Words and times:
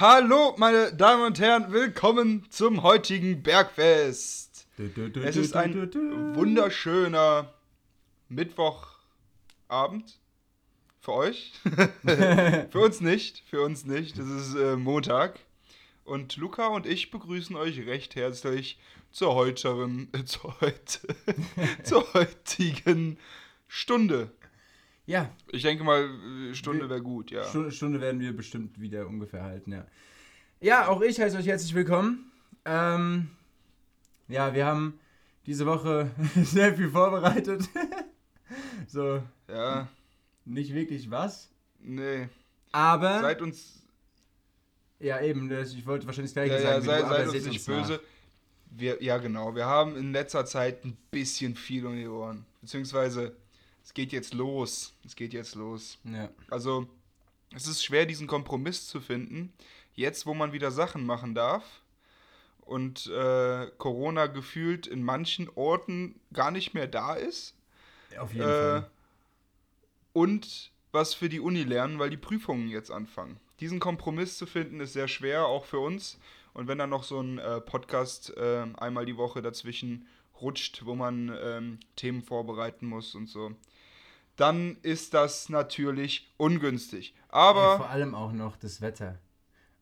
Hallo, 0.00 0.54
meine 0.56 0.94
Damen 0.94 1.24
und 1.26 1.38
Herren, 1.40 1.72
willkommen 1.72 2.46
zum 2.48 2.82
heutigen 2.82 3.42
Bergfest. 3.42 4.66
Es 5.22 5.36
ist 5.36 5.54
ein 5.54 5.74
wunderschöner 6.34 7.52
Mittwochabend. 8.30 10.18
Für 11.02 11.12
euch. 11.12 11.52
für 12.02 12.80
uns 12.80 13.02
nicht. 13.02 13.42
Für 13.50 13.60
uns 13.60 13.84
nicht. 13.84 14.16
Es 14.16 14.26
ist 14.26 14.54
äh, 14.54 14.76
Montag. 14.76 15.38
Und 16.06 16.38
Luca 16.38 16.68
und 16.68 16.86
ich 16.86 17.10
begrüßen 17.10 17.54
euch 17.56 17.84
recht 17.86 18.16
herzlich 18.16 18.78
zur 19.12 19.34
heuteren, 19.34 20.08
äh, 20.14 20.24
zur, 20.24 20.58
heute, 20.62 21.00
zur 21.82 22.10
heutigen 22.14 23.18
Stunde. 23.68 24.30
Ja. 25.10 25.28
Ich 25.50 25.62
denke 25.62 25.82
mal, 25.82 26.08
äh, 26.50 26.54
Stunde 26.54 26.88
wäre 26.88 27.02
gut, 27.02 27.32
ja. 27.32 27.42
Stunde, 27.42 27.72
Stunde, 27.72 28.00
werden 28.00 28.20
wir 28.20 28.32
bestimmt 28.36 28.80
wieder 28.80 29.08
ungefähr 29.08 29.42
halten, 29.42 29.72
ja. 29.72 29.84
Ja, 30.60 30.86
auch 30.86 31.00
ich 31.00 31.20
heiße 31.20 31.36
euch 31.36 31.48
herzlich 31.48 31.74
willkommen. 31.74 32.30
Ähm, 32.64 33.28
ja, 34.28 34.54
wir 34.54 34.64
haben 34.64 35.00
diese 35.46 35.66
Woche 35.66 36.12
sehr 36.44 36.76
viel 36.76 36.90
vorbereitet. 36.90 37.68
so. 38.86 39.20
Ja. 39.48 39.88
Nicht 40.44 40.74
wirklich 40.74 41.10
was. 41.10 41.50
Nee. 41.80 42.28
Aber. 42.70 43.20
Seid 43.20 43.42
uns. 43.42 43.82
Ja, 45.00 45.20
eben, 45.22 45.50
ich 45.50 45.86
wollte 45.86 46.06
wahrscheinlich 46.06 46.32
das 46.32 46.44
gleiche 46.44 46.62
ja, 46.62 46.80
sagen. 46.80 46.86
Ja, 46.86 46.98
sei, 47.00 47.00
du, 47.00 47.30
seid 47.30 47.34
uns 47.34 47.46
nicht 47.46 47.66
böse. 47.66 47.92
Nach. 47.94 48.00
Wir, 48.78 49.02
ja, 49.02 49.18
genau. 49.18 49.56
Wir 49.56 49.66
haben 49.66 49.96
in 49.96 50.12
letzter 50.12 50.46
Zeit 50.46 50.84
ein 50.84 50.96
bisschen 51.10 51.56
viel 51.56 51.84
um 51.84 51.96
die 51.96 52.06
Ohren. 52.06 52.46
Beziehungsweise, 52.60 53.34
es 53.90 53.94
geht 53.94 54.12
jetzt 54.12 54.34
los. 54.34 54.94
Es 55.04 55.16
geht 55.16 55.32
jetzt 55.32 55.56
los. 55.56 55.98
Ja. 56.04 56.30
Also, 56.48 56.86
es 57.52 57.66
ist 57.66 57.84
schwer, 57.84 58.06
diesen 58.06 58.28
Kompromiss 58.28 58.86
zu 58.86 59.00
finden. 59.00 59.52
Jetzt, 59.96 60.26
wo 60.26 60.34
man 60.34 60.52
wieder 60.52 60.70
Sachen 60.70 61.04
machen 61.04 61.34
darf 61.34 61.64
und 62.60 63.08
äh, 63.08 63.66
Corona 63.78 64.28
gefühlt 64.28 64.86
in 64.86 65.02
manchen 65.02 65.48
Orten 65.56 66.20
gar 66.32 66.52
nicht 66.52 66.72
mehr 66.72 66.86
da 66.86 67.14
ist. 67.14 67.56
Auf 68.16 68.32
jeden 68.32 68.46
äh, 68.46 68.52
Fall. 68.52 68.90
Und 70.12 70.70
was 70.92 71.12
für 71.14 71.28
die 71.28 71.40
Uni 71.40 71.64
lernen, 71.64 71.98
weil 71.98 72.10
die 72.10 72.16
Prüfungen 72.16 72.68
jetzt 72.68 72.92
anfangen. 72.92 73.40
Diesen 73.58 73.80
Kompromiss 73.80 74.38
zu 74.38 74.46
finden, 74.46 74.78
ist 74.78 74.92
sehr 74.92 75.08
schwer, 75.08 75.46
auch 75.46 75.64
für 75.64 75.80
uns. 75.80 76.20
Und 76.54 76.68
wenn 76.68 76.78
dann 76.78 76.90
noch 76.90 77.02
so 77.02 77.20
ein 77.20 77.38
äh, 77.38 77.60
Podcast 77.60 78.36
äh, 78.36 78.66
einmal 78.76 79.04
die 79.04 79.16
Woche 79.16 79.42
dazwischen 79.42 80.06
rutscht, 80.40 80.86
wo 80.86 80.94
man 80.94 81.36
ähm, 81.42 81.80
Themen 81.96 82.22
vorbereiten 82.22 82.86
muss 82.86 83.16
und 83.16 83.28
so, 83.28 83.56
dann 84.40 84.78
ist 84.82 85.14
das 85.14 85.48
natürlich 85.48 86.32
ungünstig. 86.36 87.14
Aber. 87.28 87.60
Ja, 87.60 87.76
vor 87.76 87.90
allem 87.90 88.14
auch 88.14 88.32
noch 88.32 88.56
das 88.56 88.80
Wetter. 88.80 89.18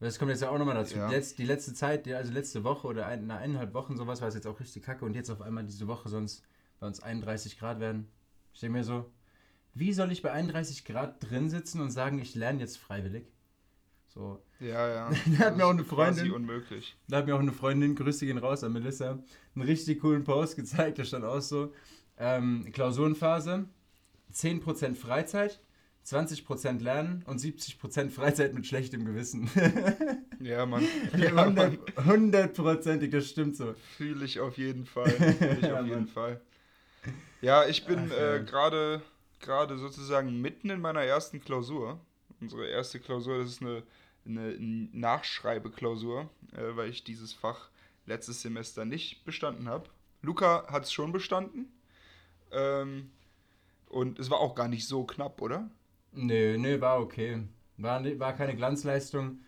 Das 0.01 0.19
kommt 0.19 0.31
jetzt 0.31 0.43
ja 0.43 0.51
auch 0.51 0.59
nochmal 0.59 0.77
dazu. 0.77 0.97
Ja. 0.97 1.09
Letz, 1.09 1.35
die 1.35 1.45
letzte 1.45 1.75
Zeit, 1.75 2.07
also 2.09 2.33
letzte 2.33 2.63
Woche 2.63 2.87
oder 2.87 3.07
ein, 3.07 3.27
nach 3.27 3.41
eineinhalb 3.41 3.75
Wochen 3.75 3.97
sowas, 3.97 4.21
war 4.21 4.29
es 4.29 4.35
jetzt 4.35 4.47
auch 4.47 4.61
richtig 4.61 4.85
kacke 4.85 5.05
und 5.05 5.15
jetzt 5.15 5.31
auf 5.31 5.41
einmal 5.41 5.65
diese 5.65 5.89
Woche 5.89 6.09
sonst 6.09 6.45
bei 6.79 6.87
uns 6.87 7.01
31 7.01 7.59
Grad 7.59 7.81
werden. 7.81 8.09
Ich 8.53 8.61
denke 8.61 8.79
mir 8.79 8.85
so, 8.85 9.11
wie 9.75 9.93
soll 9.93 10.13
ich 10.13 10.23
bei 10.23 10.31
31 10.31 10.85
Grad 10.85 11.23
drin 11.29 11.51
sitzen 11.51 11.81
und 11.81 11.91
sagen, 11.91 12.21
ich 12.21 12.35
lerne 12.35 12.61
jetzt 12.61 12.79
freiwillig? 12.79 13.27
So. 14.09 14.43
Ja, 14.61 14.89
ja. 14.89 15.11
da 15.39 15.47
hat 15.47 15.57
mir 15.57 15.67
auch 15.67 15.71
eine 15.71 15.85
Freundin. 15.85 16.33
unmöglich. 16.33 16.97
Da 17.09 17.19
hat 17.19 17.27
mir 17.27 17.35
auch 17.35 17.41
eine 17.41 17.53
Freundin, 17.53 17.95
Grüße 17.95 18.27
gehen 18.27 18.39
raus 18.39 18.65
an 18.65 18.73
Melissa, 18.73 19.19
einen 19.55 19.65
richtig 19.65 20.01
coolen 20.01 20.25
Post 20.25 20.57
gezeigt. 20.57 20.99
Da 20.99 21.05
stand 21.05 21.25
auch 21.25 21.41
so: 21.41 21.73
ähm, 22.17 22.69
Klausurenphase, 22.73 23.67
10% 24.33 24.95
Freizeit, 24.95 25.61
20% 26.07 26.83
Lernen 26.83 27.23
und 27.27 27.41
70% 27.41 28.11
Freizeit 28.11 28.55
mit 28.55 28.67
schlechtem 28.67 29.05
Gewissen. 29.05 29.51
ja, 30.41 30.65
Mann. 30.67 30.87
Ja, 31.17 31.73
hundertprozentig, 32.05 33.11
das 33.11 33.29
stimmt 33.29 33.57
so. 33.57 33.75
Fühle 33.97 34.25
ich 34.25 34.41
auf 34.41 34.57
jeden 34.57 34.87
Fall. 34.87 35.11
Fühle 35.11 35.59
ich 35.59 35.63
ja, 35.63 35.81
auf 35.81 35.87
jeden 35.87 36.05
Mann. 36.05 36.09
Fall. 36.09 36.41
Ja, 37.41 37.67
ich 37.67 37.85
bin 37.85 38.11
äh, 38.11 38.43
gerade 38.45 39.03
gerade 39.41 39.79
sozusagen 39.79 40.41
mitten 40.41 40.71
in 40.71 40.81
meiner 40.81 41.03
ersten 41.03 41.41
Klausur. 41.41 42.01
Unsere 42.41 42.67
erste 42.67 43.01
Klausur, 43.01 43.39
das 43.39 43.49
ist 43.49 43.63
eine, 43.63 43.83
eine 44.27 44.57
Nachschreibeklausur, 44.93 46.29
äh, 46.53 46.77
weil 46.77 46.91
ich 46.91 47.05
dieses 47.05 47.33
Fach 47.33 47.71
letztes 48.07 48.43
Semester 48.43 48.85
nicht 48.85 49.25
bestanden 49.25 49.69
habe. 49.69 49.89
Luca 50.23 50.67
hat 50.69 50.85
es 50.85 50.93
schon 50.93 51.13
bestanden. 51.13 51.73
Ähm, 52.51 53.11
und 53.89 54.19
es 54.19 54.31
war 54.31 54.41
auch 54.41 54.55
gar 54.55 54.69
nicht 54.69 54.87
so 54.87 55.05
knapp, 55.05 55.41
oder? 55.41 55.71
Nö, 56.13 56.57
nö, 56.59 56.81
war 56.81 57.01
okay. 57.01 57.43
War, 57.77 58.05
war 58.19 58.35
keine 58.35 58.57
Glanzleistung, 58.57 59.41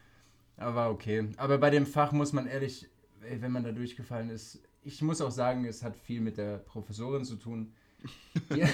aber 0.56 0.74
war 0.74 0.90
okay. 0.90 1.28
Aber 1.36 1.58
bei 1.58 1.70
dem 1.70 1.86
Fach 1.86 2.12
muss 2.12 2.32
man 2.32 2.46
ehrlich, 2.46 2.88
wenn 3.20 3.52
man 3.52 3.64
da 3.64 3.72
durchgefallen 3.72 4.30
ist, 4.30 4.62
ich 4.82 5.02
muss 5.02 5.20
auch 5.20 5.30
sagen, 5.30 5.64
es 5.64 5.82
hat 5.82 5.96
viel 5.96 6.20
mit 6.20 6.38
der 6.38 6.58
Professorin 6.58 7.24
zu 7.24 7.36
tun. 7.36 7.72
ja, 8.54 8.66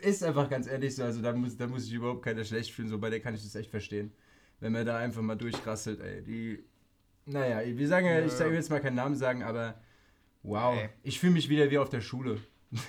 ist 0.00 0.24
einfach 0.24 0.48
ganz 0.48 0.66
ehrlich 0.66 0.94
so, 0.94 1.04
also 1.04 1.20
da 1.20 1.32
muss, 1.32 1.56
da 1.56 1.66
muss 1.66 1.86
ich 1.86 1.92
überhaupt 1.92 2.22
keiner 2.22 2.42
schlecht 2.44 2.72
fühlen, 2.72 2.88
so 2.88 2.98
bei 2.98 3.10
der 3.10 3.20
kann 3.20 3.34
ich 3.34 3.42
das 3.42 3.54
echt 3.54 3.70
verstehen. 3.70 4.12
Wenn 4.60 4.72
man 4.72 4.86
da 4.86 4.96
einfach 4.96 5.20
mal 5.20 5.36
durchrasselt, 5.36 6.00
ey, 6.00 6.22
die, 6.22 6.64
naja, 7.26 7.60
wir 7.76 7.88
sagen 7.88 8.06
ja, 8.06 8.24
ich 8.24 8.32
sage 8.32 8.54
jetzt 8.54 8.70
mal 8.70 8.80
keinen 8.80 8.94
Namen 8.94 9.16
sagen, 9.16 9.42
aber 9.42 9.74
wow, 10.42 10.74
ey. 10.74 10.88
ich 11.02 11.20
fühle 11.20 11.32
mich 11.32 11.50
wieder 11.50 11.70
wie 11.70 11.78
auf 11.78 11.90
der 11.90 12.00
Schule. 12.00 12.38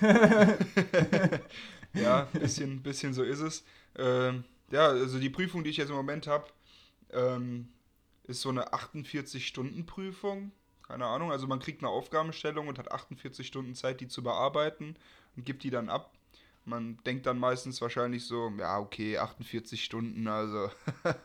ja, 1.94 2.22
bisschen, 2.32 2.82
bisschen 2.82 3.14
so 3.14 3.22
ist 3.22 3.40
es. 3.40 3.64
Ähm, 3.96 4.44
ja, 4.70 4.88
also 4.88 5.18
die 5.18 5.30
Prüfung, 5.30 5.64
die 5.64 5.70
ich 5.70 5.76
jetzt 5.76 5.90
im 5.90 5.96
Moment 5.96 6.26
habe, 6.26 6.46
ähm, 7.12 7.68
ist 8.24 8.40
so 8.40 8.48
eine 8.48 8.72
48-Stunden-Prüfung. 8.72 10.52
Keine 10.86 11.06
Ahnung, 11.06 11.32
also 11.32 11.46
man 11.46 11.60
kriegt 11.60 11.82
eine 11.82 11.90
Aufgabenstellung 11.90 12.68
und 12.68 12.78
hat 12.78 12.92
48 12.92 13.46
Stunden 13.46 13.74
Zeit, 13.74 14.00
die 14.00 14.08
zu 14.08 14.22
bearbeiten 14.22 14.96
und 15.36 15.46
gibt 15.46 15.62
die 15.62 15.70
dann 15.70 15.88
ab. 15.88 16.12
Man 16.66 16.98
denkt 17.04 17.26
dann 17.26 17.38
meistens 17.38 17.80
wahrscheinlich 17.80 18.24
so, 18.26 18.50
ja, 18.58 18.78
okay, 18.78 19.18
48 19.18 19.82
Stunden, 19.84 20.26
also 20.28 20.70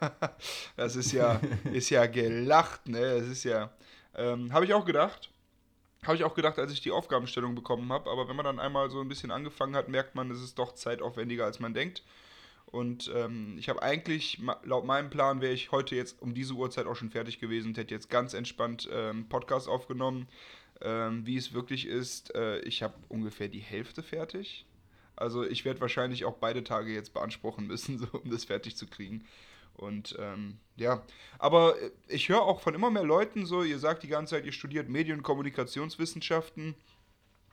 das 0.75 0.96
ist 0.96 1.12
ja, 1.13 1.41
ist 1.72 1.90
ja 1.90 2.06
gelacht, 2.06 2.88
ne? 2.88 3.19
Das 3.19 3.28
ist 3.28 3.44
ja, 3.46 3.72
ähm, 4.16 4.51
habe 4.53 4.66
ich 4.66 4.74
auch 4.74 4.86
gedacht. 4.86 5.30
Habe 6.06 6.16
ich 6.16 6.24
auch 6.24 6.34
gedacht, 6.34 6.58
als 6.60 6.72
ich 6.72 6.82
die 6.82 6.92
Aufgabenstellung 6.92 7.56
bekommen 7.56 7.92
habe. 7.92 8.10
Aber 8.10 8.28
wenn 8.30 8.36
man 8.36 8.46
dann 8.46 8.60
einmal 8.60 8.90
so 8.90 9.02
ein 9.02 9.10
bisschen 9.10 9.32
angefangen 9.32 9.76
hat, 9.76 9.90
merkt 9.90 10.16
man, 10.16 10.32
es 10.32 10.42
ist 10.42 10.58
doch 10.58 10.74
zeitaufwendiger, 10.74 11.46
als 11.46 11.60
man 11.60 11.74
denkt. 11.74 12.04
Und 12.72 13.12
ähm, 13.16 13.56
ich 13.58 13.68
habe 13.68 13.82
eigentlich, 13.82 14.40
laut 14.64 14.86
meinem 14.86 15.10
Plan, 15.10 15.42
wäre 15.42 15.54
ich 15.54 15.72
heute 15.72 15.96
jetzt 15.96 16.22
um 16.22 16.34
diese 16.34 16.54
Uhrzeit 16.54 16.86
auch 16.86 16.96
schon 16.96 17.10
fertig 17.10 17.40
gewesen 17.40 17.70
und 17.70 17.78
hätte 17.78 17.94
jetzt 17.94 18.10
ganz 18.10 18.34
entspannt 18.34 18.88
ähm, 18.92 19.28
Podcast 19.28 19.68
aufgenommen. 19.68 20.28
Ähm, 20.82 21.26
wie 21.26 21.36
es 21.36 21.54
wirklich 21.54 21.88
ist, 21.88 22.34
äh, 22.36 22.60
ich 22.60 22.84
habe 22.84 22.94
ungefähr 23.10 23.50
die 23.50 23.60
Hälfte 23.60 24.04
fertig. 24.04 24.66
Also 25.16 25.44
ich 25.44 25.66
werde 25.66 25.81
wahrscheinlich 25.81 26.24
auch 26.24 26.36
beide 26.36 26.63
Tage 26.63 26.94
jetzt 26.94 27.13
beanspruchen 27.13 27.68
müssen, 27.68 27.98
so, 28.00 28.07
um 28.13 28.30
das 28.30 28.45
fertig 28.45 28.78
zu 28.78 28.88
kriegen. 28.88 29.25
Und 29.80 30.16
ähm, 30.20 30.58
ja, 30.76 31.04
aber 31.38 31.76
ich 32.10 32.28
höre 32.28 32.42
auch 32.42 32.60
von 32.60 32.76
immer 32.76 32.92
mehr 32.92 33.04
Leuten 33.04 33.46
so, 33.46 33.64
ihr 33.64 33.80
sagt 33.80 34.04
die 34.04 34.10
ganze 34.10 34.36
Zeit, 34.36 34.46
ihr 34.46 34.52
studiert 34.52 34.90
Medien- 34.90 35.18
und 35.18 35.24
Kommunikationswissenschaften. 35.24 36.76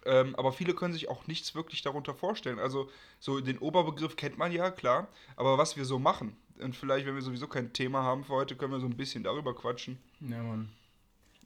Ähm, 0.05 0.35
aber 0.35 0.53
viele 0.53 0.75
können 0.75 0.93
sich 0.93 1.09
auch 1.09 1.27
nichts 1.29 1.55
wirklich 1.55 1.83
darunter 1.83 2.15
vorstellen. 2.15 2.59
Also 2.59 2.91
so 3.21 3.41
den 3.41 3.59
Oberbegriff 3.59 4.17
kennt 4.17 4.39
man 4.39 4.51
ja, 4.51 4.71
klar. 4.71 5.09
Aber 5.37 5.57
was 5.57 5.77
wir 5.77 5.85
so 5.85 6.01
machen, 6.01 6.37
und 6.59 6.75
vielleicht, 6.75 7.07
wenn 7.07 7.15
wir 7.15 7.23
sowieso 7.23 7.47
kein 7.47 7.73
Thema 7.73 8.03
haben 8.03 8.25
für 8.25 8.33
heute, 8.33 8.57
können 8.57 8.73
wir 8.73 8.81
so 8.81 8.87
ein 8.87 8.97
bisschen 8.97 9.23
darüber 9.23 9.55
quatschen. 9.55 9.99
Ja, 10.21 10.43
Mann. 10.43 10.69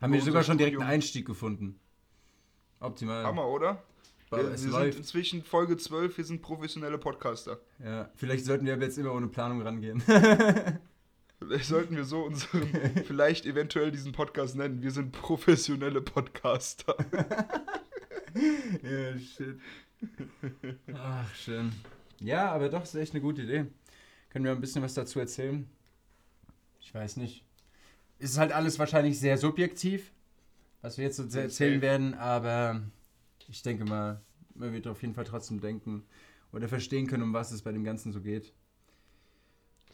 Haben 0.01 0.13
wir 0.15 0.23
sogar 0.23 0.43
schon 0.43 0.57
direkt 0.57 0.81
einen 0.81 0.89
Einstieg 0.89 1.27
gefunden. 1.27 1.79
Optimal. 2.81 3.25
Hammer, 3.25 3.47
oder? 3.47 3.83
Wir, 4.31 4.49
wir 4.49 4.59
sind 4.59 4.95
inzwischen 4.95 5.43
Folge 5.43 5.77
12, 5.77 6.17
wir 6.17 6.25
sind 6.25 6.41
professionelle 6.41 6.99
Podcaster. 6.99 7.59
Ja, 7.83 8.11
vielleicht 8.15 8.45
sollten 8.45 8.65
wir 8.65 8.75
aber 8.75 8.85
jetzt 8.85 8.97
immer 8.97 9.13
ohne 9.13 9.27
Planung 9.27 9.61
rangehen. 9.63 10.01
vielleicht 11.41 11.65
sollten 11.65 11.97
wir 11.97 12.05
so 12.05 12.23
unseren, 12.23 12.69
vielleicht 13.07 13.45
eventuell 13.45 13.91
diesen 13.91 14.13
Podcast 14.13 14.55
nennen. 14.55 14.83
Wir 14.83 14.93
sind 14.93 15.11
professionelle 15.11 16.01
Podcaster. 16.01 16.95
ja, 18.83 19.19
shit. 19.19 19.59
Ach, 20.95 21.35
schön. 21.35 21.73
Ja, 22.21 22.53
aber 22.53 22.69
doch, 22.69 22.85
ist 22.85 22.95
echt 22.95 23.15
eine 23.15 23.23
gute 23.23 23.43
Idee. 23.43 23.67
Können 24.29 24.45
wir 24.45 24.53
ein 24.53 24.61
bisschen 24.61 24.83
was 24.83 24.95
dazu 24.95 25.19
erzählen? 25.19 25.69
Ich 26.81 26.95
weiß 26.95 27.17
nicht. 27.17 27.45
Ist 28.21 28.39
halt 28.39 28.53
alles 28.53 28.79
wahrscheinlich 28.79 29.19
sehr 29.19 29.39
subjektiv, 29.39 30.13
was 30.83 30.99
wir 30.99 31.07
jetzt 31.07 31.17
so 31.17 31.25
erzählen 31.37 31.83
werden, 31.83 32.15
aber 32.15 32.83
ich 33.51 33.63
denke 33.63 33.85
mal, 33.85 34.23
man 34.55 34.73
wird 34.73 34.87
auf 34.87 35.03
jeden 35.03 35.15
Fall 35.15 35.25
trotzdem 35.25 35.61
denken 35.61 36.07
oder 36.53 36.69
verstehen 36.69 37.07
können, 37.07 37.25
um 37.25 37.33
was 37.33 37.51
es 37.51 37.63
bei 37.63 37.73
dem 37.73 37.85
Ganzen 37.85 38.13
so 38.13 38.21
geht. 38.21 38.53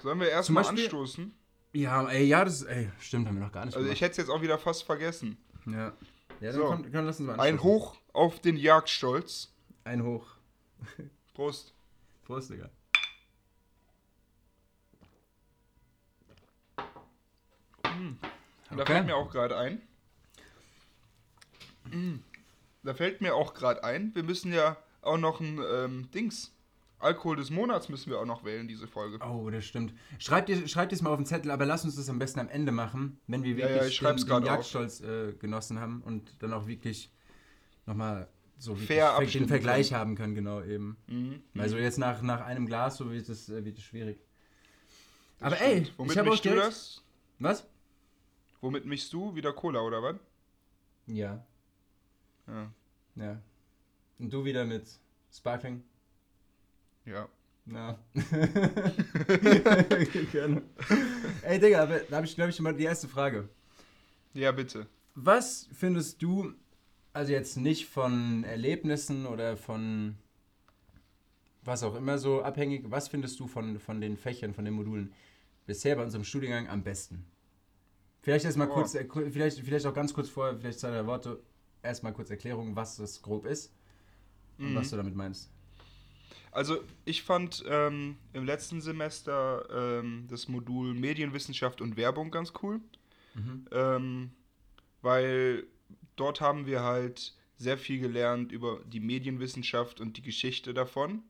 Sollen 0.00 0.20
wir 0.20 0.28
erstmal 0.28 0.66
anstoßen? 0.66 1.34
Ja, 1.72 2.06
ey, 2.08 2.24
ja, 2.26 2.44
das 2.44 2.62
ey, 2.62 2.90
stimmt, 3.00 3.26
haben 3.28 3.36
wir 3.36 3.44
noch 3.44 3.52
gar 3.52 3.64
nicht 3.64 3.74
Also 3.74 3.84
gemacht. 3.84 3.96
ich 3.96 4.00
hätte 4.02 4.12
es 4.12 4.16
jetzt 4.18 4.30
auch 4.30 4.42
wieder 4.42 4.58
fast 4.58 4.84
vergessen. 4.84 5.36
Ja. 5.66 5.92
Ja, 6.40 6.52
dann 6.52 6.54
so. 6.54 6.64
komm, 6.66 6.92
komm, 6.92 7.06
lass 7.06 7.18
uns 7.18 7.26
mal 7.28 7.40
Ein 7.40 7.62
Hoch 7.62 7.96
auf 8.12 8.40
den 8.40 8.56
Jagdstolz. 8.56 9.54
Ein 9.84 10.02
Hoch. 10.02 10.26
Prost. 11.34 11.74
Prost, 12.24 12.50
Digga. 12.50 12.70
Hm. 17.86 18.18
Da 18.68 18.74
okay. 18.76 18.84
fällt 18.84 19.06
mir 19.06 19.16
auch 19.16 19.30
gerade 19.30 19.56
ein. 19.56 19.80
Hm. 21.90 22.22
Da 22.86 22.94
fällt 22.94 23.20
mir 23.20 23.34
auch 23.34 23.52
gerade 23.52 23.82
ein, 23.82 24.14
wir 24.14 24.22
müssen 24.22 24.52
ja 24.52 24.76
auch 25.02 25.18
noch 25.18 25.40
ein 25.40 25.60
ähm, 25.72 26.10
Dings. 26.12 26.52
Alkohol 26.98 27.36
des 27.36 27.50
Monats 27.50 27.88
müssen 27.88 28.10
wir 28.10 28.20
auch 28.20 28.24
noch 28.24 28.44
wählen, 28.44 28.68
diese 28.68 28.86
Folge. 28.86 29.18
Oh, 29.22 29.50
das 29.50 29.64
stimmt. 29.64 29.92
Schreibt 30.18 30.48
ihr, 30.48 30.66
schreibt 30.66 30.92
es 30.92 31.02
mal 31.02 31.10
auf 31.10 31.18
den 31.18 31.26
Zettel, 31.26 31.50
aber 31.50 31.66
lass 31.66 31.84
uns 31.84 31.96
das 31.96 32.08
am 32.08 32.18
besten 32.18 32.40
am 32.40 32.48
Ende 32.48 32.72
machen, 32.72 33.20
wenn 33.26 33.42
wir 33.42 33.56
wirklich 33.56 34.00
ja, 34.00 34.10
ja, 34.10 34.14
den, 34.14 34.26
den 34.26 34.44
Jagdstolz 34.44 35.00
äh, 35.00 35.32
genossen 35.32 35.78
haben 35.78 36.00
und 36.02 36.42
dann 36.42 36.54
auch 36.54 36.66
wirklich 36.66 37.12
nochmal 37.84 38.28
so 38.56 38.74
Fair 38.74 39.18
den 39.18 39.48
Vergleich 39.48 39.88
können. 39.88 40.00
haben 40.00 40.14
können, 40.14 40.34
genau 40.34 40.62
eben. 40.62 40.96
Mhm. 41.08 41.42
Also 41.58 41.76
jetzt 41.76 41.98
nach, 41.98 42.22
nach 42.22 42.40
einem 42.40 42.66
Glas, 42.66 42.96
so 42.96 43.10
wird 43.10 43.28
es, 43.28 43.48
äh, 43.50 43.64
wird 43.64 43.76
es 43.76 43.84
schwierig. 43.84 44.18
Das 45.38 45.48
aber 45.48 45.56
stimmt. 45.56 45.88
ey, 45.88 45.92
Womit 45.98 46.12
ich 46.12 46.18
habe 46.18 46.30
auch 46.30 46.38
du 46.38 46.54
das? 46.54 47.02
Was? 47.40 47.66
Womit 48.60 48.86
mischst 48.86 49.12
du? 49.12 49.34
Wieder 49.34 49.52
Cola 49.52 49.80
oder 49.80 50.02
was? 50.02 50.16
Ja. 51.06 51.44
Ja. 52.46 52.72
Ja. 53.16 53.40
Und 54.18 54.32
du 54.32 54.44
wieder 54.44 54.64
mit 54.64 54.86
Sparkling? 55.32 55.82
Ja. 57.04 57.28
Ja. 57.66 57.98
Gerne. 60.32 60.62
Ey, 61.42 61.58
Digga, 61.58 61.82
aber 61.82 61.98
da 61.98 62.16
habe 62.16 62.26
ich, 62.26 62.34
glaube 62.34 62.50
ich, 62.50 62.60
mal 62.60 62.74
die 62.74 62.84
erste 62.84 63.08
Frage. 63.08 63.48
Ja, 64.34 64.52
bitte. 64.52 64.86
Was 65.14 65.68
findest 65.72 66.22
du, 66.22 66.52
also 67.12 67.32
jetzt 67.32 67.56
nicht 67.56 67.86
von 67.86 68.44
Erlebnissen 68.44 69.26
oder 69.26 69.56
von 69.56 70.16
was 71.66 71.82
auch 71.82 71.96
immer 71.96 72.18
so 72.18 72.42
abhängig, 72.42 72.84
was 72.88 73.08
findest 73.08 73.40
du 73.40 73.48
von, 73.48 73.80
von 73.80 74.00
den 74.00 74.16
Fächern, 74.16 74.54
von 74.54 74.64
den 74.64 74.74
Modulen 74.74 75.12
bisher 75.66 75.96
bei 75.96 76.04
unserem 76.04 76.24
Studiengang 76.24 76.68
am 76.68 76.84
besten? 76.84 77.26
Vielleicht 78.22 78.44
erstmal 78.44 78.68
oh. 78.68 78.74
kurz, 78.74 78.94
äh, 78.94 79.06
vielleicht, 79.30 79.58
vielleicht 79.60 79.86
auch 79.86 79.94
ganz 79.94 80.14
kurz 80.14 80.28
vorher, 80.28 80.56
vielleicht 80.56 80.78
zwei, 80.78 80.90
drei 80.90 81.06
Worte, 81.06 81.40
erstmal 81.86 82.12
kurz 82.12 82.30
Erklärung, 82.30 82.76
was 82.76 82.96
das 82.96 83.22
grob 83.22 83.46
ist 83.46 83.72
und 84.58 84.72
mhm. 84.72 84.76
was 84.76 84.90
du 84.90 84.96
damit 84.96 85.14
meinst. 85.14 85.50
Also 86.52 86.78
ich 87.04 87.22
fand 87.22 87.64
ähm, 87.68 88.16
im 88.32 88.44
letzten 88.44 88.80
Semester 88.80 90.00
ähm, 90.00 90.26
das 90.28 90.48
Modul 90.48 90.94
Medienwissenschaft 90.94 91.80
und 91.80 91.96
Werbung 91.96 92.30
ganz 92.30 92.52
cool, 92.62 92.80
mhm. 93.34 93.66
ähm, 93.72 94.30
weil 95.02 95.66
dort 96.16 96.40
haben 96.40 96.66
wir 96.66 96.82
halt 96.82 97.34
sehr 97.58 97.78
viel 97.78 98.00
gelernt 98.00 98.52
über 98.52 98.80
die 98.86 99.00
Medienwissenschaft 99.00 100.00
und 100.00 100.16
die 100.16 100.22
Geschichte 100.22 100.74
davon. 100.74 101.22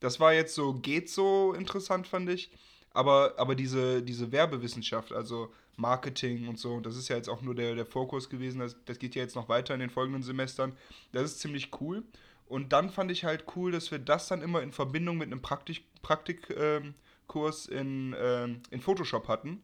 Das 0.00 0.18
war 0.18 0.32
jetzt 0.32 0.54
so, 0.54 0.74
geht 0.74 1.08
so 1.08 1.54
interessant, 1.54 2.06
fand 2.06 2.28
ich. 2.28 2.50
Aber, 2.90 3.34
aber 3.38 3.54
diese, 3.54 4.02
diese 4.02 4.32
Werbewissenschaft, 4.32 5.12
also 5.12 5.52
Marketing 5.76 6.48
und 6.48 6.58
so, 6.58 6.80
das 6.80 6.96
ist 6.96 7.08
ja 7.08 7.16
jetzt 7.16 7.28
auch 7.28 7.42
nur 7.42 7.54
der, 7.54 7.74
der 7.74 7.86
Fokus 7.86 8.28
gewesen, 8.28 8.60
das, 8.60 8.76
das 8.84 8.98
geht 8.98 9.14
ja 9.14 9.22
jetzt 9.22 9.36
noch 9.36 9.48
weiter 9.48 9.74
in 9.74 9.80
den 9.80 9.90
folgenden 9.90 10.22
Semestern. 10.22 10.76
Das 11.12 11.24
ist 11.24 11.40
ziemlich 11.40 11.70
cool. 11.80 12.02
Und 12.46 12.72
dann 12.72 12.90
fand 12.90 13.10
ich 13.10 13.24
halt 13.24 13.44
cool, 13.56 13.72
dass 13.72 13.90
wir 13.90 13.98
das 13.98 14.28
dann 14.28 14.42
immer 14.42 14.62
in 14.62 14.72
Verbindung 14.72 15.16
mit 15.16 15.28
einem 15.28 15.40
Praktik, 15.40 15.84
Praktikkurs 16.02 17.68
ähm, 17.70 17.78
in, 17.78 18.16
ähm, 18.18 18.62
in 18.70 18.80
Photoshop 18.80 19.28
hatten 19.28 19.62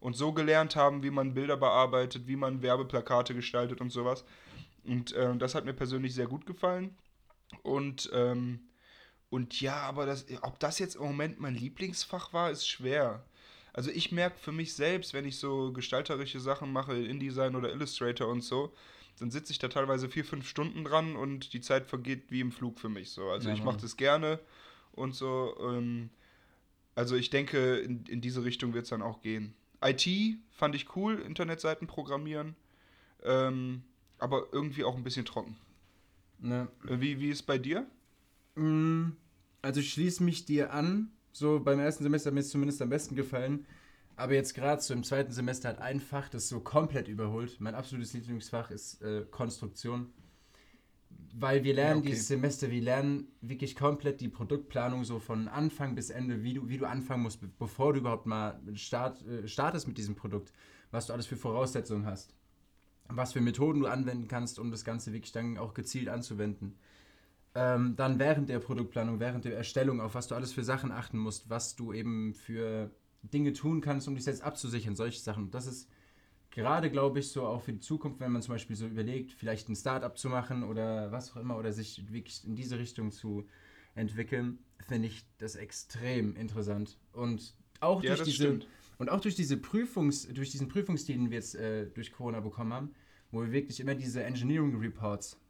und 0.00 0.14
so 0.14 0.32
gelernt 0.32 0.74
haben, 0.76 1.02
wie 1.02 1.10
man 1.10 1.34
Bilder 1.34 1.58
bearbeitet, 1.58 2.26
wie 2.26 2.36
man 2.36 2.62
Werbeplakate 2.62 3.34
gestaltet 3.34 3.80
und 3.82 3.90
sowas. 3.90 4.24
Und 4.84 5.12
äh, 5.12 5.36
das 5.36 5.54
hat 5.54 5.66
mir 5.66 5.74
persönlich 5.74 6.14
sehr 6.14 6.26
gut 6.26 6.46
gefallen. 6.46 6.96
Und, 7.62 8.10
ähm, 8.14 8.60
und 9.28 9.60
ja, 9.60 9.76
aber 9.76 10.06
das, 10.06 10.24
ob 10.42 10.58
das 10.60 10.78
jetzt 10.78 10.96
im 10.96 11.02
Moment 11.02 11.40
mein 11.40 11.54
Lieblingsfach 11.54 12.32
war, 12.32 12.50
ist 12.50 12.66
schwer. 12.66 13.22
Also 13.72 13.90
ich 13.90 14.12
merke 14.12 14.38
für 14.38 14.52
mich 14.52 14.74
selbst, 14.74 15.14
wenn 15.14 15.24
ich 15.24 15.38
so 15.38 15.72
gestalterische 15.72 16.40
Sachen 16.40 16.72
mache, 16.72 16.94
InDesign 16.94 17.54
oder 17.54 17.72
Illustrator 17.72 18.28
und 18.28 18.42
so, 18.42 18.72
dann 19.18 19.30
sitze 19.30 19.52
ich 19.52 19.58
da 19.58 19.68
teilweise 19.68 20.08
vier, 20.08 20.24
fünf 20.24 20.48
Stunden 20.48 20.84
dran 20.84 21.14
und 21.14 21.52
die 21.52 21.60
Zeit 21.60 21.86
vergeht 21.86 22.24
wie 22.30 22.40
im 22.40 22.52
Flug 22.52 22.80
für 22.80 22.88
mich 22.88 23.10
so. 23.10 23.28
Also 23.28 23.48
ja, 23.48 23.54
ich 23.54 23.62
mache 23.62 23.78
das 23.80 23.96
gerne 23.96 24.40
und 24.92 25.14
so. 25.14 25.56
Ähm, 25.60 26.10
also 26.94 27.16
ich 27.16 27.30
denke, 27.30 27.78
in, 27.78 28.04
in 28.06 28.20
diese 28.20 28.44
Richtung 28.44 28.74
wird 28.74 28.84
es 28.84 28.90
dann 28.90 29.02
auch 29.02 29.22
gehen. 29.22 29.54
IT 29.82 30.06
fand 30.50 30.74
ich 30.74 30.94
cool, 30.96 31.18
Internetseiten 31.18 31.86
programmieren, 31.86 32.56
ähm, 33.22 33.82
aber 34.18 34.48
irgendwie 34.52 34.84
auch 34.84 34.96
ein 34.96 35.04
bisschen 35.04 35.24
trocken. 35.24 35.56
Ne. 36.38 36.68
Wie, 36.82 37.20
wie 37.20 37.30
ist 37.30 37.42
bei 37.42 37.58
dir? 37.58 37.86
Mm, 38.54 39.10
also 39.62 39.80
ich 39.80 39.92
schließe 39.92 40.22
mich 40.22 40.44
dir 40.44 40.72
an. 40.72 41.10
So 41.32 41.60
beim 41.60 41.78
ersten 41.78 42.04
Semester 42.04 42.28
hat 42.28 42.34
mir 42.34 42.40
es 42.40 42.50
zumindest 42.50 42.82
am 42.82 42.88
besten 42.88 43.14
gefallen. 43.16 43.66
Aber 44.16 44.34
jetzt 44.34 44.54
gerade 44.54 44.82
so 44.82 44.92
im 44.92 45.02
zweiten 45.02 45.32
Semester 45.32 45.70
hat 45.70 45.78
ein 45.78 45.98
Fach 45.98 46.28
das 46.28 46.48
so 46.48 46.60
komplett 46.60 47.08
überholt. 47.08 47.58
Mein 47.60 47.74
absolutes 47.74 48.12
Lieblingsfach 48.12 48.70
ist 48.70 49.00
äh, 49.00 49.24
Konstruktion. 49.30 50.12
Weil 51.32 51.64
wir 51.64 51.74
lernen 51.74 51.98
ja, 51.98 52.00
okay. 52.00 52.08
dieses 52.10 52.28
Semester, 52.28 52.70
wir 52.70 52.82
lernen 52.82 53.28
wirklich 53.40 53.76
komplett 53.76 54.20
die 54.20 54.28
Produktplanung 54.28 55.04
so 55.04 55.20
von 55.20 55.48
Anfang 55.48 55.94
bis 55.94 56.10
Ende, 56.10 56.42
wie 56.42 56.54
du, 56.54 56.68
wie 56.68 56.76
du 56.76 56.86
anfangen 56.86 57.22
musst, 57.22 57.40
bevor 57.58 57.92
du 57.92 58.00
überhaupt 58.00 58.26
mal 58.26 58.60
start, 58.74 59.24
äh, 59.26 59.46
startest 59.46 59.86
mit 59.88 59.96
diesem 59.96 60.16
Produkt, 60.16 60.52
was 60.90 61.06
du 61.06 61.12
alles 61.12 61.26
für 61.26 61.36
Voraussetzungen 61.36 62.04
hast, 62.04 62.34
was 63.08 63.32
für 63.32 63.40
Methoden 63.40 63.80
du 63.80 63.86
anwenden 63.86 64.28
kannst, 64.28 64.58
um 64.58 64.70
das 64.70 64.84
Ganze 64.84 65.12
wirklich 65.12 65.32
dann 65.32 65.56
auch 65.56 65.72
gezielt 65.72 66.08
anzuwenden. 66.08 66.76
Ähm, 67.54 67.96
dann 67.96 68.18
während 68.18 68.48
der 68.48 68.60
Produktplanung, 68.60 69.18
während 69.18 69.44
der 69.44 69.56
Erstellung, 69.56 70.00
auf 70.00 70.14
was 70.14 70.28
du 70.28 70.34
alles 70.36 70.52
für 70.52 70.62
Sachen 70.62 70.92
achten 70.92 71.18
musst, 71.18 71.50
was 71.50 71.74
du 71.74 71.92
eben 71.92 72.32
für 72.34 72.90
Dinge 73.22 73.52
tun 73.52 73.80
kannst, 73.80 74.06
um 74.06 74.14
dich 74.14 74.24
selbst 74.24 74.42
abzusichern, 74.42 74.94
solche 74.94 75.20
Sachen. 75.20 75.50
Das 75.50 75.66
ist 75.66 75.88
gerade, 76.50 76.90
glaube 76.90 77.20
ich, 77.20 77.30
so 77.30 77.44
auch 77.44 77.62
für 77.62 77.72
die 77.72 77.80
Zukunft, 77.80 78.20
wenn 78.20 78.32
man 78.32 78.42
zum 78.42 78.54
Beispiel 78.54 78.76
so 78.76 78.86
überlegt, 78.86 79.32
vielleicht 79.32 79.68
ein 79.68 79.76
Start-up 79.76 80.18
zu 80.18 80.28
machen 80.28 80.62
oder 80.62 81.10
was 81.12 81.32
auch 81.32 81.36
immer 81.36 81.56
oder 81.56 81.72
sich 81.72 82.12
wirklich 82.12 82.44
in 82.44 82.54
diese 82.54 82.78
Richtung 82.78 83.10
zu 83.10 83.46
entwickeln, 83.94 84.58
finde 84.86 85.08
ich 85.08 85.24
das 85.38 85.56
extrem 85.56 86.36
interessant. 86.36 86.98
Und 87.12 87.54
auch 87.80 88.02
ja, 88.02 88.14
durch 88.14 88.24
diese 88.24 88.44
stimmt. 88.44 88.68
und 88.98 89.08
auch 89.10 89.20
durch 89.20 89.34
diese 89.34 89.56
Prüfungs, 89.56 90.28
durch 90.28 90.50
diesen 90.50 90.68
Prüfungsstil, 90.68 91.16
den 91.16 91.30
wir 91.30 91.36
jetzt 91.38 91.54
äh, 91.54 91.86
durch 91.86 92.12
Corona 92.12 92.40
bekommen 92.40 92.72
haben, 92.72 92.90
wo 93.30 93.42
wir 93.42 93.52
wirklich 93.52 93.80
immer 93.80 93.94
diese 93.94 94.22
Engineering 94.22 94.78
Reports 94.78 95.40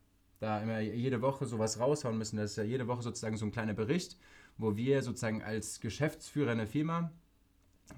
da 0.41 0.61
immer 0.63 0.81
jede 0.81 1.23
Woche 1.23 1.47
sowas 1.47 1.79
raushauen 1.79 2.19
müssen. 2.19 2.37
Das 2.37 2.53
ist 2.53 2.57
ja 2.57 2.65
jede 2.65 2.89
Woche 2.89 3.03
sozusagen 3.03 3.37
so 3.37 3.47
ein 3.47 3.53
kleiner 3.53 3.75
Bericht, 3.75 4.19
wo 4.57 4.77
wir 4.77 5.03
sozusagen 5.03 5.43
als 5.43 5.81
Geschäftsführer 5.81 6.51
einer 6.51 6.67
Firma 6.67 7.13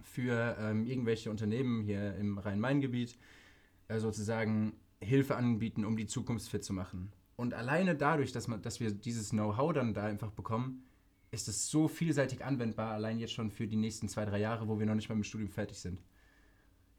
für 0.03 0.57
ähm, 0.59 0.87
irgendwelche 0.87 1.31
Unternehmen 1.31 1.83
hier 1.83 2.17
im 2.17 2.39
Rhein-Main-Gebiet 2.39 3.17
äh, 3.89 3.99
sozusagen 3.99 4.75
Hilfe 5.01 5.37
anbieten, 5.37 5.85
um 5.85 5.97
die 5.97 6.07
Zukunft 6.07 6.49
fit 6.49 6.65
zu 6.65 6.73
machen. 6.73 7.13
Und 7.37 7.55
alleine 7.55 7.95
dadurch, 7.95 8.33
dass, 8.33 8.49
man, 8.49 8.61
dass 8.63 8.81
wir 8.81 8.91
dieses 8.91 9.31
Know-how 9.31 9.73
dann 9.73 9.95
da 9.95 10.05
einfach 10.05 10.31
bekommen, 10.31 10.85
ist 11.31 11.49
es 11.49 11.71
so 11.71 11.89
vielseitig 11.89 12.45
anwendbar, 12.45 12.93
allein 12.93 13.19
jetzt 13.19 13.33
schon 13.33 13.51
für 13.51 13.67
die 13.67 13.77
nächsten 13.77 14.09
zwei, 14.09 14.25
drei 14.25 14.39
Jahre, 14.39 14.69
wo 14.69 14.79
wir 14.79 14.87
noch 14.87 14.95
nicht 14.95 15.09
mal 15.09 15.15
mit 15.15 15.25
dem 15.25 15.29
Studium 15.29 15.51
fertig 15.51 15.79
sind. 15.79 16.03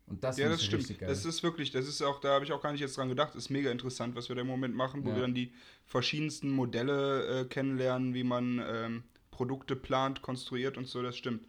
Und 0.07 0.23
das 0.23 0.37
ja, 0.37 0.49
das 0.49 0.63
stimmt. 0.63 1.01
Das 1.01 1.25
ist 1.25 1.43
wirklich, 1.43 1.71
das 1.71 1.87
ist 1.87 2.01
auch, 2.01 2.19
da 2.19 2.33
habe 2.33 2.45
ich 2.45 2.51
auch 2.51 2.61
gar 2.61 2.71
nicht 2.71 2.81
jetzt 2.81 2.97
dran 2.97 3.09
gedacht, 3.09 3.35
ist 3.35 3.49
mega 3.49 3.71
interessant, 3.71 4.15
was 4.15 4.27
wir 4.29 4.35
da 4.35 4.41
im 4.41 4.47
Moment 4.47 4.75
machen, 4.75 5.05
wo 5.05 5.09
ja. 5.09 5.15
wir 5.15 5.21
dann 5.21 5.33
die 5.33 5.53
verschiedensten 5.85 6.51
Modelle 6.51 7.41
äh, 7.41 7.45
kennenlernen, 7.45 8.13
wie 8.13 8.23
man 8.23 8.61
ähm, 8.67 9.03
Produkte 9.31 9.75
plant, 9.75 10.21
konstruiert 10.21 10.77
und 10.77 10.87
so, 10.87 11.01
das 11.01 11.17
stimmt. 11.17 11.47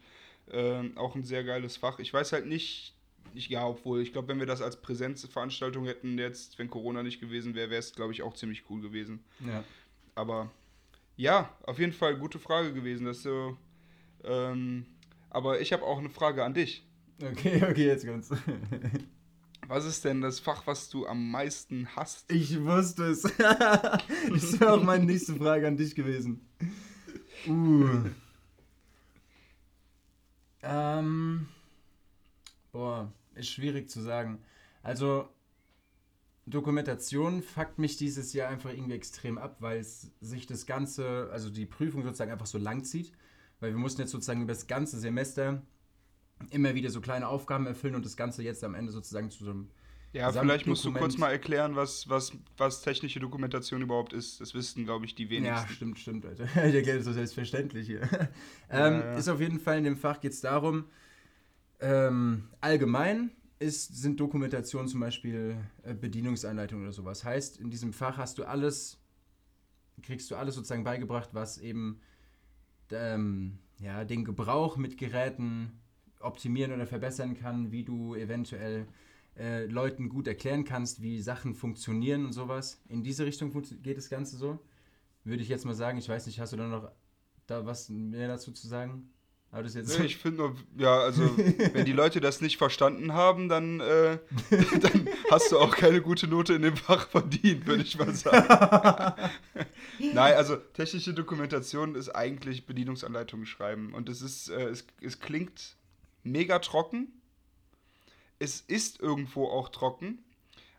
Ähm, 0.51 0.97
auch 0.97 1.15
ein 1.15 1.23
sehr 1.23 1.43
geiles 1.43 1.77
Fach. 1.77 1.99
Ich 1.99 2.13
weiß 2.13 2.31
halt 2.31 2.45
nicht, 2.45 2.95
ich, 3.33 3.49
ja, 3.49 3.67
obwohl, 3.67 4.01
ich 4.01 4.13
glaube, 4.13 4.29
wenn 4.29 4.39
wir 4.39 4.45
das 4.45 4.61
als 4.61 4.81
Präsenzveranstaltung 4.81 5.85
hätten, 5.85 6.17
jetzt, 6.17 6.57
wenn 6.57 6.69
Corona 6.69 7.03
nicht 7.03 7.19
gewesen 7.19 7.55
wäre, 7.55 7.69
wäre 7.69 7.79
es, 7.79 7.93
glaube 7.93 8.13
ich, 8.13 8.21
auch 8.21 8.33
ziemlich 8.33 8.63
cool 8.69 8.81
gewesen. 8.81 9.23
Ja. 9.45 9.63
Aber 10.13 10.51
ja, 11.17 11.49
auf 11.63 11.79
jeden 11.79 11.93
Fall 11.93 12.17
gute 12.17 12.39
Frage 12.39 12.73
gewesen. 12.73 13.05
Das 13.05 13.21
so, 13.21 13.57
ähm, 14.23 14.85
aber 15.29 15.59
ich 15.59 15.73
habe 15.73 15.83
auch 15.83 15.97
eine 15.97 16.09
Frage 16.09 16.43
an 16.43 16.53
dich. 16.53 16.83
Okay, 17.21 17.63
okay, 17.69 17.87
jetzt 17.87 18.05
kommt's. 18.05 18.29
Was 19.67 19.85
ist 19.85 20.05
denn 20.05 20.21
das 20.21 20.39
Fach, 20.39 20.67
was 20.67 20.89
du 20.89 21.07
am 21.07 21.31
meisten 21.31 21.87
hast? 21.95 22.31
Ich 22.31 22.61
wusste 22.63 23.05
es. 23.05 23.23
das 23.37 24.59
wäre 24.59 24.73
auch 24.73 24.83
meine 24.83 25.05
nächste 25.05 25.33
Frage 25.35 25.67
an 25.67 25.75
dich 25.75 25.95
gewesen. 25.95 26.47
Uh. 27.47 28.09
Ähm, 30.61 31.47
boah, 32.71 33.11
ist 33.33 33.49
schwierig 33.49 33.89
zu 33.89 34.01
sagen. 34.01 34.37
Also, 34.83 35.27
Dokumentation 36.45 37.41
fuckt 37.41 37.79
mich 37.79 37.97
dieses 37.97 38.33
Jahr 38.33 38.49
einfach 38.49 38.69
irgendwie 38.69 38.93
extrem 38.93 39.39
ab, 39.39 39.57
weil 39.61 39.79
es 39.79 40.11
sich 40.21 40.45
das 40.45 40.67
Ganze, 40.67 41.29
also 41.31 41.49
die 41.49 41.65
Prüfung 41.65 42.03
sozusagen 42.03 42.31
einfach 42.31 42.45
so 42.45 42.59
lang 42.59 42.83
zieht. 42.83 43.13
Weil 43.59 43.71
wir 43.71 43.79
mussten 43.79 44.01
jetzt 44.01 44.11
sozusagen 44.11 44.43
über 44.43 44.53
das 44.53 44.67
ganze 44.67 44.99
Semester 44.99 45.63
immer 46.51 46.75
wieder 46.75 46.89
so 46.89 47.01
kleine 47.01 47.27
Aufgaben 47.27 47.65
erfüllen 47.65 47.95
und 47.95 48.05
das 48.05 48.17
Ganze 48.17 48.43
jetzt 48.43 48.63
am 48.63 48.75
Ende 48.75 48.91
sozusagen 48.91 49.29
zu 49.29 49.43
so 49.43 49.51
einem 49.51 49.69
ja, 50.15 50.31
vielleicht 50.31 50.65
musst 50.65 50.85
du 50.85 50.93
kurz 50.93 51.17
mal 51.17 51.29
erklären, 51.29 51.75
was, 51.75 52.07
was, 52.07 52.31
was 52.55 52.81
technische 52.81 53.19
Dokumentation 53.19 53.81
überhaupt 53.81 54.13
ist. 54.13 54.39
Das 54.39 54.53
wissen, 54.53 54.85
glaube 54.85 55.03
ich, 55.03 55.13
die 55.13 55.29
wenigsten. 55.29 55.67
Ja, 55.67 55.67
stimmt, 55.67 55.99
stimmt, 55.99 56.25
Alter. 56.25 56.45
Ich 56.45 56.73
erkläre 56.73 56.97
das 56.99 57.05
so 57.05 57.11
selbstverständlich 57.11 57.85
hier. 57.85 58.01
ähm, 58.69 58.93
ja, 58.93 58.99
ja. 58.99 59.15
Ist 59.15 59.27
auf 59.27 59.41
jeden 59.41 59.59
Fall 59.59 59.77
in 59.77 59.83
dem 59.83 59.97
Fach 59.97 60.21
geht 60.21 60.31
es 60.31 60.39
darum, 60.39 60.85
ähm, 61.81 62.47
allgemein 62.61 63.31
ist, 63.59 64.01
sind 64.01 64.17
Dokumentationen 64.17 64.87
zum 64.87 65.01
Beispiel 65.01 65.57
äh, 65.83 65.93
Bedienungsanleitungen 65.93 66.85
oder 66.85 66.93
sowas. 66.93 67.25
Heißt, 67.25 67.57
in 67.57 67.69
diesem 67.69 67.91
Fach 67.91 68.17
hast 68.17 68.37
du 68.37 68.45
alles, 68.45 68.97
kriegst 70.01 70.31
du 70.31 70.37
alles 70.37 70.55
sozusagen 70.55 70.85
beigebracht, 70.85 71.31
was 71.33 71.57
eben 71.57 71.99
ähm, 72.89 73.59
ja, 73.79 74.05
den 74.05 74.23
Gebrauch 74.23 74.77
mit 74.77 74.97
Geräten 74.97 75.81
optimieren 76.19 76.71
oder 76.71 76.87
verbessern 76.87 77.35
kann, 77.37 77.71
wie 77.71 77.83
du 77.83 78.15
eventuell 78.15 78.87
äh, 79.37 79.65
Leuten 79.65 80.09
gut 80.09 80.27
erklären 80.27 80.63
kannst, 80.63 81.01
wie 81.01 81.21
Sachen 81.21 81.55
funktionieren 81.55 82.25
und 82.25 82.33
sowas. 82.33 82.81
In 82.87 83.03
diese 83.03 83.25
Richtung 83.25 83.51
geht 83.81 83.97
das 83.97 84.09
Ganze 84.09 84.37
so. 84.37 84.59
Würde 85.23 85.43
ich 85.43 85.49
jetzt 85.49 85.65
mal 85.65 85.73
sagen, 85.73 85.97
ich 85.97 86.07
weiß 86.07 86.25
nicht, 86.27 86.39
hast 86.39 86.53
du 86.53 86.57
da 86.57 86.67
noch 86.67 86.91
da 87.47 87.65
was 87.65 87.89
mehr 87.89 88.27
dazu 88.27 88.51
zu 88.51 88.67
sagen? 88.67 89.09
Aber 89.51 89.63
das 89.63 89.73
jetzt 89.73 89.97
nee, 89.97 90.05
ich 90.05 90.17
finde 90.17 90.39
nur, 90.39 90.55
ja, 90.77 90.99
also 90.99 91.23
wenn 91.73 91.85
die 91.85 91.93
Leute 91.93 92.19
das 92.19 92.41
nicht 92.41 92.57
verstanden 92.57 93.13
haben, 93.13 93.47
dann, 93.47 93.79
äh, 93.79 94.17
dann 94.81 95.07
hast 95.31 95.51
du 95.51 95.59
auch 95.59 95.75
keine 95.75 96.01
gute 96.01 96.27
Note 96.27 96.53
in 96.53 96.61
dem 96.61 96.75
Fach 96.75 97.07
verdient, 97.07 97.65
würde 97.65 97.83
ich 97.83 97.97
mal 97.97 98.13
sagen. 98.13 98.49
Nein, 99.99 100.33
also 100.33 100.57
technische 100.57 101.13
Dokumentation 101.13 101.95
ist 101.95 102.09
eigentlich 102.09 102.65
Bedienungsanleitungen 102.65 103.45
schreiben. 103.45 103.93
Und 103.93 104.09
es 104.09 104.21
ist, 104.21 104.49
äh, 104.49 104.65
es, 104.65 104.85
es 105.01 105.21
klingt 105.21 105.77
mega 106.25 106.59
trocken. 106.59 107.07
Es 108.39 108.61
ist 108.61 108.99
irgendwo 108.99 109.47
auch 109.47 109.69
trocken. 109.69 110.19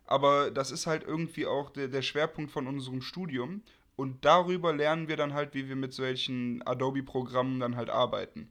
Aber 0.05 0.51
das 0.51 0.71
ist 0.71 0.87
halt 0.87 1.03
irgendwie 1.03 1.47
auch 1.47 1.71
der, 1.71 1.89
der 1.89 2.03
Schwerpunkt 2.03 2.51
von 2.51 2.67
unserem 2.67 3.03
Studium. 3.03 3.63
Und 3.97 4.25
darüber 4.25 4.75
lernen 4.75 5.09
wir 5.09 5.17
dann 5.17 5.33
halt, 5.33 5.55
wie 5.55 5.69
wir 5.69 5.77
mit 5.77 5.93
solchen 5.95 6.63
Adobe-Programmen 6.67 7.61
dann 7.61 7.77
halt 7.77 7.89
arbeiten. 7.91 8.51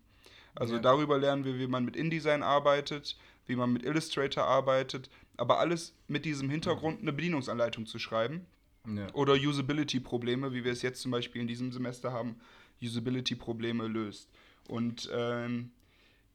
Also 0.56 0.75
ja. 0.75 0.82
darüber 0.82 1.18
lernen 1.18 1.44
wir, 1.46 1.60
wie 1.60 1.68
man 1.68 1.86
mit 1.86 1.96
InDesign 1.96 2.42
arbeitet, 2.42 3.18
wie 3.46 3.56
man 3.56 3.74
mit 3.74 3.84
Illustrator 3.84 4.44
arbeitet, 4.44 5.10
aber 5.38 5.60
alles 5.60 5.94
mit 6.08 6.25
diesem 6.25 6.50
Hintergrund, 6.50 7.02
eine 7.02 7.14
Bedienungsanleitung 7.14 7.86
zu 7.86 8.00
schreiben. 8.00 8.46
Ja. 8.88 9.08
Oder 9.14 9.34
Usability-Probleme, 9.34 10.54
wie 10.54 10.64
wir 10.64 10.72
es 10.72 10.82
jetzt 10.82 11.02
zum 11.02 11.12
Beispiel 11.12 11.42
in 11.42 11.48
diesem 11.48 11.72
Semester 11.72 12.12
haben, 12.12 12.40
Usability-Probleme 12.82 13.88
löst. 13.88 14.30
Und 14.68 15.10
ähm, 15.14 15.72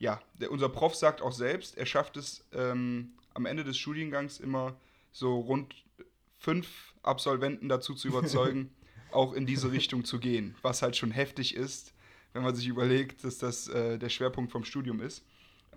ja, 0.00 0.20
der, 0.40 0.50
unser 0.50 0.68
Prof 0.68 0.96
sagt 0.96 1.22
auch 1.22 1.32
selbst, 1.32 1.78
er 1.78 1.86
schafft 1.86 2.16
es 2.16 2.42
ähm, 2.52 3.12
am 3.34 3.46
Ende 3.46 3.62
des 3.62 3.78
Studiengangs 3.78 4.40
immer 4.40 4.74
so 5.12 5.38
rund 5.38 5.74
fünf 6.38 6.94
Absolventen 7.02 7.68
dazu 7.68 7.94
zu 7.94 8.08
überzeugen, 8.08 8.70
auch 9.12 9.34
in 9.34 9.46
diese 9.46 9.70
Richtung 9.70 10.04
zu 10.04 10.18
gehen, 10.18 10.56
was 10.62 10.82
halt 10.82 10.96
schon 10.96 11.10
heftig 11.10 11.54
ist, 11.54 11.92
wenn 12.32 12.42
man 12.42 12.54
sich 12.54 12.66
überlegt, 12.66 13.24
dass 13.24 13.38
das 13.38 13.68
äh, 13.68 13.98
der 13.98 14.08
Schwerpunkt 14.08 14.50
vom 14.50 14.64
Studium 14.64 15.00
ist. 15.00 15.22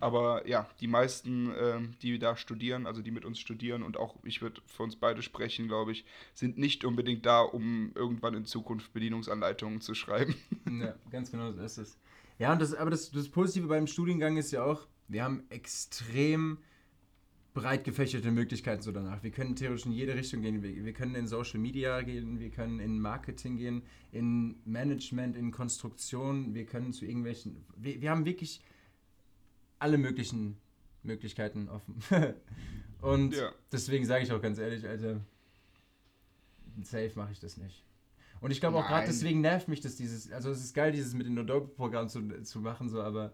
Aber 0.00 0.46
ja, 0.48 0.68
die 0.80 0.88
meisten, 0.88 1.54
äh, 1.54 1.80
die 2.02 2.18
da 2.18 2.36
studieren, 2.36 2.86
also 2.86 3.02
die 3.02 3.10
mit 3.10 3.24
uns 3.24 3.38
studieren 3.38 3.82
und 3.82 3.96
auch 3.96 4.16
ich 4.24 4.40
würde 4.42 4.60
für 4.66 4.82
uns 4.82 4.96
beide 4.96 5.22
sprechen, 5.22 5.68
glaube 5.68 5.92
ich, 5.92 6.04
sind 6.32 6.58
nicht 6.58 6.84
unbedingt 6.84 7.26
da, 7.26 7.40
um 7.40 7.92
irgendwann 7.94 8.34
in 8.34 8.46
Zukunft 8.46 8.92
Bedienungsanleitungen 8.92 9.80
zu 9.80 9.94
schreiben. 9.94 10.34
Ja, 10.66 10.94
ganz 11.10 11.30
genau 11.30 11.52
so 11.52 11.60
ist 11.60 11.78
es. 11.78 11.96
Ja, 12.38 12.52
und 12.52 12.60
das, 12.60 12.74
aber 12.74 12.90
das, 12.90 13.10
das 13.10 13.28
Positive 13.28 13.68
beim 13.68 13.86
Studiengang 13.86 14.36
ist 14.36 14.50
ja 14.50 14.64
auch, 14.64 14.88
wir 15.08 15.22
haben 15.22 15.44
extrem 15.50 16.58
breit 17.54 17.84
gefächerte 17.84 18.32
Möglichkeiten 18.32 18.82
so 18.82 18.90
danach. 18.90 19.22
Wir 19.22 19.30
können 19.30 19.54
theoretisch 19.54 19.86
in 19.86 19.92
jede 19.92 20.14
Richtung 20.14 20.42
gehen. 20.42 20.62
Wir, 20.62 20.84
wir, 20.84 20.92
können 20.92 21.14
in 21.14 21.28
Social 21.28 21.60
Media 21.60 22.02
gehen, 22.02 22.40
wir 22.40 22.50
können 22.50 22.80
in 22.80 22.98
Marketing 22.98 23.56
gehen, 23.56 23.82
in 24.10 24.56
Management, 24.64 25.36
in 25.36 25.52
Konstruktion, 25.52 26.52
wir 26.54 26.66
können 26.66 26.92
zu 26.92 27.04
irgendwelchen. 27.04 27.64
Wir, 27.76 28.00
wir 28.00 28.10
haben 28.10 28.24
wirklich 28.24 28.60
alle 29.78 29.98
möglichen 29.98 30.56
Möglichkeiten 31.04 31.68
offen. 31.68 31.96
Und 33.00 33.34
ja. 33.34 33.52
deswegen 33.70 34.04
sage 34.04 34.24
ich 34.24 34.32
auch 34.32 34.42
ganz 34.42 34.58
ehrlich, 34.58 34.86
Alter, 34.88 35.20
safe 36.82 37.12
mache 37.14 37.32
ich 37.32 37.38
das 37.38 37.56
nicht. 37.56 37.84
Und 38.44 38.50
ich 38.50 38.60
glaube 38.60 38.76
auch 38.76 38.86
gerade 38.86 39.06
deswegen 39.06 39.40
nervt 39.40 39.68
mich 39.68 39.80
das 39.80 39.96
dieses, 39.96 40.30
also 40.30 40.50
es 40.50 40.62
ist 40.62 40.74
geil, 40.74 40.92
dieses 40.92 41.14
mit 41.14 41.26
dem 41.26 41.38
Adobe-Programm 41.38 42.10
zu, 42.10 42.42
zu 42.42 42.60
machen, 42.60 42.90
so, 42.90 43.00
aber, 43.00 43.32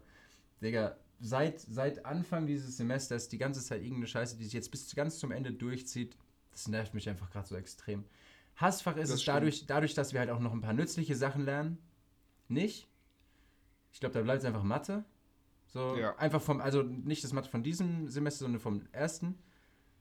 Digga, 0.63 0.97
seit, 1.19 1.59
seit 1.59 2.07
Anfang 2.07 2.47
dieses 2.47 2.77
Semesters 2.77 3.29
die 3.29 3.37
ganze 3.37 3.61
Zeit 3.61 3.83
irgendeine 3.83 4.07
Scheiße, 4.07 4.37
die 4.37 4.45
sich 4.45 4.53
jetzt 4.53 4.71
bis 4.71 4.95
ganz 4.95 5.19
zum 5.19 5.33
Ende 5.33 5.53
durchzieht, 5.53 6.17
das 6.53 6.69
nervt 6.69 6.95
mich 6.95 7.09
einfach 7.09 7.29
gerade 7.29 7.49
so 7.49 7.57
extrem. 7.57 8.05
Hassfach 8.55 8.95
ist 8.95 9.11
das 9.11 9.19
es 9.19 9.25
dadurch, 9.25 9.67
dadurch, 9.67 9.95
dass 9.95 10.13
wir 10.13 10.21
halt 10.21 10.31
auch 10.31 10.39
noch 10.39 10.53
ein 10.53 10.61
paar 10.61 10.75
nützliche 10.75 11.17
Sachen 11.17 11.45
lernen. 11.45 11.79
Nicht. 12.47 12.87
Ich 13.93 13.99
glaube, 13.99 14.13
da 14.13 14.23
bleibt 14.23 14.43
es 14.43 14.45
einfach 14.45 14.63
Mathe. 14.63 15.05
So 15.67 15.97
ja. 15.97 16.17
einfach 16.19 16.41
vom, 16.41 16.61
also 16.61 16.85
nicht 16.85 17.25
das 17.25 17.33
Mathe 17.33 17.51
von 17.51 17.65
diesem 17.65 18.07
Semester, 18.07 18.45
sondern 18.45 18.61
vom 18.61 18.87
ersten. 18.93 19.41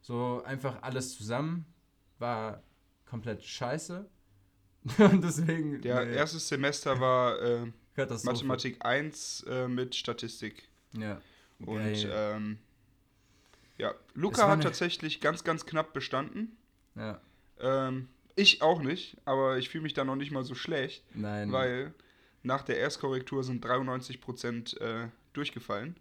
So 0.01 0.43
einfach 0.45 0.83
alles 0.83 1.17
zusammen 1.17 1.65
war 2.19 2.61
komplett 3.07 3.43
scheiße. 3.43 4.07
Deswegen. 4.97 5.81
Der 5.81 6.05
nee. 6.05 6.15
erste 6.15 6.39
Semester 6.39 6.99
war 6.99 7.41
äh, 7.41 7.65
Mathematik 7.97 8.85
1 8.85 9.43
äh, 9.49 9.67
mit 9.67 9.95
Statistik. 9.95 10.69
Ja. 10.97 11.21
Und 11.59 12.07
ähm, 12.09 12.57
ja, 13.77 13.93
Luca 14.13 14.47
hat 14.47 14.63
tatsächlich 14.63 15.21
ganz, 15.21 15.43
ganz 15.43 15.65
knapp 15.65 15.93
bestanden. 15.93 16.57
Ja. 16.95 17.19
Ähm, 17.59 18.07
ich 18.35 18.61
auch 18.61 18.81
nicht, 18.81 19.17
aber 19.25 19.57
ich 19.57 19.69
fühle 19.69 19.83
mich 19.83 19.93
da 19.93 20.05
noch 20.05 20.15
nicht 20.15 20.31
mal 20.31 20.43
so 20.43 20.55
schlecht. 20.55 21.03
Nein. 21.13 21.51
Weil 21.51 21.93
nach 22.41 22.63
der 22.63 22.77
Erstkorrektur 22.77 23.43
sind 23.43 23.63
93 23.63 24.21
Prozent 24.21 24.79
äh, 24.79 25.07
durchgefallen. 25.33 25.97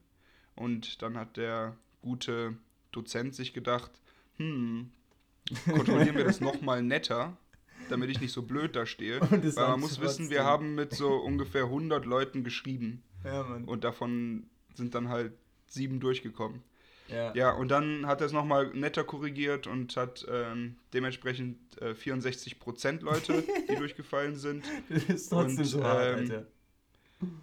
Und 0.54 1.02
dann 1.02 1.16
hat 1.16 1.36
der 1.36 1.76
gute 2.00 2.56
Dozent 2.92 3.34
sich 3.34 3.52
gedacht, 3.52 3.90
hm, 4.36 4.90
kontrollieren 5.64 6.16
wir 6.16 6.24
das 6.24 6.40
nochmal 6.40 6.82
netter, 6.82 7.36
damit 7.88 8.10
ich 8.10 8.20
nicht 8.20 8.32
so 8.32 8.42
blöd 8.42 8.76
da 8.76 8.86
stehe. 8.86 9.20
Weil 9.30 9.68
man 9.68 9.80
muss 9.80 10.00
wissen, 10.00 10.30
wir 10.30 10.44
haben 10.44 10.74
mit 10.74 10.94
so 10.94 11.14
ungefähr 11.14 11.64
100 11.64 12.04
Leuten 12.04 12.44
geschrieben. 12.44 13.02
Ja, 13.24 13.42
Mann. 13.42 13.64
Und 13.64 13.84
davon 13.84 14.44
sind 14.74 14.94
dann 14.94 15.08
halt 15.08 15.32
sieben 15.66 16.00
durchgekommen. 16.00 16.62
Ja. 17.08 17.34
ja, 17.34 17.50
und 17.52 17.68
dann 17.68 18.06
hat 18.06 18.20
er 18.20 18.26
es 18.26 18.32
nochmal 18.32 18.68
netter 18.74 19.02
korrigiert 19.02 19.66
und 19.66 19.96
hat 19.96 20.26
ähm, 20.30 20.76
dementsprechend 20.92 21.80
äh, 21.80 21.94
64 21.94 22.58
Prozent 22.58 23.02
Leute, 23.02 23.44
die 23.68 23.76
durchgefallen 23.76 24.36
sind. 24.36 24.64
Das 24.90 25.04
ist 25.04 25.30
trotzdem 25.30 25.58
und, 25.58 25.64
so 25.64 25.82
hart, 25.82 26.04
ähm, 26.04 26.18
Alter. 26.18 26.46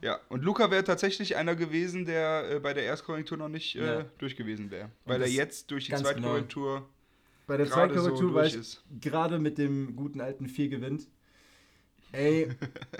Ja, 0.01 0.19
und 0.29 0.43
Luca 0.43 0.71
wäre 0.71 0.83
tatsächlich 0.83 1.35
einer 1.35 1.55
gewesen, 1.55 2.05
der 2.05 2.49
äh, 2.49 2.59
bei 2.59 2.73
der 2.73 2.83
Erstkorrektur 2.83 3.37
noch 3.37 3.49
nicht 3.49 3.75
äh, 3.75 3.85
ja. 3.85 4.05
durch 4.19 4.35
gewesen 4.35 4.71
wäre. 4.71 4.89
Weil 5.05 5.21
er 5.21 5.27
jetzt 5.27 5.71
durch 5.71 5.85
die 5.85 5.91
genau. 5.91 6.03
Zweitkorrektur. 6.03 6.87
Bei 7.47 7.57
der 7.57 7.67
Zweitkorrektur 7.67 8.29
so 8.29 8.33
war 8.33 8.45
ich 8.45 8.79
gerade 8.99 9.39
mit 9.39 9.57
dem 9.57 9.95
guten 9.95 10.21
alten 10.21 10.47
4 10.47 10.69
gewinnt. 10.69 11.07
Ey, 12.11 12.49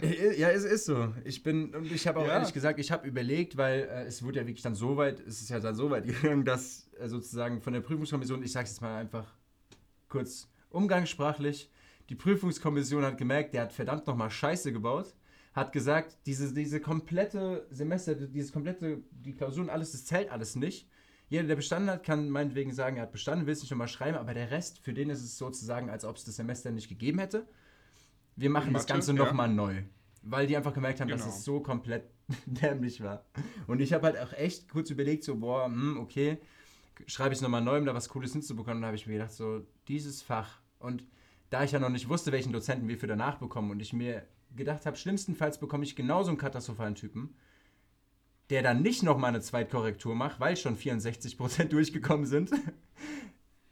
ja, 0.38 0.50
es 0.50 0.64
ist 0.64 0.86
so. 0.86 1.14
Ich 1.24 1.42
bin, 1.42 1.74
und 1.74 1.92
ich 1.92 2.08
habe 2.08 2.20
auch 2.20 2.28
ja. 2.28 2.34
ehrlich 2.34 2.54
gesagt, 2.54 2.80
ich 2.80 2.92
habe 2.92 3.08
überlegt, 3.08 3.56
weil 3.56 3.82
äh, 3.84 4.04
es 4.04 4.24
wurde 4.24 4.40
ja 4.40 4.48
wirklich 4.48 4.64
dann 4.64 4.76
so 4.76 4.98
weit, 4.98 5.20
es 5.22 5.42
ist 5.42 5.50
ja 5.50 5.60
dann 5.60 5.76
so 5.76 5.90
weit 5.90 6.06
gegangen, 6.22 6.44
dass 6.44 6.90
äh, 7.00 7.08
sozusagen 7.08 7.62
von 7.62 7.74
der 7.74 7.82
Prüfungskommission, 7.82 8.44
ich 8.44 8.52
sage 8.52 8.66
es 8.66 8.72
jetzt 8.72 8.82
mal 8.82 8.98
einfach 8.98 9.34
kurz 10.10 10.50
umgangssprachlich, 10.70 11.72
die 12.10 12.16
Prüfungskommission 12.16 13.04
hat 13.04 13.18
gemerkt, 13.18 13.54
der 13.54 13.64
hat 13.64 13.74
verdammt 13.74 14.06
nochmal 14.06 14.30
Scheiße 14.30 14.72
gebaut, 14.72 15.16
hat 15.54 15.72
gesagt, 15.72 16.18
diese, 16.26 16.54
diese 16.54 16.82
komplette 16.82 17.66
Semester, 17.72 18.16
dieses 18.16 18.52
komplette, 18.52 19.02
die 19.12 19.34
Klausuren, 19.34 19.70
alles, 19.70 19.94
das 19.94 20.06
zählt 20.06 20.30
alles 20.30 20.56
nicht. 20.56 20.90
Jeder, 21.28 21.48
der 21.48 21.56
bestanden 21.56 21.90
hat, 21.90 22.04
kann 22.04 22.30
meinetwegen 22.30 22.72
sagen, 22.72 22.98
er 22.98 23.04
hat 23.04 23.12
bestanden, 23.12 23.48
will 23.48 23.54
es 23.54 23.62
nicht 23.62 23.72
nochmal 23.72 23.88
schreiben, 23.88 24.18
aber 24.18 24.34
der 24.34 24.52
Rest, 24.52 24.80
für 24.80 24.94
den 24.94 25.10
ist 25.10 25.24
es 25.24 25.38
sozusagen, 25.38 25.90
als 25.90 26.06
ob 26.06 26.18
es 26.18 26.24
das 26.24 26.36
Semester 26.36 26.72
nicht 26.72 26.88
gegeben 26.88 27.20
hätte 27.20 27.48
wir 28.36 28.50
machen 28.50 28.74
Mathe, 28.74 28.86
das 28.86 28.88
Ganze 28.88 29.14
nochmal 29.14 29.50
ja. 29.50 29.56
neu. 29.56 29.84
Weil 30.22 30.48
die 30.48 30.58
einfach 30.58 30.74
gemerkt 30.74 31.02
haben, 31.02 31.08
genau. 31.08 31.24
dass 31.24 31.36
es 31.38 31.44
so 31.44 31.60
komplett 31.60 32.10
dämlich 32.46 33.02
war. 33.02 33.26
Und 33.68 33.80
ich 33.80 33.94
habe 33.94 34.08
halt 34.08 34.18
auch 34.18 34.34
echt 34.34 34.70
kurz 34.70 34.90
überlegt, 34.90 35.24
so, 35.24 35.36
boah, 35.36 35.66
hm, 35.66 36.00
okay, 36.00 36.40
schreibe 37.06 37.34
ich 37.34 37.38
es 37.38 37.42
nochmal 37.42 37.62
neu, 37.62 37.78
um 37.78 37.86
da 37.86 37.94
was 37.94 38.10
Cooles 38.10 38.34
hinzubekommen. 38.34 38.78
Und 38.78 38.82
da 38.82 38.88
habe 38.88 38.98
ich 38.98 39.08
mir 39.08 39.14
gedacht, 39.14 39.32
so, 39.32 39.66
dieses 39.88 40.22
Fach. 40.22 40.60
Und 40.80 41.04
da 41.50 41.64
ich 41.64 41.72
ja 41.72 41.80
noch 41.80 41.90
nicht 41.90 42.10
wusste, 42.10 42.32
welchen 42.32 42.52
Dozenten 42.52 42.88
wir 42.88 42.98
für 42.98 43.08
danach 43.08 43.38
bekommen 43.38 43.72
und 43.72 43.80
ich 43.80 43.94
mir 43.94 44.26
gedacht 44.56 44.86
habe, 44.86 44.98
schlimmstenfalls 44.98 45.60
bekomme 45.60 45.84
ich 45.84 45.96
genauso 45.96 46.30
einen 46.30 46.38
katastrophalen 46.38 46.96
Typen, 46.96 47.36
der 48.50 48.62
dann 48.62 48.82
nicht 48.82 49.04
nochmal 49.04 49.30
eine 49.30 49.42
Zweitkorrektur 49.42 50.16
macht, 50.16 50.40
weil 50.40 50.58
schon 50.58 50.78
64% 50.78 51.64
durchgekommen 51.70 52.26
sind, 52.26 52.52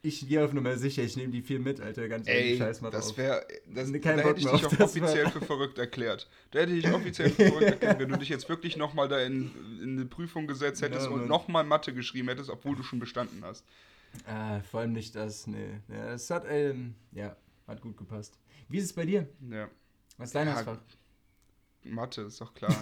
ich 0.06 0.28
gehe 0.28 0.44
auf 0.44 0.52
Nummer 0.52 0.76
sicher, 0.76 1.02
ich 1.02 1.16
nehme 1.16 1.32
die 1.32 1.42
vier 1.42 1.60
mit, 1.60 1.80
Alter, 1.80 2.10
ganz 2.10 2.28
ehrlich, 2.28 2.58
scheiß 2.58 2.82
mal 2.82 2.92
das 2.92 3.16
wäre, 3.16 3.48
das, 3.74 3.90
da 3.90 4.10
hätte 4.10 4.40
ich 4.40 4.46
dich 4.46 4.66
auch 4.66 4.80
offiziell 4.82 5.30
für 5.30 5.40
verrückt 5.40 5.78
erklärt. 5.78 6.30
Da 6.52 6.60
hätte 6.60 6.74
ich 6.74 6.84
dich 6.84 6.94
offiziell 6.94 7.30
für 7.30 7.46
verrückt 7.46 7.72
erklärt, 7.72 8.00
wenn 8.00 8.10
du 8.10 8.18
dich 8.18 8.28
jetzt 8.28 8.50
wirklich 8.50 8.76
nochmal 8.76 9.08
da 9.08 9.20
in, 9.20 9.52
in 9.82 9.98
eine 9.98 10.06
Prüfung 10.06 10.46
gesetzt 10.46 10.82
hättest 10.82 11.08
ja, 11.08 11.12
und 11.12 11.28
nochmal 11.28 11.64
Mathe 11.64 11.94
geschrieben 11.94 12.28
hättest, 12.28 12.50
obwohl 12.50 12.76
du 12.76 12.84
schon 12.84 13.00
bestanden 13.00 13.46
hast. 13.46 13.66
Ah, 14.28 14.60
vor 14.60 14.82
allem 14.82 14.92
nicht 14.92 15.16
das, 15.16 15.48
nee. 15.48 15.80
Ja, 15.88 16.12
es 16.12 16.30
hat, 16.30 16.44
ähm, 16.50 16.96
ja, 17.14 17.38
hat 17.66 17.82
gut 17.82 17.96
gepasst. 17.96 18.38
Wie 18.68 18.80
ist 18.80 18.86
es 18.86 18.94
bei 18.94 19.06
dir? 19.06 19.30
Ja. 19.50 19.70
Was 20.18 20.30
ist 20.30 20.36
dein 20.36 20.48
ja, 20.48 20.56
Hausfach? 20.56 20.80
Mathe, 21.84 22.24
ist 22.24 22.42
doch 22.42 22.54
klar. 22.54 22.76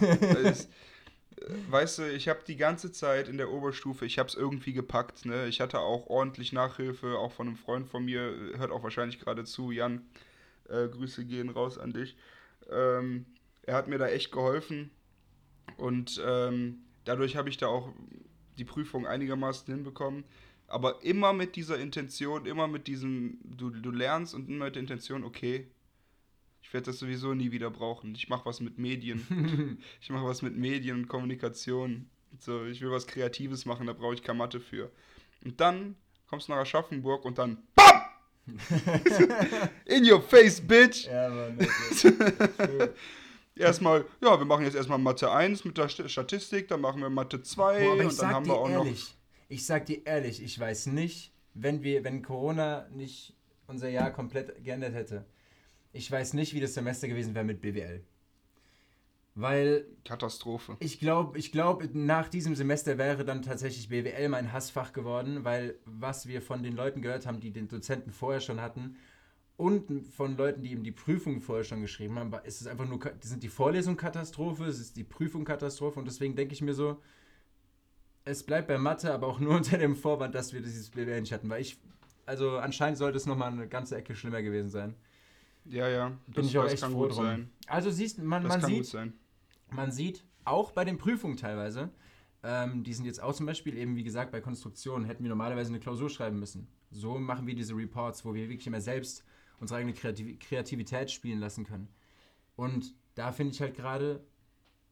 weißt 1.70 1.98
du, 1.98 2.12
ich 2.12 2.28
habe 2.28 2.40
die 2.46 2.56
ganze 2.56 2.92
Zeit 2.92 3.28
in 3.28 3.36
der 3.36 3.50
Oberstufe, 3.50 4.04
ich 4.04 4.18
habe 4.18 4.28
es 4.28 4.34
irgendwie 4.34 4.72
gepackt. 4.72 5.24
Ne? 5.24 5.46
Ich 5.46 5.60
hatte 5.60 5.80
auch 5.80 6.06
ordentlich 6.06 6.52
Nachhilfe, 6.52 7.18
auch 7.18 7.32
von 7.32 7.48
einem 7.48 7.56
Freund 7.56 7.88
von 7.88 8.04
mir, 8.04 8.34
hört 8.56 8.70
auch 8.70 8.82
wahrscheinlich 8.82 9.20
gerade 9.20 9.44
zu, 9.44 9.70
Jan. 9.70 10.02
Äh, 10.68 10.88
Grüße 10.88 11.24
gehen 11.24 11.48
raus 11.48 11.78
an 11.78 11.92
dich. 11.92 12.16
Ähm, 12.70 13.26
er 13.62 13.74
hat 13.74 13.88
mir 13.88 13.98
da 13.98 14.08
echt 14.08 14.32
geholfen 14.32 14.90
und 15.76 16.20
ähm, 16.24 16.80
dadurch 17.04 17.36
habe 17.36 17.48
ich 17.48 17.56
da 17.56 17.66
auch 17.66 17.92
die 18.58 18.64
Prüfung 18.64 19.06
einigermaßen 19.06 19.72
hinbekommen. 19.72 20.24
Aber 20.66 21.02
immer 21.02 21.32
mit 21.32 21.56
dieser 21.56 21.78
Intention, 21.78 22.46
immer 22.46 22.66
mit 22.66 22.86
diesem, 22.86 23.38
du, 23.44 23.70
du 23.70 23.90
lernst 23.90 24.34
und 24.34 24.48
immer 24.48 24.66
mit 24.66 24.76
der 24.76 24.80
Intention, 24.80 25.24
okay, 25.24 25.66
ich 26.72 26.74
werde 26.74 26.86
das 26.86 27.00
sowieso 27.00 27.34
nie 27.34 27.52
wieder 27.52 27.68
brauchen. 27.68 28.14
Ich 28.14 28.30
mache 28.30 28.46
was 28.46 28.60
mit 28.60 28.78
Medien. 28.78 29.76
ich 30.00 30.08
mache 30.08 30.24
was 30.24 30.40
mit 30.40 30.56
Medien 30.56 31.00
und 31.00 31.06
Kommunikation. 31.06 32.08
So, 32.38 32.64
ich 32.64 32.80
will 32.80 32.90
was 32.90 33.06
Kreatives 33.06 33.66
machen, 33.66 33.86
da 33.86 33.92
brauche 33.92 34.14
ich 34.14 34.22
keine 34.22 34.38
Mathe 34.38 34.58
für. 34.58 34.90
Und 35.44 35.60
dann 35.60 35.96
kommst 36.28 36.48
du 36.48 36.52
nach 36.52 36.60
Aschaffenburg 36.60 37.26
und 37.26 37.36
dann 37.36 37.58
BAM! 37.74 38.56
In 39.84 40.10
your 40.10 40.22
face, 40.22 40.62
bitch! 40.62 41.08
Ja, 41.08 41.28
Mann. 41.28 41.58
erstmal, 43.54 44.06
ja, 44.22 44.38
wir 44.38 44.46
machen 44.46 44.64
jetzt 44.64 44.74
erstmal 44.74 44.96
Mathe 44.96 45.30
1 45.30 45.66
mit 45.66 45.76
der 45.76 45.90
Statistik, 45.90 46.68
dann 46.68 46.80
machen 46.80 47.02
wir 47.02 47.10
Mathe 47.10 47.42
2 47.42 47.84
Boah, 47.84 47.92
und 48.02 48.18
dann 48.18 48.28
haben 48.30 48.46
wir 48.46 48.54
auch 48.54 48.70
ehrlich, 48.70 49.10
noch. 49.10 49.14
Ich 49.50 49.66
sag 49.66 49.84
dir 49.84 50.06
ehrlich, 50.06 50.42
ich 50.42 50.58
weiß 50.58 50.86
nicht, 50.86 51.34
wenn 51.52 51.82
wir, 51.82 52.02
wenn 52.02 52.22
Corona 52.22 52.88
nicht 52.88 53.34
unser 53.66 53.90
Jahr 53.90 54.10
komplett 54.10 54.64
geändert 54.64 54.94
hätte, 54.94 55.26
ich 55.92 56.10
weiß 56.10 56.34
nicht, 56.34 56.54
wie 56.54 56.60
das 56.60 56.74
Semester 56.74 57.08
gewesen 57.08 57.34
wäre 57.34 57.44
mit 57.44 57.60
BWL. 57.60 58.02
Weil. 59.34 59.86
Katastrophe. 60.04 60.76
Ich 60.80 61.00
glaube, 61.00 61.38
ich 61.38 61.52
glaub, 61.52 61.82
nach 61.94 62.28
diesem 62.28 62.54
Semester 62.54 62.98
wäre 62.98 63.24
dann 63.24 63.42
tatsächlich 63.42 63.88
BWL 63.88 64.28
mein 64.28 64.52
Hassfach 64.52 64.92
geworden, 64.92 65.44
weil 65.44 65.76
was 65.86 66.26
wir 66.26 66.42
von 66.42 66.62
den 66.62 66.76
Leuten 66.76 67.00
gehört 67.00 67.26
haben, 67.26 67.40
die 67.40 67.50
den 67.50 67.68
Dozenten 67.68 68.12
vorher 68.12 68.40
schon 68.40 68.60
hatten 68.60 68.96
und 69.56 70.06
von 70.08 70.36
Leuten, 70.36 70.62
die 70.62 70.72
eben 70.72 70.82
die 70.82 70.92
Prüfung 70.92 71.40
vorher 71.40 71.64
schon 71.64 71.80
geschrieben 71.80 72.18
haben, 72.18 72.32
ist 72.44 72.60
es 72.60 72.66
einfach 72.66 72.86
nur, 72.86 72.98
sind 73.20 73.42
die 73.42 73.48
Vorlesungen 73.48 73.96
Katastrophe, 73.96 74.64
es 74.64 74.80
ist 74.80 74.96
die 74.96 75.04
Prüfung 75.04 75.44
Katastrophe 75.44 75.98
und 75.98 76.06
deswegen 76.06 76.36
denke 76.36 76.52
ich 76.52 76.62
mir 76.62 76.74
so, 76.74 77.00
es 78.24 78.42
bleibt 78.42 78.68
bei 78.68 78.78
Mathe, 78.78 79.12
aber 79.12 79.28
auch 79.28 79.40
nur 79.40 79.56
unter 79.56 79.78
dem 79.78 79.96
Vorwand, 79.96 80.34
dass 80.34 80.52
wir 80.52 80.60
dieses 80.60 80.90
BWL 80.90 81.20
nicht 81.20 81.32
hatten, 81.32 81.48
weil 81.48 81.62
ich, 81.62 81.78
also 82.26 82.58
anscheinend 82.58 82.98
sollte 82.98 83.16
es 83.16 83.26
nochmal 83.26 83.52
eine 83.52 83.68
ganze 83.68 83.96
Ecke 83.96 84.14
schlimmer 84.14 84.42
gewesen 84.42 84.70
sein. 84.70 84.94
Ja, 85.64 85.88
ja. 85.88 86.12
Bin 86.26 86.44
ich 86.44 86.58
auch 86.58 86.66
echt 86.66 86.84
froh 86.84 87.06
drum. 87.06 87.24
Sein. 87.24 87.50
Also 87.66 87.90
siehst 87.90 88.18
man, 88.18 88.46
man 88.46 88.60
sieht, 88.60 88.96
man 89.70 89.92
sieht 89.92 90.24
auch 90.44 90.72
bei 90.72 90.84
den 90.84 90.98
Prüfungen 90.98 91.36
teilweise, 91.36 91.90
ähm, 92.42 92.82
die 92.82 92.92
sind 92.92 93.04
jetzt 93.04 93.22
auch 93.22 93.34
zum 93.34 93.46
Beispiel 93.46 93.76
eben, 93.76 93.96
wie 93.96 94.02
gesagt, 94.02 94.32
bei 94.32 94.40
Konstruktionen 94.40 95.04
hätten 95.06 95.22
wir 95.22 95.28
normalerweise 95.28 95.70
eine 95.70 95.80
Klausur 95.80 96.10
schreiben 96.10 96.40
müssen. 96.40 96.66
So 96.90 97.18
machen 97.18 97.46
wir 97.46 97.54
diese 97.54 97.76
Reports, 97.76 98.24
wo 98.24 98.34
wir 98.34 98.48
wirklich 98.48 98.66
immer 98.66 98.80
selbst 98.80 99.24
unsere 99.60 99.78
eigene 99.78 99.94
Kreativ 99.94 100.40
Kreativität 100.40 101.10
spielen 101.10 101.38
lassen 101.38 101.64
können. 101.64 101.88
Und 102.56 102.94
da 103.14 103.30
finde 103.30 103.54
ich 103.54 103.60
halt 103.60 103.74
gerade, 103.74 104.24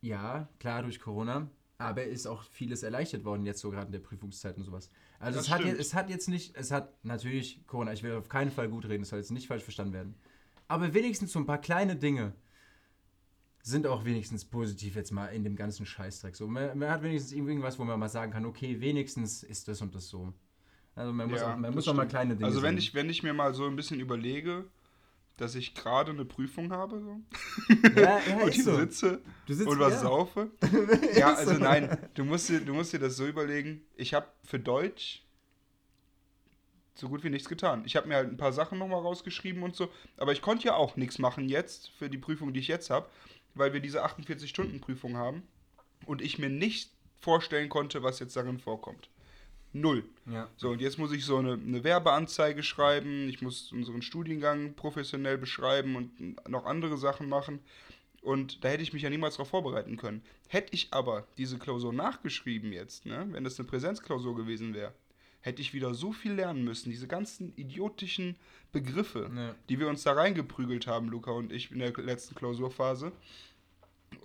ja, 0.00 0.48
klar 0.60 0.82
durch 0.82 1.00
Corona, 1.00 1.50
aber 1.78 2.04
ist 2.04 2.26
auch 2.26 2.44
vieles 2.44 2.82
erleichtert 2.82 3.24
worden 3.24 3.44
jetzt 3.44 3.60
so 3.60 3.70
gerade 3.70 3.86
in 3.86 3.92
der 3.92 4.00
Prüfungszeit 4.00 4.56
und 4.56 4.64
sowas. 4.64 4.90
Also 5.18 5.40
es 5.40 5.50
hat, 5.50 5.64
jetzt, 5.64 5.80
es 5.80 5.94
hat 5.94 6.08
jetzt 6.08 6.28
nicht, 6.28 6.56
es 6.56 6.70
hat 6.70 7.04
natürlich 7.04 7.66
Corona, 7.66 7.92
ich 7.92 8.02
will 8.02 8.12
auf 8.12 8.28
keinen 8.28 8.50
Fall 8.50 8.68
gut 8.68 8.86
reden, 8.86 9.02
es 9.02 9.08
soll 9.08 9.18
jetzt 9.18 9.32
nicht 9.32 9.48
falsch 9.48 9.64
verstanden 9.64 9.94
werden. 9.94 10.14
Aber 10.70 10.94
wenigstens 10.94 11.32
so 11.32 11.40
ein 11.40 11.46
paar 11.46 11.60
kleine 11.60 11.96
Dinge 11.96 12.32
sind 13.60 13.88
auch 13.88 14.04
wenigstens 14.04 14.44
positiv 14.44 14.94
jetzt 14.94 15.10
mal 15.10 15.26
in 15.26 15.42
dem 15.42 15.56
ganzen 15.56 15.84
Scheißdreck. 15.84 16.36
So, 16.36 16.46
man, 16.46 16.78
man 16.78 16.90
hat 16.90 17.02
wenigstens 17.02 17.32
irgendwas, 17.32 17.76
wo 17.80 17.84
man 17.84 17.98
mal 17.98 18.08
sagen 18.08 18.30
kann, 18.30 18.46
okay, 18.46 18.80
wenigstens 18.80 19.42
ist 19.42 19.66
das 19.66 19.82
und 19.82 19.96
das 19.96 20.08
so. 20.08 20.32
Also 20.94 21.12
man 21.12 21.28
muss, 21.28 21.40
ja, 21.40 21.54
auch, 21.54 21.56
man 21.58 21.74
muss 21.74 21.88
auch 21.88 21.94
mal 21.94 22.06
kleine 22.06 22.36
Dinge 22.36 22.46
Also 22.46 22.62
wenn 22.62 22.78
ich, 22.78 22.94
wenn 22.94 23.10
ich 23.10 23.24
mir 23.24 23.32
mal 23.32 23.52
so 23.52 23.66
ein 23.66 23.74
bisschen 23.74 23.98
überlege, 23.98 24.64
dass 25.36 25.56
ich 25.56 25.74
gerade 25.74 26.12
eine 26.12 26.24
Prüfung 26.24 26.70
habe 26.70 27.00
so. 27.00 27.20
Ja, 27.96 28.20
ja, 28.20 28.36
und 28.44 28.50
ich 28.50 28.62
so. 28.62 28.76
sitze 28.76 29.22
und 29.48 29.80
was 29.80 29.94
ja. 29.94 29.98
saufe. 29.98 30.52
ja, 31.16 31.34
also 31.34 31.54
nein, 31.54 31.98
du 32.14 32.24
musst, 32.24 32.48
dir, 32.48 32.60
du 32.60 32.74
musst 32.74 32.92
dir 32.92 33.00
das 33.00 33.16
so 33.16 33.26
überlegen. 33.26 33.82
Ich 33.96 34.14
habe 34.14 34.28
für 34.44 34.60
Deutsch 34.60 35.24
so 37.00 37.08
gut 37.08 37.24
wie 37.24 37.30
nichts 37.30 37.48
getan. 37.48 37.82
Ich 37.84 37.96
habe 37.96 38.08
mir 38.08 38.16
halt 38.16 38.30
ein 38.30 38.36
paar 38.36 38.52
Sachen 38.52 38.78
nochmal 38.78 39.00
rausgeschrieben 39.00 39.62
und 39.62 39.74
so, 39.74 39.88
aber 40.16 40.32
ich 40.32 40.42
konnte 40.42 40.66
ja 40.66 40.74
auch 40.74 40.96
nichts 40.96 41.18
machen 41.18 41.48
jetzt 41.48 41.90
für 41.90 42.08
die 42.08 42.18
Prüfung, 42.18 42.52
die 42.52 42.60
ich 42.60 42.68
jetzt 42.68 42.90
habe, 42.90 43.08
weil 43.54 43.72
wir 43.72 43.80
diese 43.80 44.04
48-Stunden-Prüfung 44.04 45.16
haben 45.16 45.42
und 46.06 46.22
ich 46.22 46.38
mir 46.38 46.48
nicht 46.48 46.90
vorstellen 47.20 47.68
konnte, 47.68 48.02
was 48.02 48.18
jetzt 48.18 48.36
darin 48.36 48.58
vorkommt. 48.58 49.08
Null. 49.72 50.04
Ja. 50.26 50.48
So, 50.56 50.70
und 50.70 50.80
jetzt 50.80 50.98
muss 50.98 51.12
ich 51.12 51.24
so 51.24 51.36
eine, 51.36 51.52
eine, 51.52 51.84
Werbeanzeige 51.84 52.62
schreiben, 52.62 53.28
ich 53.28 53.40
muss 53.40 53.70
unseren 53.70 54.02
Studiengang 54.02 54.74
professionell 54.74 55.38
beschreiben 55.38 55.94
und 55.94 56.48
noch 56.48 56.66
andere 56.66 56.96
Sachen 56.96 57.28
machen. 57.28 57.60
Und 58.22 58.64
da 58.64 58.68
hätte 58.68 58.82
ich 58.82 58.92
mich 58.92 59.02
ja 59.02 59.10
niemals 59.10 59.36
darauf 59.36 59.48
vorbereiten 59.48 59.96
können. 59.96 60.22
Hätte 60.48 60.74
ich 60.74 60.88
aber 60.90 61.26
diese 61.38 61.58
Klausur 61.58 61.92
nachgeschrieben 61.92 62.72
jetzt, 62.72 63.06
ne, 63.06 63.26
wenn 63.30 63.44
das 63.44 63.58
eine 63.58 63.68
Präsenzklausur 63.68 64.36
gewesen 64.36 64.74
wäre, 64.74 64.92
hätte 65.40 65.62
ich 65.62 65.72
wieder 65.72 65.94
so 65.94 66.12
viel 66.12 66.32
lernen 66.32 66.64
müssen. 66.64 66.90
Diese 66.90 67.08
ganzen 67.08 67.52
idiotischen 67.56 68.36
Begriffe, 68.72 69.30
ja. 69.34 69.54
die 69.68 69.78
wir 69.78 69.88
uns 69.88 70.02
da 70.02 70.12
reingeprügelt 70.12 70.86
haben, 70.86 71.08
Luca 71.08 71.30
und 71.30 71.52
ich, 71.52 71.70
in 71.72 71.78
der 71.78 71.92
letzten 71.92 72.34
Klausurphase. 72.34 73.12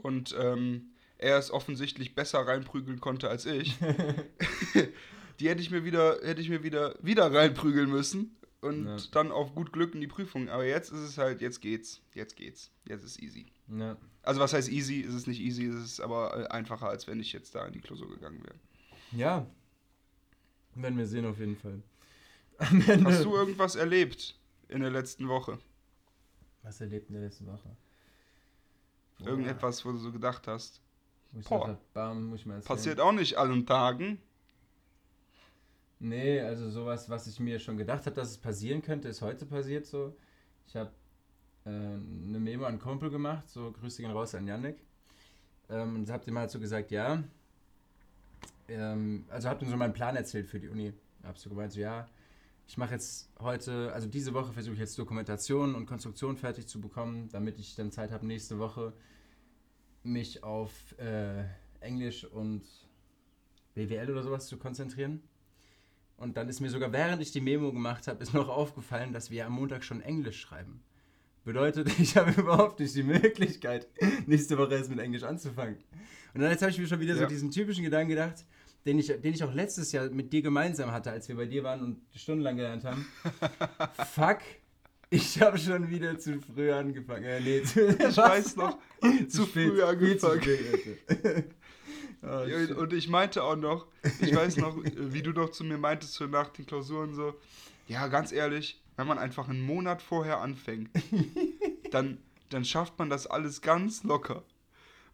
Und 0.01 0.35
ähm, 0.39 0.91
er 1.17 1.37
es 1.37 1.51
offensichtlich 1.51 2.15
besser 2.15 2.39
reinprügeln 2.39 2.99
konnte 2.99 3.29
als 3.29 3.45
ich. 3.45 3.77
die 5.39 5.49
hätte 5.49 5.61
ich 5.61 5.71
mir 5.71 5.85
wieder, 5.85 6.19
hätte 6.21 6.41
ich 6.41 6.49
mir 6.49 6.63
wieder, 6.63 6.95
wieder 7.01 7.33
reinprügeln 7.33 7.89
müssen. 7.89 8.35
Und 8.61 8.85
ja. 8.85 8.97
dann 9.11 9.31
auf 9.31 9.53
gut 9.53 9.71
Glück 9.71 9.93
in 9.93 10.01
die 10.01 10.07
Prüfung. 10.07 10.49
Aber 10.49 10.65
jetzt 10.65 10.91
ist 10.91 10.99
es 10.99 11.17
halt, 11.17 11.41
jetzt 11.41 11.61
geht's. 11.61 12.01
Jetzt 12.13 12.35
geht's. 12.35 12.71
Jetzt 12.87 13.03
ist 13.03 13.21
easy. 13.21 13.45
Ja. 13.67 13.95
Also 14.23 14.41
was 14.41 14.53
heißt 14.53 14.71
easy? 14.71 15.01
Ist 15.01 15.13
es 15.13 15.27
nicht 15.27 15.39
easy, 15.39 15.65
ist 15.65 15.75
es 15.75 15.99
aber 15.99 16.35
äh, 16.35 16.47
einfacher, 16.47 16.89
als 16.89 17.05
wenn 17.07 17.19
ich 17.19 17.31
jetzt 17.31 17.53
da 17.53 17.65
in 17.67 17.73
die 17.73 17.79
Klausur 17.79 18.09
gegangen 18.09 18.43
wäre. 18.43 18.55
Ja, 19.11 19.47
werden 20.75 20.97
wir 20.97 21.07
sehen 21.07 21.25
auf 21.25 21.39
jeden 21.39 21.55
Fall. 21.55 21.81
Hast 22.59 23.25
du 23.25 23.35
irgendwas 23.35 23.75
erlebt 23.75 24.37
in 24.69 24.81
der 24.81 24.91
letzten 24.91 25.27
Woche? 25.27 25.59
Was 26.63 26.81
erlebt 26.81 27.09
in 27.09 27.15
der 27.15 27.23
letzten 27.23 27.47
Woche? 27.47 27.75
Boah. 29.19 29.27
Irgendetwas, 29.27 29.85
wo 29.85 29.91
du 29.91 29.97
so 29.97 30.11
gedacht 30.11 30.47
hast. 30.47 30.81
Boah, 31.49 31.77
bam, 31.93 32.27
muss 32.27 32.41
ich 32.41 32.45
mal 32.45 32.59
Passiert 32.61 32.99
auch 32.99 33.11
nicht 33.11 33.37
allen 33.37 33.65
Tagen. 33.65 34.19
Nee, 35.99 36.39
also 36.41 36.69
sowas, 36.69 37.09
was 37.09 37.27
ich 37.27 37.39
mir 37.39 37.59
schon 37.59 37.77
gedacht 37.77 38.05
habe, 38.05 38.15
dass 38.15 38.31
es 38.31 38.37
passieren 38.37 38.81
könnte, 38.81 39.07
ist 39.07 39.21
heute 39.21 39.45
passiert 39.45 39.85
so. 39.85 40.15
Ich 40.67 40.75
habe 40.75 40.91
äh, 41.65 41.69
eine 41.69 42.39
Memo 42.39 42.65
an 42.65 42.79
Kumpel 42.79 43.09
gemacht, 43.09 43.49
so 43.49 43.71
Grüße 43.71 44.01
gehen 44.01 44.11
raus 44.11 44.35
an 44.35 44.47
Yannick. 44.47 44.77
Ähm, 45.69 45.95
und 45.95 46.09
habt 46.09 46.27
ihr 46.27 46.33
mal 46.33 46.49
so 46.49 46.59
gesagt, 46.59 46.91
ja, 46.91 47.23
ähm, 48.67 49.25
also 49.29 49.49
habt 49.49 49.61
ihr 49.61 49.67
so 49.67 49.77
meinen 49.77 49.93
Plan 49.93 50.15
erzählt 50.15 50.47
für 50.47 50.59
die 50.59 50.69
Uni. 50.69 50.93
Hab 51.23 51.37
so 51.37 51.49
gemeint, 51.49 51.73
so 51.73 51.79
ja, 51.79 52.07
ich 52.67 52.77
mache 52.77 52.93
jetzt 52.93 53.29
heute, 53.39 53.91
also 53.93 54.07
diese 54.07 54.33
Woche 54.33 54.53
versuche 54.53 54.73
ich 54.73 54.79
jetzt 54.79 54.97
Dokumentation 54.97 55.75
und 55.75 55.85
Konstruktion 55.85 56.37
fertig 56.37 56.67
zu 56.67 56.81
bekommen, 56.81 57.29
damit 57.31 57.59
ich 57.59 57.75
dann 57.75 57.91
Zeit 57.91 58.11
habe, 58.11 58.25
nächste 58.25 58.59
Woche 58.59 58.93
mich 60.03 60.43
auf 60.43 60.71
äh, 60.99 61.43
Englisch 61.79 62.25
und 62.25 62.63
BWL 63.73 64.11
oder 64.11 64.23
sowas 64.23 64.47
zu 64.47 64.57
konzentrieren. 64.57 65.21
Und 66.17 66.37
dann 66.37 66.47
ist 66.47 66.61
mir 66.61 66.69
sogar, 66.69 66.91
während 66.93 67.21
ich 67.21 67.31
die 67.31 67.41
Memo 67.41 67.71
gemacht 67.73 68.07
habe, 68.07 68.23
ist 68.23 68.33
noch 68.33 68.47
aufgefallen, 68.47 69.11
dass 69.13 69.31
wir 69.31 69.45
am 69.45 69.53
Montag 69.53 69.83
schon 69.83 70.01
Englisch 70.01 70.39
schreiben. 70.39 70.81
Bedeutet, 71.43 71.87
ich 71.99 72.15
habe 72.17 72.31
überhaupt 72.39 72.79
nicht 72.79 72.95
die 72.95 73.03
Möglichkeit, 73.03 73.87
nächste 74.25 74.57
Woche 74.57 74.75
erst 74.75 74.89
mit 74.89 74.99
Englisch 74.99 75.23
anzufangen. 75.23 75.77
Und 76.35 76.41
dann 76.41 76.51
jetzt 76.51 76.61
habe 76.61 76.69
ich 76.69 76.77
mir 76.77 76.85
schon 76.85 76.99
wieder 76.99 77.15
ja. 77.15 77.21
so 77.21 77.27
diesen 77.27 77.49
typischen 77.49 77.85
Gedanken 77.85 78.09
gedacht, 78.09 78.45
den 78.85 78.99
ich, 78.99 79.07
den 79.07 79.33
ich 79.33 79.41
auch 79.41 79.53
letztes 79.53 79.93
Jahr 79.93 80.09
mit 80.09 80.33
dir 80.33 80.41
gemeinsam 80.41 80.91
hatte, 80.91 81.09
als 81.09 81.29
wir 81.29 81.35
bei 81.37 81.45
dir 81.45 81.63
waren 81.63 81.81
und 81.81 82.01
stundenlang 82.13 82.57
gelernt 82.57 82.83
haben. 82.83 83.07
Fuck, 84.13 84.39
ich 85.09 85.41
habe 85.41 85.57
schon 85.57 85.89
wieder 85.89 86.19
zu 86.19 86.41
früh 86.41 86.73
angefangen. 86.73 87.23
Äh, 87.23 87.39
nee, 87.39 87.63
zu, 87.63 87.87
ich 87.87 87.97
weiß 88.17 88.57
noch, 88.57 88.77
zu, 88.99 89.27
zu 89.29 89.45
früh 89.45 89.81
angefangen. 89.81 90.41
Zu 90.41 90.51
spät, 90.51 91.53
oh, 92.77 92.81
und 92.81 92.91
ich 92.91 93.07
meinte 93.07 93.41
auch 93.41 93.55
noch, 93.55 93.87
ich 94.19 94.35
weiß 94.35 94.57
noch, 94.57 94.77
wie 94.83 95.21
du 95.21 95.31
doch 95.31 95.51
zu 95.51 95.63
mir 95.63 95.77
meintest, 95.77 96.15
so 96.15 96.27
nach 96.27 96.49
den 96.49 96.65
Klausuren 96.65 97.15
so, 97.15 97.33
ja, 97.87 98.09
ganz 98.09 98.33
ehrlich, 98.33 98.83
wenn 98.97 99.07
man 99.07 99.19
einfach 99.19 99.47
einen 99.47 99.61
Monat 99.61 100.01
vorher 100.01 100.41
anfängt, 100.41 100.89
dann, 101.91 102.17
dann 102.49 102.65
schafft 102.65 102.99
man 102.99 103.09
das 103.09 103.25
alles 103.25 103.61
ganz 103.61 104.03
locker. 104.03 104.43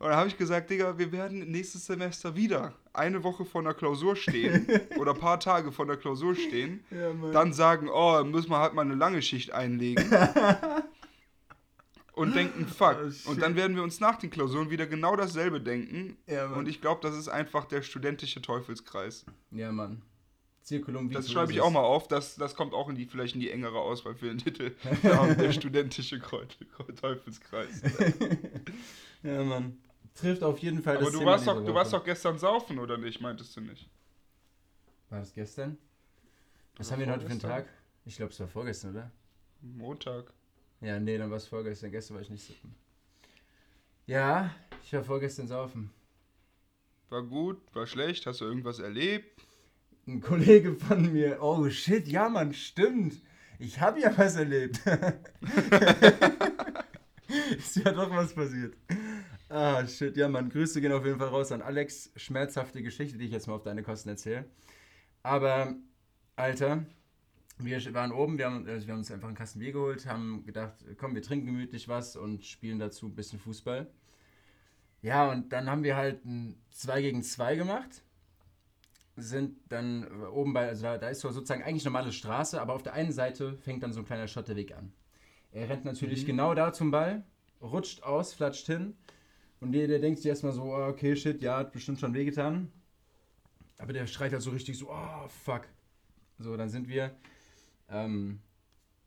Und 0.02 0.08
dann 0.08 0.16
habe 0.16 0.30
ich 0.30 0.36
gesagt, 0.36 0.72
Digga, 0.72 0.98
wir 0.98 1.12
werden 1.12 1.52
nächstes 1.52 1.86
Semester 1.86 2.36
wieder 2.36 2.74
eine 2.92 3.24
Woche 3.24 3.46
vor 3.46 3.62
der 3.62 3.76
Klausur 3.76 4.16
stehen 4.16 4.66
oder 4.98 5.14
ein 5.14 5.20
paar 5.20 5.40
Tage 5.40 5.72
vor 5.72 5.86
der 5.86 5.96
Klausur 5.96 6.34
stehen, 6.34 6.84
ja, 6.90 7.14
dann 7.32 7.54
sagen, 7.54 7.88
oh, 7.88 8.24
müssen 8.24 8.50
wir 8.50 8.58
halt 8.58 8.74
mal 8.74 8.82
eine 8.82 8.96
lange 8.96 9.22
Schicht 9.22 9.52
einlegen. 9.52 10.04
und 12.14 12.36
denken 12.36 12.66
fuck. 12.66 12.98
Oh, 13.28 13.30
und 13.30 13.44
dann 13.44 13.56
werden 13.56 13.76
wir 13.76 13.84
uns 13.84 14.00
nach 14.00 14.18
den 14.18 14.32
Klausuren 14.32 14.72
wieder 14.72 14.88
genau 14.88 15.16
dasselbe 15.16 15.62
denken. 15.62 16.18
Ja, 16.26 16.48
und 16.48 16.68
ich 16.68 16.82
glaube, 16.82 17.02
das 17.04 17.16
ist 17.16 17.28
einfach 17.28 17.66
der 17.66 17.84
studentische 17.84 18.42
Teufelskreis. 18.42 19.28
Ja, 19.52 19.72
Mann. 19.72 20.02
Zirkulum 20.64 21.12
Das 21.12 21.32
schreibe 21.32 21.52
ich 21.52 21.62
auch 21.62 21.70
mal 21.70 21.82
auf. 21.82 22.08
Das, 22.08 22.38
das 22.38 22.56
kommt 22.56 22.74
auch 22.74 22.90
in 22.90 22.96
die, 22.96 23.06
vielleicht 23.06 23.36
in 23.36 23.40
die 23.40 23.52
engere 23.52 23.78
Auswahl 23.78 24.16
für 24.16 24.30
den 24.30 24.40
Titel. 24.40 24.72
der 25.04 25.52
studentische 25.52 26.20
Teufelskreis. 26.20 27.84
ja, 29.22 29.44
Mann. 29.44 29.78
Trifft 30.14 30.44
auf 30.44 30.60
jeden 30.60 30.84
Fall 30.84 30.98
Aber 30.98 31.06
das 31.06 31.14
du 31.14 31.20
Thema 31.20 31.32
warst, 31.32 31.48
doch, 31.48 31.66
du 31.66 31.74
warst 31.74 31.94
doch 31.94 32.04
gestern 32.04 32.38
saufen, 32.38 32.80
oder 32.80 32.98
nicht? 32.98 33.22
Meintest 33.22 33.56
du 33.56 33.62
nicht? 33.62 33.90
War 35.10 35.20
das 35.20 35.34
gestern? 35.34 35.78
Was 36.78 36.92
haben 36.92 37.00
wir 37.00 37.06
denn 37.06 37.16
heute 37.16 37.26
für 37.26 37.32
einen 37.32 37.40
Tag? 37.40 37.68
Ich 38.06 38.18
glaube, 38.18 38.32
es 38.32 38.40
war 38.40 38.48
vorgestern, 38.48 38.92
oder? 38.92 39.12
Montag. 39.62 40.34
Ja, 40.82 41.00
nee, 41.00 41.18
dann 41.18 41.30
war 41.30 41.38
es 41.38 41.48
vorgestern. 41.48 41.92
Gestern 41.92 42.16
war 42.16 42.22
ich 42.22 42.30
nicht 42.30 42.46
sippen. 42.46 42.76
Ja, 44.08 44.54
ich 44.84 44.92
war 44.94 45.04
vorgestern 45.04 45.48
saufen. 45.48 45.92
War 47.10 47.24
gut, 47.24 47.60
war 47.74 47.86
schlecht, 47.88 48.26
hast 48.26 48.42
du 48.42 48.46
irgendwas 48.46 48.80
erlebt? 48.80 49.42
Ein 50.08 50.22
Kollege 50.22 50.76
von 50.76 51.12
mir, 51.14 51.38
oh 51.42 51.70
shit, 51.70 52.08
ja 52.08 52.28
Mann, 52.30 52.54
stimmt. 52.54 53.22
Ich 53.60 53.80
habe 53.80 54.00
ja 54.00 54.18
was 54.18 54.36
erlebt. 54.38 54.82
Ist 57.58 57.76
ja 57.76 57.92
doch 57.92 58.10
was 58.10 58.34
passiert. 58.34 58.76
Ah, 59.54 59.86
shit, 59.86 60.16
ja 60.16 60.30
Mann, 60.30 60.48
Grüße 60.48 60.80
gehen 60.80 60.94
auf 60.94 61.06
jeden 61.06 61.20
Fall 61.20 61.28
raus 61.28 61.52
an 61.52 61.62
Alex. 61.62 62.10
Schmerzhafte 62.16 62.82
Geschichte, 62.82 63.18
die 63.18 63.26
ich 63.26 63.32
jetzt 63.32 63.48
mal 63.48 63.56
auf 63.56 63.64
deine 63.64 63.84
Kosten 63.84 64.08
erzähle. 64.08 64.46
Aber, 65.24 65.76
Alter, 66.38 66.86
wir 67.58 67.94
waren 67.94 68.14
oben, 68.14 68.38
wir 68.38 68.46
haben, 68.46 68.66
also 68.66 68.88
wir 68.88 68.94
haben 68.94 69.00
uns 69.00 69.12
einfach 69.12 69.28
einen 69.28 69.36
Kasten 69.36 69.60
Bier 69.60 69.74
geholt, 69.74 70.06
haben 70.06 70.46
gedacht, 70.46 70.76
komm, 70.98 71.16
wir 71.16 71.22
trinken 71.22 71.48
gemütlich 71.48 71.90
was 71.90 72.16
und 72.16 72.46
spielen 72.46 72.80
dazu 72.80 73.08
ein 73.08 73.16
bisschen 73.16 73.40
Fußball. 73.40 73.92
Ja, 75.02 75.30
und 75.30 75.52
dann 75.52 75.70
haben 75.70 75.84
wir 75.84 75.98
halt 75.98 76.24
ein 76.24 76.56
2 76.70 77.02
gegen 77.02 77.22
2 77.22 77.58
gemacht. 77.58 78.04
Sind 79.18 79.58
dann 79.68 80.08
oben 80.28 80.54
bei, 80.54 80.70
also 80.70 80.84
da, 80.84 80.98
da 80.98 81.10
ist 81.10 81.20
so 81.20 81.30
sozusagen 81.30 81.64
eigentlich 81.64 81.84
normale 81.84 82.14
Straße, 82.14 82.62
aber 82.62 82.74
auf 82.74 82.84
der 82.84 82.94
einen 82.94 83.12
Seite 83.12 83.58
fängt 83.58 83.84
dann 83.84 83.92
so 83.92 84.00
ein 84.00 84.06
kleiner 84.06 84.30
Schotterweg 84.30 84.74
an. 84.74 84.94
Er 85.52 85.68
rennt 85.68 85.84
natürlich 85.84 86.24
mhm. 86.24 86.28
genau 86.28 86.54
da 86.54 86.72
zum 86.72 86.92
Ball, 86.92 87.26
rutscht 87.62 88.04
aus, 88.04 88.34
flatscht 88.34 88.68
hin. 88.68 88.96
Und 89.62 89.72
der, 89.72 89.88
der 89.88 90.00
denkt 90.00 90.20
sich 90.20 90.28
erstmal 90.28 90.52
so, 90.52 90.64
oh, 90.64 90.88
okay, 90.88 91.16
shit, 91.16 91.42
ja, 91.42 91.58
hat 91.58 91.72
bestimmt 91.72 92.00
schon 92.00 92.14
wehgetan. 92.14 92.72
Aber 93.78 93.94
der 93.94 94.08
schreit 94.08 94.34
halt 94.34 94.42
so 94.42 94.52
richtig 94.52 94.78
so, 94.78 94.90
oh, 94.90 95.28
fuck. 95.28 95.68
So, 96.40 96.58
dann 96.58 96.70
sind 96.70 96.88
wir 96.88 97.16
ähm, 97.88 98.42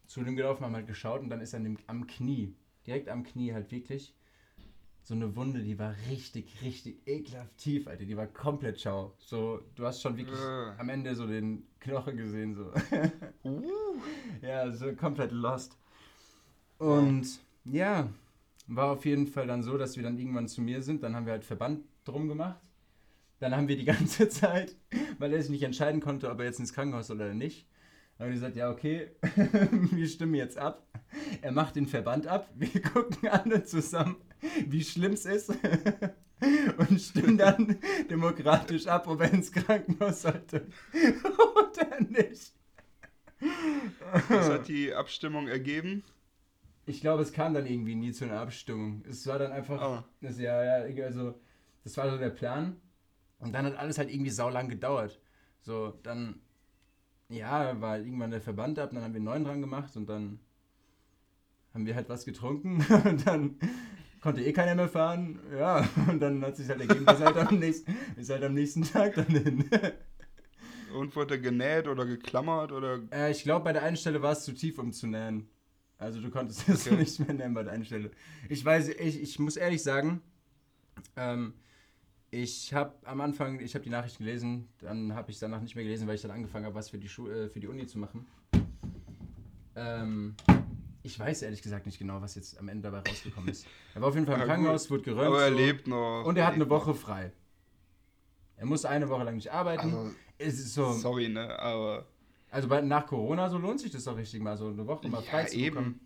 zu 0.07 0.23
dem 0.23 0.37
gelaufen, 0.37 0.65
haben 0.65 0.75
halt 0.75 0.87
geschaut 0.87 1.21
und 1.21 1.29
dann 1.29 1.41
ist 1.41 1.53
er 1.55 1.61
am 1.87 2.07
Knie, 2.07 2.55
direkt 2.87 3.09
am 3.09 3.25
Knie 3.25 3.53
halt 3.53 3.71
wirklich 3.73 4.15
so 5.05 5.13
eine 5.13 5.37
Wunde, 5.37 5.61
die 5.61 5.79
war 5.79 5.95
richtig, 6.09 6.63
richtig 6.63 7.07
ekelhaft 7.07 7.59
tief, 7.59 7.87
Alter. 7.87 8.07
Die 8.07 8.17
war 8.17 8.27
komplett 8.27 8.81
schau. 8.81 9.15
So, 9.19 9.61
du 9.75 9.85
hast 9.85 10.01
schon 10.01 10.17
wirklich 10.17 10.41
äh. 10.41 10.81
am 10.81 10.89
Ende 10.89 11.15
so 11.15 11.27
den 11.27 11.67
Knochen 11.79 12.17
gesehen, 12.17 12.55
so. 12.55 12.73
uh. 13.45 13.63
Ja, 14.41 14.71
so 14.73 14.95
komplett 14.95 15.31
lost. 15.31 15.77
Und 16.79 17.39
ja, 17.65 18.09
war 18.67 18.93
auf 18.93 19.05
jeden 19.05 19.27
Fall 19.27 19.47
dann 19.47 19.63
so, 19.63 19.77
dass 19.77 19.97
wir 19.97 20.03
dann 20.03 20.19
irgendwann 20.19 20.49
zu 20.49 20.63
mir 20.63 20.83
sind. 20.83 21.03
Dann 21.03 21.15
haben 21.15 21.27
wir 21.27 21.33
halt 21.33 21.45
Verband 21.45 21.85
drum 22.05 22.29
gemacht. 22.29 22.61
Dann 23.41 23.55
haben 23.55 23.69
wir 23.69 23.77
die 23.77 23.85
ganze 23.85 24.29
Zeit, 24.29 24.77
weil 25.19 25.33
er 25.33 25.41
sich 25.41 25.51
nicht 25.51 25.63
entscheiden 25.63 26.01
konnte, 26.01 26.31
ob 26.31 26.39
er 26.39 26.47
jetzt 26.47 26.61
ins 26.61 26.73
Krankenhaus 26.73 27.09
soll 27.09 27.17
oder 27.17 27.35
nicht, 27.35 27.67
haben 28.19 28.27
wir 28.27 28.35
gesagt, 28.35 28.57
ja, 28.57 28.71
okay, 28.71 29.11
wir 29.91 30.07
stimmen 30.07 30.35
jetzt 30.35 30.57
ab. 30.57 30.87
Er 31.43 31.53
macht 31.53 31.77
den 31.77 31.87
Verband 31.87 32.27
ab. 32.27 32.49
Wir 32.55 32.81
gucken 32.83 33.29
alle 33.29 33.65
zusammen, 33.65 34.17
wie 34.69 34.85
schlimm 34.85 35.13
es 35.13 35.27
ist. 35.27 35.53
Und 36.77 37.01
stimmen 37.01 37.39
dann 37.39 37.79
demokratisch 38.11 38.87
ab, 38.87 39.09
ob 39.09 39.21
er 39.21 39.33
ins 39.33 39.51
Krankenhaus 39.51 40.23
sollte 40.23 40.67
oder 40.93 42.01
nicht. 42.01 42.55
Was 44.29 44.49
hat 44.49 44.69
die 44.69 44.95
Abstimmung 44.95 45.49
ergeben? 45.49 46.05
Ich 46.87 47.01
glaube, 47.01 47.23
es 47.23 47.33
kam 47.33 47.55
dann 47.55 47.67
irgendwie 47.67 47.95
nie 47.95 48.13
zu 48.13 48.25
einer 48.25 48.41
Abstimmung. 48.41 49.03
Es 49.09 49.27
war 49.27 49.39
dann 49.39 49.53
einfach, 49.53 49.81
oh. 49.81 50.05
das, 50.21 50.39
ja, 50.39 50.63
ja, 50.87 51.05
also, 51.05 51.35
das 51.83 51.97
war 51.97 52.11
so 52.11 52.19
der 52.19 52.31
Plan. 52.31 52.77
Und 53.39 53.53
dann 53.53 53.67
hat 53.67 53.77
alles 53.77 53.99
halt 53.99 54.11
irgendwie 54.11 54.31
saulang 54.31 54.69
gedauert. 54.69 55.21
So, 55.63 55.95
dann 56.03 56.41
ja, 57.29 57.81
war 57.81 57.99
irgendwann 57.99 58.31
der 58.31 58.41
Verband 58.41 58.79
ab, 58.79 58.91
dann 58.93 59.03
haben 59.03 59.13
wir 59.13 59.19
einen 59.19 59.25
neuen 59.25 59.45
dran 59.45 59.61
gemacht 59.61 59.97
und 59.97 60.09
dann 60.09 60.41
haben 61.73 61.87
wir 61.87 61.95
halt 61.95 62.09
was 62.09 62.25
getrunken 62.25 62.85
und 63.05 63.27
dann 63.27 63.59
konnte 64.21 64.43
eh 64.43 64.53
keiner 64.53 64.75
mehr 64.75 64.89
fahren. 64.89 65.41
Ja, 65.57 65.89
und 66.09 66.21
dann 66.21 66.43
hat 66.43 66.57
sich 66.57 66.69
halt 66.69 66.81
ergeben, 66.81 67.05
dass 67.05 67.21
halt 67.21 67.37
am 67.37 67.59
nächsten, 67.59 67.95
ist 68.17 68.31
halt 68.31 68.45
am 68.45 68.55
nächsten 68.55 68.83
Tag 68.83 69.15
dann 69.15 69.27
hin. 69.27 69.65
Und 70.95 71.17
wurde 71.17 71.41
genäht 71.41 71.89
oder 71.89 72.07
geklammert 72.07 72.71
oder? 72.71 73.01
Äh, 73.11 73.33
ich 73.33 73.43
glaube, 73.43 73.65
bei 73.65 73.73
der 73.73 73.83
einen 73.83 73.97
Stelle 73.97 74.23
war 74.23 74.33
es 74.33 74.45
zu 74.45 74.53
tief, 74.53 74.79
um 74.79 74.93
zu 74.93 75.09
nähen. 75.09 75.49
Also 75.99 76.21
du 76.21 76.31
konntest 76.31 76.69
es 76.69 76.87
okay. 76.87 76.97
nicht 76.99 77.19
mehr 77.21 77.35
nähen 77.35 77.55
bei 77.55 77.63
der 77.63 77.73
einen 77.73 77.85
Stelle. 77.85 78.11
Ich 78.49 78.65
weiß, 78.65 78.89
ich, 78.89 79.23
ich 79.23 79.39
muss 79.39 79.57
ehrlich 79.57 79.83
sagen, 79.83 80.21
ähm, 81.17 81.55
ich 82.31 82.75
habe 82.75 82.95
am 83.05 83.21
Anfang, 83.21 83.61
ich 83.61 83.75
habe 83.75 83.85
die 83.85 83.91
Nachricht 83.91 84.19
gelesen, 84.19 84.69
dann 84.81 85.15
habe 85.15 85.31
ich 85.31 85.39
danach 85.39 85.61
nicht 85.61 85.77
mehr 85.77 85.85
gelesen, 85.85 86.09
weil 86.09 86.17
ich 86.17 86.23
dann 86.23 86.33
angefangen 86.33 86.65
habe, 86.65 86.75
was 86.75 86.91
für 86.91 86.99
die, 86.99 87.09
Schu 87.09 87.29
äh, 87.29 87.49
für 87.49 87.61
die 87.61 87.69
Uni 87.69 87.87
zu 87.87 87.99
machen. 87.99 88.27
Ähm, 89.77 90.35
ich 91.03 91.19
weiß 91.19 91.43
ehrlich 91.43 91.63
gesagt 91.63 91.87
nicht 91.87 91.99
genau, 91.99 92.21
was 92.21 92.35
jetzt 92.35 92.59
am 92.59 92.69
Ende 92.69 92.91
dabei 92.91 93.09
rausgekommen 93.09 93.51
ist. 93.51 93.67
Er 93.95 94.01
war 94.01 94.09
auf 94.09 94.15
jeden 94.15 94.27
Fall 94.27 94.35
im 94.35 94.41
ja, 94.41 94.47
Krankenhaus, 94.47 94.91
wurde 94.91 95.03
gerönt. 95.03 95.29
Aber 95.29 95.43
er 95.45 95.51
lebt 95.51 95.87
noch. 95.87 96.25
Und 96.25 96.37
er 96.37 96.47
hat 96.47 96.55
eine 96.55 96.69
Woche 96.69 96.95
frei. 96.95 97.31
Er 98.57 98.67
muss 98.67 98.85
eine 98.85 99.09
Woche 99.09 99.25
lang 99.25 99.37
nicht 99.37 99.53
arbeiten. 99.53 100.15
Also, 100.41 100.63
so, 100.63 100.93
sorry, 100.93 101.29
ne, 101.29 101.57
aber... 101.59 102.07
Also 102.55 102.69
bei, 102.69 102.81
nach 102.83 103.05
Corona, 103.09 103.51
so 103.51 103.59
lohnt 103.59 103.81
sich 103.81 103.91
das 103.91 104.05
doch 104.05 104.17
richtig 104.17 104.41
mal, 104.41 104.57
so 104.57 104.69
eine 104.69 104.87
Woche 104.87 105.09
mal 105.09 105.23
frei 105.23 105.43
ja, 105.43 105.47
zu 105.49 105.59
bekommen. 105.59 105.87
Eben. 105.87 106.01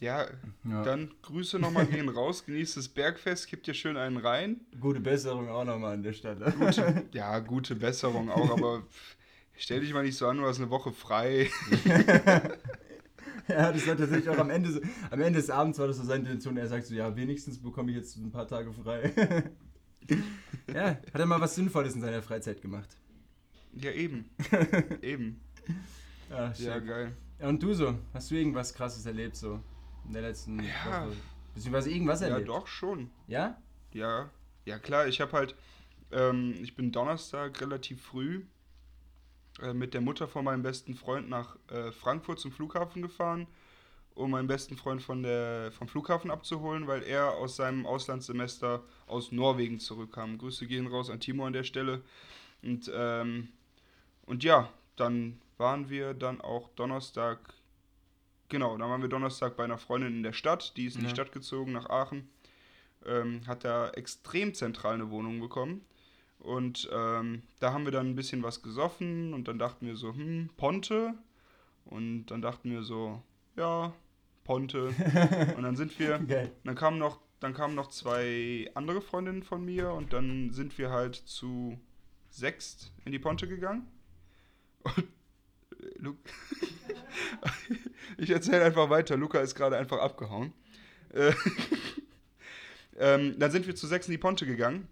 Ja, 0.00 0.26
ja. 0.64 0.82
dann 0.82 1.10
Grüße 1.20 1.58
nochmal 1.58 1.84
gehen 1.84 2.08
raus, 2.08 2.46
genießt 2.46 2.78
das 2.78 2.88
Bergfest, 2.88 3.46
gibt 3.46 3.66
dir 3.66 3.74
schön 3.74 3.98
einen 3.98 4.16
rein. 4.16 4.62
Gute 4.80 5.00
Besserung 5.00 5.50
auch 5.50 5.64
nochmal 5.64 5.92
an 5.92 6.02
der 6.02 6.14
Stelle. 6.14 6.50
Gute, 6.52 7.04
ja, 7.12 7.38
gute 7.40 7.76
Besserung 7.76 8.30
auch, 8.30 8.50
aber 8.50 8.84
stell 9.54 9.80
dich 9.80 9.92
mal 9.92 10.02
nicht 10.02 10.16
so 10.16 10.28
an, 10.28 10.38
du 10.38 10.46
hast 10.46 10.60
eine 10.60 10.70
Woche 10.70 10.92
frei. 10.92 11.50
ja, 13.46 13.70
das 13.70 13.86
war 13.86 13.98
tatsächlich 13.98 14.30
auch 14.30 14.38
am 14.38 14.48
Ende, 14.48 14.80
am 15.10 15.20
Ende 15.20 15.40
des 15.40 15.50
Abends 15.50 15.78
war 15.78 15.88
das 15.88 15.98
so 15.98 16.04
seine 16.04 16.20
Intention. 16.20 16.56
Er 16.56 16.68
sagt 16.68 16.86
so, 16.86 16.94
ja, 16.94 17.14
wenigstens 17.14 17.60
bekomme 17.60 17.90
ich 17.90 17.98
jetzt 17.98 18.16
ein 18.16 18.30
paar 18.30 18.48
Tage 18.48 18.72
frei. 18.72 19.12
ja, 20.74 20.86
hat 20.86 21.00
er 21.12 21.26
mal 21.26 21.38
was 21.38 21.54
Sinnvolles 21.54 21.94
in 21.94 22.00
seiner 22.00 22.22
Freizeit 22.22 22.62
gemacht. 22.62 22.88
Ja, 23.74 23.92
eben. 23.92 24.30
eben. 25.02 25.42
Ach, 26.30 26.54
ja, 26.58 26.78
geil. 26.78 27.16
Und 27.38 27.62
du 27.62 27.72
so? 27.72 27.98
Hast 28.12 28.30
du 28.30 28.34
irgendwas 28.34 28.74
Krasses 28.74 29.06
erlebt 29.06 29.36
so? 29.36 29.60
in 30.06 30.12
der 30.12 30.22
letzten 30.22 30.60
ja. 30.60 31.06
Woche? 31.06 31.16
Beziehungsweise 31.54 31.90
irgendwas 31.90 32.20
erlebt? 32.20 32.48
Ja, 32.48 32.54
doch, 32.54 32.66
schon. 32.66 33.10
Ja? 33.26 33.56
Ja, 33.92 34.30
ja 34.64 34.78
klar. 34.78 35.06
Ich 35.06 35.20
habe 35.20 35.32
halt, 35.32 35.54
ähm, 36.12 36.54
ich 36.60 36.74
bin 36.74 36.92
Donnerstag 36.92 37.60
relativ 37.60 38.02
früh 38.02 38.42
äh, 39.60 39.72
mit 39.72 39.94
der 39.94 40.00
Mutter 40.00 40.28
von 40.28 40.44
meinem 40.44 40.62
besten 40.62 40.94
Freund 40.94 41.28
nach 41.28 41.56
äh, 41.68 41.92
Frankfurt 41.92 42.40
zum 42.40 42.52
Flughafen 42.52 43.02
gefahren, 43.02 43.46
um 44.14 44.32
meinen 44.32 44.48
besten 44.48 44.76
Freund 44.76 45.02
von 45.02 45.22
der, 45.22 45.72
vom 45.72 45.88
Flughafen 45.88 46.30
abzuholen, 46.30 46.86
weil 46.86 47.02
er 47.02 47.34
aus 47.34 47.56
seinem 47.56 47.86
Auslandssemester 47.86 48.82
aus 49.06 49.32
Norwegen 49.32 49.78
zurückkam. 49.80 50.38
Grüße 50.38 50.66
gehen 50.66 50.86
raus 50.86 51.10
an 51.10 51.20
Timo 51.20 51.46
an 51.46 51.52
der 51.52 51.64
Stelle. 51.64 52.02
Und, 52.62 52.90
ähm, 52.94 53.48
und 54.26 54.44
ja, 54.44 54.70
dann 54.96 55.40
waren 55.60 55.88
wir 55.88 56.14
dann 56.14 56.40
auch 56.40 56.68
Donnerstag 56.70 57.38
Genau, 58.50 58.76
dann 58.76 58.90
waren 58.90 59.00
wir 59.00 59.08
Donnerstag 59.08 59.56
bei 59.56 59.62
einer 59.62 59.78
Freundin 59.78 60.16
in 60.16 60.22
der 60.24 60.32
Stadt, 60.32 60.76
die 60.76 60.86
ist 60.86 60.96
in 60.96 61.02
ja. 61.02 61.08
die 61.08 61.14
Stadt 61.14 61.30
gezogen, 61.30 61.70
nach 61.72 61.88
Aachen. 61.88 62.28
Ähm, 63.06 63.42
hat 63.46 63.64
da 63.64 63.90
extrem 63.90 64.54
zentral 64.54 64.94
eine 64.94 65.10
Wohnung 65.10 65.40
bekommen. 65.40 65.86
Und 66.40 66.90
ähm, 66.92 67.42
da 67.60 67.72
haben 67.72 67.84
wir 67.84 67.92
dann 67.92 68.10
ein 68.10 68.16
bisschen 68.16 68.42
was 68.42 68.60
gesoffen 68.60 69.34
und 69.34 69.46
dann 69.46 69.58
dachten 69.58 69.86
wir 69.86 69.94
so, 69.94 70.12
hm, 70.12 70.50
Ponte. 70.56 71.14
Und 71.84 72.26
dann 72.26 72.42
dachten 72.42 72.70
wir 72.72 72.82
so, 72.82 73.22
ja, 73.56 73.94
Ponte. 74.42 74.88
und 75.56 75.62
dann 75.62 75.76
sind 75.76 75.96
wir, 76.00 76.18
Geil. 76.18 76.50
dann 76.64 76.74
kamen 76.74 76.98
noch, 76.98 77.20
dann 77.38 77.54
kamen 77.54 77.76
noch 77.76 77.88
zwei 77.88 78.68
andere 78.74 79.00
Freundinnen 79.00 79.44
von 79.44 79.64
mir 79.64 79.92
und 79.92 80.12
dann 80.12 80.52
sind 80.52 80.76
wir 80.76 80.90
halt 80.90 81.14
zu 81.14 81.78
sechst 82.30 82.92
in 83.04 83.12
die 83.12 83.18
Ponte 83.20 83.46
gegangen. 83.46 83.86
Und 84.82 85.06
Luke. 85.96 86.18
ich 88.18 88.30
erzähle 88.30 88.64
einfach 88.64 88.90
weiter. 88.90 89.16
Luca 89.16 89.40
ist 89.40 89.54
gerade 89.54 89.76
einfach 89.76 89.98
abgehauen. 89.98 90.52
Äh, 91.12 91.32
ähm, 92.98 93.38
dann 93.38 93.50
sind 93.50 93.66
wir 93.66 93.74
zu 93.74 93.86
sechs 93.86 94.06
in 94.06 94.12
die 94.12 94.18
Ponte 94.18 94.46
gegangen. 94.46 94.88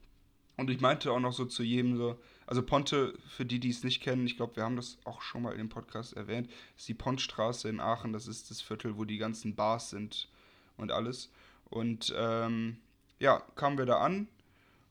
Und 0.56 0.70
ich 0.70 0.80
meinte 0.80 1.12
auch 1.12 1.20
noch 1.20 1.32
so 1.32 1.44
zu 1.44 1.62
jedem 1.62 1.96
so, 1.96 2.18
also 2.46 2.62
Ponte, 2.62 3.16
für 3.28 3.44
die, 3.44 3.60
die 3.60 3.70
es 3.70 3.84
nicht 3.84 4.02
kennen, 4.02 4.26
ich 4.26 4.36
glaube, 4.36 4.56
wir 4.56 4.64
haben 4.64 4.74
das 4.74 4.98
auch 5.04 5.22
schon 5.22 5.42
mal 5.42 5.52
in 5.52 5.58
dem 5.58 5.68
Podcast 5.68 6.14
erwähnt, 6.14 6.50
ist 6.76 6.88
die 6.88 6.94
Pontstraße 6.94 7.68
in 7.68 7.78
Aachen. 7.78 8.12
Das 8.12 8.26
ist 8.26 8.50
das 8.50 8.60
Viertel, 8.60 8.98
wo 8.98 9.04
die 9.04 9.18
ganzen 9.18 9.54
Bars 9.54 9.90
sind 9.90 10.28
und 10.76 10.90
alles. 10.90 11.30
Und 11.70 12.12
ähm, 12.16 12.78
ja, 13.20 13.40
kamen 13.54 13.78
wir 13.78 13.86
da 13.86 14.00
an. 14.00 14.28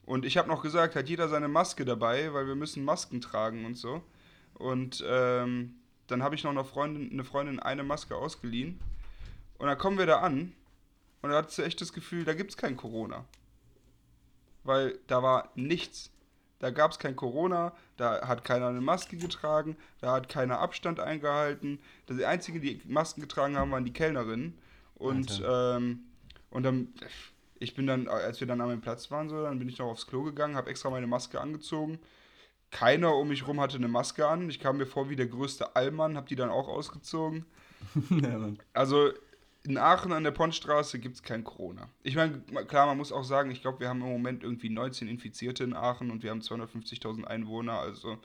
Und 0.05 0.23
ich 0.23 0.37
habe 0.37 0.47
noch 0.47 0.61
gesagt, 0.61 0.95
hat 0.95 1.09
jeder 1.09 1.27
seine 1.27 1.49
Maske 1.49 1.83
dabei, 1.83 2.33
weil 2.33 2.47
wir 2.47 2.55
müssen 2.55 2.85
Masken 2.85 3.19
tragen 3.19 3.65
und 3.65 3.75
so. 3.75 4.01
Und 4.53 5.03
ähm, 5.05 5.75
dann 6.07 6.23
habe 6.23 6.35
ich 6.35 6.43
noch 6.43 6.51
eine 6.51 6.63
Freundin, 6.63 7.11
eine 7.11 7.23
Freundin 7.23 7.59
eine 7.59 7.83
Maske 7.83 8.15
ausgeliehen. 8.15 8.79
Und 9.57 9.67
dann 9.67 9.77
kommen 9.77 9.97
wir 9.97 10.05
da 10.05 10.19
an 10.19 10.53
und 11.21 11.29
da 11.29 11.37
hattest 11.37 11.57
du 11.57 11.63
echt 11.63 11.81
das 11.81 11.93
Gefühl, 11.93 12.25
da 12.25 12.33
gibt 12.33 12.51
es 12.51 12.57
kein 12.57 12.77
Corona. 12.77 13.25
Weil 14.63 14.99
da 15.07 15.23
war 15.23 15.51
nichts. 15.55 16.11
Da 16.59 16.71
gab 16.71 16.91
es 16.91 16.97
kein 16.97 17.15
Corona, 17.15 17.71
da 17.97 18.27
hat 18.27 18.43
keiner 18.43 18.67
eine 18.67 18.81
Maske 18.81 19.15
getragen, 19.17 19.77
da 20.01 20.13
hat 20.13 20.27
keiner 20.27 20.57
Abstand 20.59 20.99
eingehalten. 20.99 21.77
Die 22.09 22.25
einzigen, 22.25 22.61
die 22.61 22.81
Masken 22.85 23.21
getragen 23.21 23.57
haben, 23.57 23.71
waren 23.71 23.85
die 23.85 23.93
Kellnerinnen. 23.93 24.57
Und, 24.95 25.43
ähm, 25.47 25.99
und 26.49 26.63
dann, 26.63 26.93
ich 27.59 27.75
bin 27.75 27.85
dann, 27.85 28.07
als 28.07 28.39
wir 28.39 28.47
dann 28.47 28.59
an 28.59 28.69
meinem 28.69 28.81
Platz 28.81 29.11
waren, 29.11 29.29
so, 29.29 29.43
dann 29.43 29.59
bin 29.59 29.69
ich 29.69 29.77
noch 29.77 29.85
aufs 29.85 30.07
Klo 30.07 30.23
gegangen, 30.23 30.55
habe 30.55 30.71
extra 30.71 30.89
meine 30.89 31.05
Maske 31.05 31.39
angezogen. 31.39 31.99
Keiner 32.71 33.15
um 33.15 33.29
mich 33.29 33.47
rum 33.47 33.61
hatte 33.61 33.77
eine 33.77 33.87
Maske 33.87 34.27
an. 34.27 34.49
Ich 34.49 34.59
kam 34.59 34.77
mir 34.77 34.85
vor 34.85 35.09
wie 35.09 35.15
der 35.15 35.27
größte 35.27 35.75
Allmann, 35.75 36.17
habe 36.17 36.27
die 36.27 36.35
dann 36.35 36.49
auch 36.49 36.67
ausgezogen. 36.67 37.45
ja, 38.09 38.51
also 38.73 39.11
in 39.63 39.77
Aachen 39.77 40.13
an 40.13 40.23
der 40.23 40.31
Pontstraße 40.31 40.99
gibt 40.99 41.15
es 41.15 41.23
kein 41.23 41.43
Corona. 41.43 41.89
Ich 42.03 42.15
meine, 42.15 42.39
klar, 42.67 42.87
man 42.87 42.97
muss 42.97 43.11
auch 43.11 43.23
sagen, 43.23 43.51
ich 43.51 43.61
glaube, 43.61 43.81
wir 43.81 43.89
haben 43.89 44.01
im 44.01 44.07
Moment 44.07 44.43
irgendwie 44.43 44.69
19 44.69 45.07
Infizierte 45.07 45.63
in 45.63 45.73
Aachen 45.73 46.09
und 46.09 46.23
wir 46.23 46.31
haben 46.31 46.39
250.000 46.39 47.25
Einwohner, 47.25 47.73
also. 47.73 48.17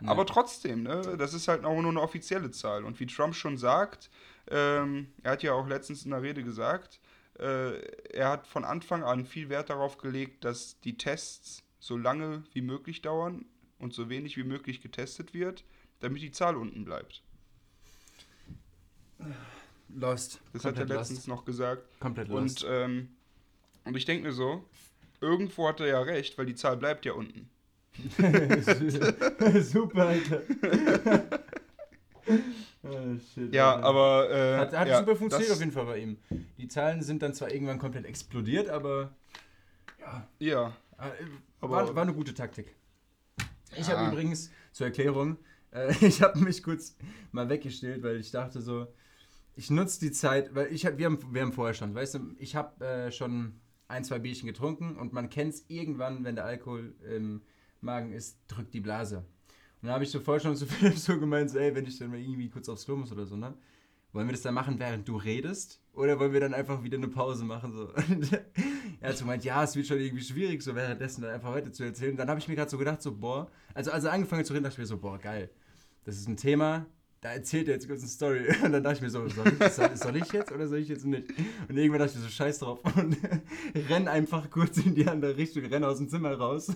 Ja. 0.00 0.08
Aber 0.08 0.26
trotzdem, 0.26 0.84
ne, 0.84 1.16
das 1.18 1.34
ist 1.34 1.48
halt 1.48 1.64
auch 1.64 1.80
nur 1.80 1.90
eine 1.90 2.00
offizielle 2.00 2.50
Zahl. 2.50 2.84
Und 2.84 2.98
wie 3.00 3.06
Trump 3.06 3.34
schon 3.34 3.56
sagt, 3.56 4.10
ähm, 4.50 5.08
er 5.22 5.32
hat 5.32 5.42
ja 5.42 5.52
auch 5.52 5.66
letztens 5.66 6.04
in 6.04 6.12
der 6.12 6.22
Rede 6.22 6.44
gesagt, 6.44 7.00
äh, 7.38 7.80
er 8.12 8.28
hat 8.28 8.46
von 8.46 8.64
Anfang 8.64 9.02
an 9.02 9.26
viel 9.26 9.48
Wert 9.48 9.70
darauf 9.70 9.98
gelegt, 9.98 10.44
dass 10.44 10.80
die 10.80 10.96
Tests 10.96 11.64
so 11.80 11.96
lange 11.96 12.44
wie 12.52 12.62
möglich 12.62 13.02
dauern 13.02 13.44
und 13.84 13.92
so 13.92 14.08
wenig 14.08 14.36
wie 14.36 14.44
möglich 14.44 14.80
getestet 14.80 15.34
wird, 15.34 15.62
damit 16.00 16.22
die 16.22 16.32
Zahl 16.32 16.56
unten 16.56 16.84
bleibt. 16.84 17.22
Lost. 19.94 20.40
Das 20.52 20.62
Komplett 20.62 20.84
hat 20.84 20.90
er 20.90 20.96
letztens 20.96 21.18
lost. 21.20 21.28
noch 21.28 21.44
gesagt. 21.44 22.00
Komplett 22.00 22.28
lost. 22.28 22.64
Und, 22.64 22.70
ähm, 22.72 23.08
und 23.84 23.96
ich 23.96 24.06
denke 24.06 24.26
mir 24.26 24.32
so, 24.32 24.64
irgendwo 25.20 25.68
hat 25.68 25.80
er 25.80 25.86
ja 25.86 26.00
recht, 26.00 26.36
weil 26.38 26.46
die 26.46 26.54
Zahl 26.54 26.76
bleibt 26.76 27.04
ja 27.04 27.12
unten. 27.12 27.50
super, 29.62 30.08
Alter. 30.08 30.42
oh, 32.82 33.16
shit, 33.34 33.54
ja, 33.54 33.76
Alter. 33.76 33.86
aber. 33.86 34.30
Äh, 34.30 34.56
hat 34.56 34.72
hat 34.72 34.88
ja, 34.88 34.98
super 34.98 35.14
funktioniert 35.14 35.52
auf 35.52 35.60
jeden 35.60 35.70
Fall 35.70 35.86
bei 35.86 35.98
ihm. 35.98 36.16
Die 36.58 36.66
Zahlen 36.66 37.02
sind 37.02 37.22
dann 37.22 37.34
zwar 37.34 37.52
irgendwann 37.52 37.78
komplett 37.78 38.06
explodiert, 38.06 38.68
aber. 38.68 39.14
Ja. 40.00 40.26
Ja. 40.40 40.76
Äh, 40.98 41.24
war, 41.60 41.94
war 41.94 42.02
eine 42.02 42.14
gute 42.14 42.34
Taktik. 42.34 42.74
Ich 43.78 43.90
habe 43.90 44.10
übrigens, 44.10 44.50
zur 44.72 44.86
Erklärung, 44.86 45.38
äh, 45.72 45.94
ich 46.00 46.22
habe 46.22 46.38
mich 46.40 46.62
kurz 46.62 46.96
mal 47.32 47.48
weggestellt, 47.48 48.02
weil 48.02 48.16
ich 48.16 48.30
dachte 48.30 48.60
so, 48.60 48.86
ich 49.56 49.70
nutze 49.70 50.00
die 50.00 50.12
Zeit, 50.12 50.54
weil 50.54 50.72
ich 50.72 50.84
hab, 50.86 50.98
wir 50.98 51.06
haben, 51.06 51.18
wir 51.32 51.42
haben 51.42 51.52
vorher 51.52 51.74
schon, 51.74 51.94
weißt 51.94 52.14
du, 52.14 52.20
ich 52.38 52.56
habe 52.56 52.84
äh, 52.84 53.12
schon 53.12 53.60
ein, 53.88 54.04
zwei 54.04 54.18
Bierchen 54.18 54.46
getrunken 54.46 54.96
und 54.96 55.12
man 55.12 55.30
kennt 55.30 55.54
es 55.54 55.64
irgendwann, 55.68 56.24
wenn 56.24 56.34
der 56.34 56.44
Alkohol 56.44 56.94
im 57.08 57.42
Magen 57.80 58.12
ist, 58.12 58.38
drückt 58.48 58.74
die 58.74 58.80
Blase. 58.80 59.18
Und 59.18 59.88
dann 59.88 59.92
habe 59.92 60.04
ich 60.04 60.10
so 60.10 60.20
vorher 60.20 60.40
schon 60.40 60.56
zu 60.56 60.66
Philipp 60.66 60.98
so 60.98 61.18
gemeint, 61.18 61.50
so, 61.50 61.58
ey, 61.58 61.74
wenn 61.74 61.86
ich 61.86 61.98
dann 61.98 62.10
mal 62.10 62.18
irgendwie 62.18 62.48
kurz 62.48 62.68
aufs 62.68 62.84
Klo 62.84 62.96
muss 62.96 63.12
oder 63.12 63.26
so, 63.26 63.36
ne? 63.36 63.54
Wollen 64.14 64.28
wir 64.28 64.32
das 64.32 64.42
dann 64.42 64.54
machen, 64.54 64.78
während 64.78 65.08
du 65.08 65.16
redest? 65.16 65.80
Oder 65.92 66.20
wollen 66.20 66.32
wir 66.32 66.38
dann 66.38 66.54
einfach 66.54 66.84
wieder 66.84 66.96
eine 66.96 67.08
Pause 67.08 67.44
machen? 67.44 67.72
So? 67.72 67.88
er 69.00 69.08
hat 69.08 69.18
so 69.18 69.24
gemeint, 69.24 69.44
ja, 69.44 69.64
es 69.64 69.74
wird 69.74 69.88
schon 69.88 69.98
irgendwie 69.98 70.22
schwierig, 70.22 70.62
so 70.62 70.76
währenddessen 70.76 71.22
dann 71.22 71.32
einfach 71.32 71.52
weiter 71.52 71.72
zu 71.72 71.82
erzählen. 71.82 72.16
Dann 72.16 72.30
habe 72.30 72.38
ich 72.38 72.46
mir 72.46 72.54
gerade 72.54 72.70
so 72.70 72.78
gedacht, 72.78 73.02
so, 73.02 73.12
boah, 73.12 73.50
also 73.74 73.90
als 73.90 74.04
er 74.04 74.12
angefangen 74.12 74.44
zu 74.44 74.52
reden, 74.52 74.62
dachte 74.62 74.74
ich 74.74 74.78
mir 74.78 74.86
so, 74.86 74.98
boah, 74.98 75.18
geil. 75.18 75.50
Das 76.04 76.16
ist 76.16 76.28
ein 76.28 76.36
Thema, 76.36 76.86
da 77.22 77.32
erzählt 77.32 77.66
er 77.66 77.74
jetzt 77.74 77.88
kurz 77.88 78.02
eine 78.02 78.08
Story. 78.08 78.46
Und 78.62 78.70
dann 78.70 78.84
dachte 78.84 78.98
ich 78.98 79.02
mir 79.02 79.10
so, 79.10 79.26
soll 79.26 79.48
ich, 79.48 79.98
soll 79.98 80.16
ich, 80.16 80.32
jetzt 80.32 80.52
oder 80.52 80.68
soll 80.68 80.78
ich 80.78 80.88
jetzt 80.88 81.04
nicht? 81.04 81.30
Und 81.68 81.76
irgendwann 81.76 81.98
dachte 81.98 82.12
ich 82.12 82.18
mir 82.18 82.22
so, 82.22 82.30
scheiß 82.30 82.60
drauf. 82.60 82.78
Und 82.96 83.16
renn 83.88 84.06
einfach 84.06 84.48
kurz 84.48 84.76
in 84.76 84.94
die 84.94 85.08
andere 85.08 85.36
Richtung, 85.36 85.64
renn 85.64 85.82
aus 85.82 85.98
dem 85.98 86.08
Zimmer 86.08 86.34
raus. 86.34 86.68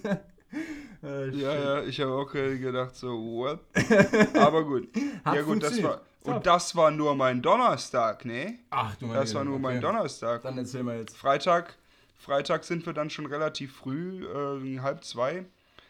Oh, 1.02 1.06
ja, 1.06 1.54
ja, 1.54 1.82
ich 1.82 2.00
habe 2.00 2.12
auch 2.12 2.30
gedacht, 2.30 2.94
so, 2.96 3.10
what? 3.10 3.60
Aber 4.36 4.64
gut. 4.64 4.88
Hat 5.24 5.36
ja, 5.36 5.42
gut, 5.42 5.62
das 5.62 5.82
war. 5.82 6.00
Und 6.22 6.46
das 6.46 6.76
war 6.76 6.90
nur 6.90 7.14
mein 7.14 7.40
Donnerstag, 7.40 8.24
ne? 8.24 8.58
Ach 8.70 8.94
du 8.96 9.12
Das 9.12 9.34
war 9.34 9.44
nur 9.44 9.54
okay. 9.54 9.62
mein 9.62 9.80
Donnerstag. 9.80 10.42
Dann 10.42 10.58
erzähl 10.58 10.82
mal 10.82 10.98
jetzt. 10.98 11.16
Freitag, 11.16 11.76
Freitag 12.18 12.64
sind 12.64 12.84
wir 12.84 12.92
dann 12.92 13.08
schon 13.08 13.26
relativ 13.26 13.76
früh, 13.76 14.26
äh, 14.26 14.78
halb 14.80 15.04
zwei, 15.04 15.46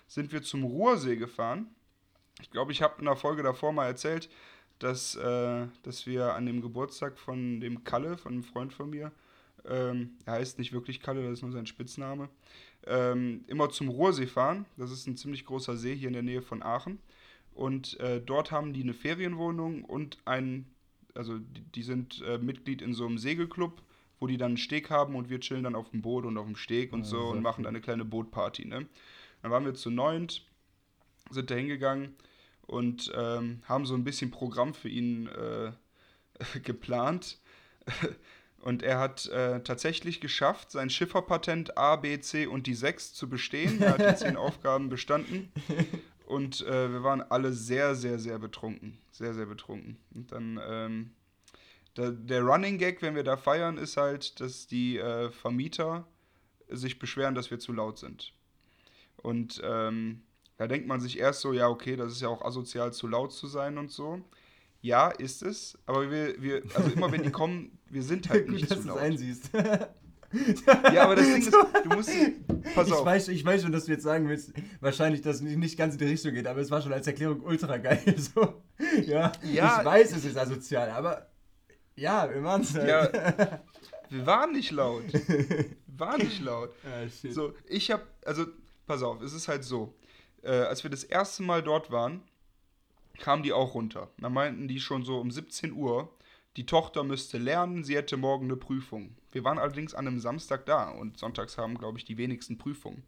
sind 0.06 0.32
wir 0.32 0.42
zum 0.42 0.64
Ruhrsee 0.64 1.16
gefahren. 1.16 1.66
Ich 2.40 2.50
glaube, 2.50 2.72
ich 2.72 2.82
habe 2.82 2.94
in 2.98 3.06
der 3.06 3.16
Folge 3.16 3.42
davor 3.42 3.72
mal 3.72 3.86
erzählt, 3.86 4.28
dass, 4.78 5.16
äh, 5.16 5.66
dass 5.82 6.06
wir 6.06 6.34
an 6.34 6.46
dem 6.46 6.62
Geburtstag 6.62 7.18
von 7.18 7.60
dem 7.60 7.82
Kalle, 7.82 8.16
von 8.16 8.32
einem 8.32 8.44
Freund 8.44 8.72
von 8.72 8.90
mir, 8.90 9.10
ähm, 9.68 10.12
er 10.24 10.35
heißt 10.35 10.59
nicht 10.59 10.72
wirklich 10.72 11.00
Kalle, 11.00 11.22
das 11.22 11.35
ist 11.35 11.42
nur 11.42 11.52
sein 11.52 11.66
Spitzname, 11.66 12.28
ähm, 12.87 13.44
immer 13.46 13.70
zum 13.70 13.88
Ruhrsee 13.88 14.26
fahren. 14.26 14.66
Das 14.76 14.90
ist 14.90 15.07
ein 15.07 15.16
ziemlich 15.16 15.44
großer 15.44 15.76
See 15.76 15.94
hier 15.94 16.09
in 16.09 16.14
der 16.14 16.22
Nähe 16.22 16.42
von 16.42 16.62
Aachen. 16.62 16.98
Und 17.52 17.98
äh, 18.00 18.20
dort 18.20 18.52
haben 18.52 18.72
die 18.72 18.83
eine 18.83 18.94
Ferienwohnung 18.94 19.85
und 19.85 20.18
ein, 20.24 20.66
also 21.14 21.38
die, 21.38 21.62
die 21.74 21.83
sind 21.83 22.22
äh, 22.22 22.38
Mitglied 22.38 22.83
in 22.83 22.94
so 22.94 23.04
einem 23.04 23.18
Segelclub, 23.18 23.83
wo 24.20 24.26
die 24.26 24.37
dann 24.37 24.52
einen 24.52 24.57
Steg 24.59 24.90
haben 24.90 25.16
und 25.16 25.28
wir 25.28 25.40
chillen 25.40 25.64
dann 25.64 25.74
auf 25.74 25.90
dem 25.90 26.02
Boot 26.02 26.24
und 26.24 26.38
auf 26.38 26.46
dem 26.46 26.57
Steg 26.57 26.92
und 26.92 27.00
ja, 27.00 27.07
so 27.07 27.28
und 27.28 27.42
machen 27.42 27.64
dann 27.64 27.74
eine 27.74 27.81
kleine 27.81 28.04
Bootparty. 28.04 28.64
Ne? 28.64 28.87
Dann 29.42 29.50
waren 29.50 29.64
wir 29.64 29.74
zu 29.74 29.90
neunt, 29.90 30.46
sind 31.31 31.50
da 31.50 31.57
hingegangen 31.57 32.14
und 32.66 33.12
ähm, 33.16 33.61
haben 33.64 33.87
so 33.87 33.94
ein 33.94 34.04
bisschen 34.04 34.31
Programm 34.31 34.74
für 34.74 34.88
ihn 34.88 35.26
äh, 35.28 35.72
geplant. 36.62 37.38
Und 38.60 38.82
er 38.82 38.98
hat 38.98 39.26
äh, 39.26 39.62
tatsächlich 39.62 40.20
geschafft, 40.20 40.72
sein 40.72 40.90
Schifferpatent 40.90 41.78
A, 41.78 41.96
B, 41.96 42.18
C 42.20 42.46
und 42.46 42.66
die 42.66 42.74
6 42.74 43.14
zu 43.14 43.28
bestehen. 43.28 43.80
Er 43.80 43.92
hat 43.92 44.00
die 44.00 44.24
10 44.24 44.36
Aufgaben 44.36 44.88
bestanden. 44.88 45.52
Und 46.26 46.60
äh, 46.66 46.92
wir 46.92 47.02
waren 47.02 47.22
alle 47.22 47.52
sehr, 47.52 47.94
sehr, 47.94 48.18
sehr 48.18 48.38
betrunken. 48.38 48.98
Sehr, 49.12 49.32
sehr 49.32 49.46
betrunken. 49.46 49.96
Und 50.14 50.32
dann, 50.32 50.60
ähm, 50.68 51.10
der, 51.96 52.10
der, 52.10 52.42
Running 52.42 52.78
Gag, 52.78 53.00
wenn 53.00 53.14
wir 53.14 53.24
da 53.24 53.36
feiern, 53.36 53.78
ist 53.78 53.96
halt, 53.96 54.40
dass 54.40 54.66
die 54.66 54.98
äh, 54.98 55.30
Vermieter 55.30 56.06
sich 56.68 56.98
beschweren, 56.98 57.34
dass 57.34 57.50
wir 57.50 57.58
zu 57.58 57.72
laut 57.72 57.98
sind. 57.98 58.34
Und 59.16 59.60
ähm, 59.64 60.22
da 60.58 60.66
denkt 60.66 60.86
man 60.86 61.00
sich 61.00 61.18
erst 61.18 61.40
so, 61.40 61.52
ja, 61.52 61.68
okay, 61.68 61.96
das 61.96 62.12
ist 62.12 62.20
ja 62.20 62.28
auch 62.28 62.42
asozial, 62.42 62.92
zu 62.92 63.06
laut 63.06 63.32
zu 63.32 63.46
sein 63.46 63.78
und 63.78 63.90
so. 63.90 64.20
Ja, 64.80 65.08
ist 65.08 65.42
es, 65.42 65.76
aber 65.86 66.10
wir, 66.10 66.40
wir 66.40 66.62
also 66.74 66.90
immer 66.90 67.10
wenn 67.10 67.22
die 67.22 67.30
kommen, 67.30 67.78
wir 67.90 68.02
sind 68.02 68.28
halt 68.28 68.48
nicht 68.50 68.68
Gut, 68.68 68.80
zu 68.80 68.86
laut. 68.86 68.96
Dass 68.98 69.04
du 69.04 69.06
einsiehst. 69.06 69.50
ja, 70.92 71.04
aber 71.04 71.16
das 71.16 71.26
Ding 71.26 71.38
ist, 71.38 71.52
du 71.52 71.88
musst. 71.94 72.10
Pass 72.74 72.86
ich 72.86 72.92
auf. 72.92 73.04
Weiß, 73.04 73.28
ich 73.28 73.44
weiß 73.44 73.62
schon, 73.62 73.72
dass 73.72 73.86
du 73.86 73.92
jetzt 73.92 74.04
sagen 74.04 74.28
willst, 74.28 74.52
wahrscheinlich, 74.80 75.22
dass 75.22 75.36
es 75.36 75.42
nicht 75.42 75.76
ganz 75.76 75.94
in 75.94 75.98
die 75.98 76.06
Richtung 76.06 76.32
geht, 76.32 76.46
aber 76.46 76.60
es 76.60 76.70
war 76.70 76.80
schon 76.80 76.92
als 76.92 77.06
Erklärung 77.06 77.40
ultra 77.40 77.76
geil. 77.78 78.02
So. 78.18 78.62
Ja, 79.04 79.32
ja, 79.42 79.78
ich 79.78 79.84
weiß, 79.84 80.16
es 80.16 80.24
ist 80.24 80.36
asozial, 80.36 80.90
aber 80.90 81.28
ja, 81.96 82.32
wir 82.32 82.42
waren 82.44 82.60
es 82.60 82.74
halt. 82.74 82.88
Ja, 82.88 83.60
wir 84.10 84.26
waren 84.26 84.52
nicht 84.52 84.70
laut. 84.70 85.04
Wir 85.12 85.66
waren 85.98 86.20
nicht 86.20 86.40
laut. 86.40 86.70
Ah, 86.84 87.08
shit. 87.08 87.34
So, 87.34 87.54
ich 87.66 87.90
hab, 87.90 88.06
also, 88.24 88.46
pass 88.86 89.02
auf, 89.02 89.20
es 89.20 89.32
ist 89.32 89.48
halt 89.48 89.64
so 89.64 89.94
äh, 90.42 90.50
als 90.50 90.82
wir 90.82 90.90
das 90.90 91.04
erste 91.04 91.42
Mal 91.42 91.62
dort 91.62 91.90
waren, 91.90 92.22
kamen 93.18 93.42
die 93.42 93.52
auch 93.52 93.74
runter. 93.74 94.09
Da 94.18 94.28
meinten 94.28 94.68
die 94.68 94.81
schon 94.81 95.04
so 95.04 95.18
um 95.18 95.31
17 95.31 95.72
Uhr, 95.72 96.11
die 96.57 96.66
Tochter 96.66 97.04
müsste 97.04 97.38
lernen, 97.38 97.85
sie 97.85 97.96
hätte 97.96 98.16
morgen 98.16 98.46
eine 98.46 98.57
Prüfung. 98.57 99.14
Wir 99.31 99.44
waren 99.44 99.59
allerdings 99.59 99.94
an 99.94 100.07
einem 100.07 100.18
Samstag 100.18 100.66
da 100.66 100.90
und 100.90 101.18
sonntags 101.18 101.57
haben, 101.57 101.78
glaube 101.78 101.98
ich, 101.98 102.04
die 102.04 102.16
wenigsten 102.16 102.59
Prüfungen. 102.59 103.04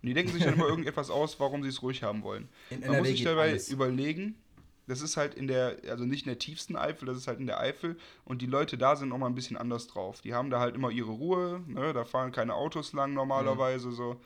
Und 0.00 0.08
die 0.08 0.14
denken 0.14 0.32
sich 0.32 0.44
dann 0.44 0.54
immer 0.54 0.68
irgendetwas 0.68 1.10
aus, 1.10 1.38
warum 1.40 1.62
sie 1.62 1.68
es 1.68 1.82
ruhig 1.82 2.02
haben 2.02 2.22
wollen. 2.22 2.48
In 2.70 2.80
Man 2.80 2.98
muss 2.98 3.08
sich 3.08 3.22
dabei 3.22 3.50
alles. 3.50 3.68
überlegen, 3.68 4.36
das 4.86 5.00
ist 5.00 5.16
halt 5.16 5.34
in 5.34 5.48
der, 5.48 5.76
also 5.88 6.04
nicht 6.04 6.26
in 6.26 6.30
der 6.30 6.38
tiefsten 6.38 6.76
Eifel, 6.76 7.06
das 7.06 7.16
ist 7.16 7.26
halt 7.26 7.40
in 7.40 7.46
der 7.46 7.60
Eifel 7.60 7.96
und 8.24 8.42
die 8.42 8.46
Leute 8.46 8.78
da 8.78 8.96
sind 8.96 9.08
nochmal 9.08 9.30
ein 9.30 9.34
bisschen 9.34 9.56
anders 9.56 9.86
drauf. 9.86 10.20
Die 10.20 10.34
haben 10.34 10.50
da 10.50 10.60
halt 10.60 10.74
immer 10.74 10.90
ihre 10.90 11.10
Ruhe, 11.10 11.62
ne? 11.66 11.92
da 11.92 12.04
fahren 12.04 12.32
keine 12.32 12.54
Autos 12.54 12.92
lang 12.92 13.14
normalerweise 13.14 13.88
mhm. 13.88 13.92
so. 13.92 14.20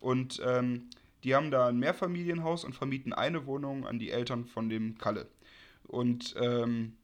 Und 0.00 0.42
ähm, 0.44 0.88
die 1.24 1.34
haben 1.34 1.50
da 1.50 1.68
ein 1.68 1.78
Mehrfamilienhaus 1.78 2.64
und 2.64 2.74
vermieten 2.74 3.12
eine 3.12 3.46
Wohnung 3.46 3.86
an 3.86 3.98
die 3.98 4.10
Eltern 4.10 4.44
von 4.44 4.68
dem 4.68 4.98
Kalle. 4.98 5.26
Und 5.84 6.34
ähm, 6.40 6.94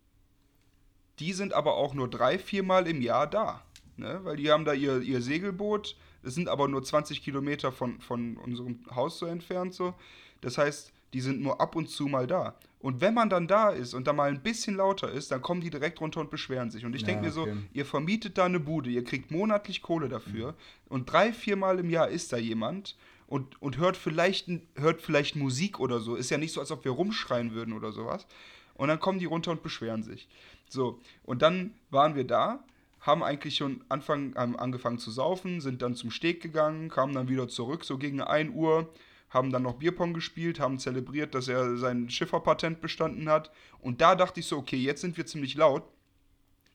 die 1.18 1.32
sind 1.32 1.52
aber 1.52 1.74
auch 1.76 1.94
nur 1.94 2.08
drei, 2.08 2.38
viermal 2.38 2.86
im 2.86 3.02
Jahr 3.02 3.26
da. 3.26 3.62
Ne? 3.96 4.20
Weil 4.22 4.36
die 4.36 4.50
haben 4.50 4.64
da 4.64 4.72
ihr, 4.72 5.00
ihr 5.00 5.20
Segelboot. 5.22 5.96
Das 6.22 6.34
sind 6.34 6.48
aber 6.48 6.68
nur 6.68 6.82
20 6.82 7.22
Kilometer 7.22 7.72
von, 7.72 8.00
von 8.00 8.36
unserem 8.36 8.80
Haus 8.94 9.18
so 9.18 9.26
entfernt. 9.26 9.74
So. 9.74 9.94
Das 10.40 10.58
heißt, 10.58 10.92
die 11.12 11.20
sind 11.20 11.40
nur 11.40 11.60
ab 11.60 11.74
und 11.76 11.88
zu 11.88 12.06
mal 12.06 12.26
da. 12.26 12.54
Und 12.80 13.02
wenn 13.02 13.12
man 13.12 13.28
dann 13.28 13.46
da 13.46 13.70
ist 13.70 13.92
und 13.92 14.06
da 14.06 14.12
mal 14.14 14.30
ein 14.30 14.42
bisschen 14.42 14.76
lauter 14.76 15.10
ist, 15.10 15.30
dann 15.30 15.42
kommen 15.42 15.60
die 15.60 15.68
direkt 15.68 16.00
runter 16.00 16.20
und 16.20 16.30
beschweren 16.30 16.70
sich. 16.70 16.86
Und 16.86 16.94
ich 16.94 17.02
Ja, 17.02 17.08
denke 17.08 17.24
mir 17.24 17.30
so, 17.30 17.42
okay. 17.42 17.56
ihr 17.74 17.84
vermietet 17.84 18.38
da 18.38 18.46
eine 18.46 18.60
Bude, 18.60 18.88
ihr 18.88 19.04
kriegt 19.04 19.30
monatlich 19.30 19.82
Kohle 19.82 20.08
dafür 20.08 20.54
und 20.88 21.10
drei, 21.12 21.34
viermal 21.34 21.78
im 21.78 21.90
Jahr 21.90 22.08
ist 22.08 22.32
da 22.32 22.38
jemand 22.38 22.96
und, 23.30 23.62
und 23.62 23.78
hört, 23.78 23.96
vielleicht, 23.96 24.48
hört 24.74 25.00
vielleicht 25.00 25.36
Musik 25.36 25.78
oder 25.78 26.00
so. 26.00 26.16
Ist 26.16 26.30
ja 26.30 26.36
nicht 26.36 26.52
so, 26.52 26.60
als 26.60 26.72
ob 26.72 26.84
wir 26.84 26.90
rumschreien 26.90 27.54
würden 27.54 27.72
oder 27.72 27.92
sowas. 27.92 28.26
Und 28.74 28.88
dann 28.88 28.98
kommen 28.98 29.20
die 29.20 29.24
runter 29.24 29.52
und 29.52 29.62
beschweren 29.62 30.02
sich. 30.02 30.28
So, 30.68 31.00
und 31.22 31.40
dann 31.40 31.74
waren 31.90 32.16
wir 32.16 32.24
da, 32.24 32.64
haben 33.00 33.22
eigentlich 33.22 33.54
schon 33.56 33.84
Anfang, 33.88 34.34
haben 34.34 34.58
angefangen 34.58 34.98
zu 34.98 35.12
saufen, 35.12 35.60
sind 35.60 35.80
dann 35.80 35.94
zum 35.94 36.10
Steg 36.10 36.42
gegangen, 36.42 36.88
kamen 36.88 37.14
dann 37.14 37.28
wieder 37.28 37.46
zurück, 37.46 37.84
so 37.84 37.98
gegen 37.98 38.20
1 38.20 38.52
Uhr, 38.52 38.92
haben 39.30 39.52
dann 39.52 39.62
noch 39.62 39.74
Bierpong 39.74 40.12
gespielt, 40.12 40.58
haben 40.58 40.80
zelebriert, 40.80 41.32
dass 41.36 41.46
er 41.46 41.76
sein 41.76 42.10
Schifferpatent 42.10 42.80
bestanden 42.80 43.28
hat. 43.28 43.52
Und 43.78 44.00
da 44.00 44.16
dachte 44.16 44.40
ich 44.40 44.46
so, 44.46 44.58
okay, 44.58 44.76
jetzt 44.76 45.02
sind 45.02 45.16
wir 45.16 45.24
ziemlich 45.24 45.54
laut. 45.54 45.84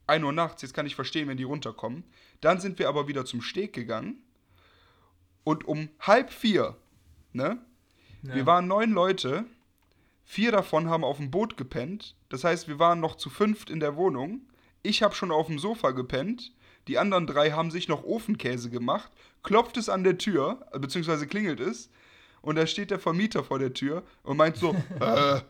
1 0.07 0.23
Uhr 0.23 0.31
nachts, 0.31 0.61
jetzt 0.61 0.73
kann 0.73 0.85
ich 0.85 0.95
verstehen, 0.95 1.27
wenn 1.27 1.35
die 1.35 1.43
runterkommen. 1.43 2.05
Dann 2.39 2.61
sind 2.61 2.79
wir 2.79 2.87
aber 2.87 3.09
wieder 3.09 3.25
zum 3.25 3.41
Steg 3.41 3.73
gegangen. 3.73 4.21
Und 5.45 5.65
um 5.65 5.87
halb 6.01 6.33
vier, 6.33 6.75
ne? 7.31 7.59
Ja. 8.23 8.35
Wir 8.35 8.45
waren 8.45 8.67
neun 8.67 8.91
Leute, 8.91 9.45
vier 10.25 10.51
davon 10.51 10.89
haben 10.89 11.05
auf 11.05 11.17
dem 11.17 11.31
Boot 11.31 11.55
gepennt. 11.55 12.15
Das 12.29 12.43
heißt, 12.43 12.67
wir 12.67 12.79
waren 12.79 12.99
noch 12.99 13.15
zu 13.15 13.29
fünft 13.29 13.69
in 13.69 13.79
der 13.79 13.95
Wohnung. 13.95 14.41
Ich 14.83 15.03
habe 15.03 15.15
schon 15.15 15.31
auf 15.31 15.47
dem 15.47 15.59
Sofa 15.59 15.91
gepennt. 15.91 16.51
Die 16.87 16.97
anderen 16.97 17.27
drei 17.27 17.51
haben 17.51 17.71
sich 17.71 17.87
noch 17.87 18.03
Ofenkäse 18.03 18.69
gemacht. 18.69 19.11
Klopft 19.43 19.77
es 19.77 19.87
an 19.87 20.03
der 20.03 20.17
Tür, 20.17 20.65
äh, 20.73 20.79
beziehungsweise 20.79 21.27
klingelt 21.27 21.59
es. 21.59 21.89
Und 22.41 22.55
da 22.55 22.67
steht 22.67 22.91
der 22.91 22.99
Vermieter 22.99 23.43
vor 23.43 23.59
der 23.59 23.73
Tür 23.73 24.03
und 24.23 24.37
meint 24.37 24.57
so, 24.57 24.75
äh, 24.99 25.41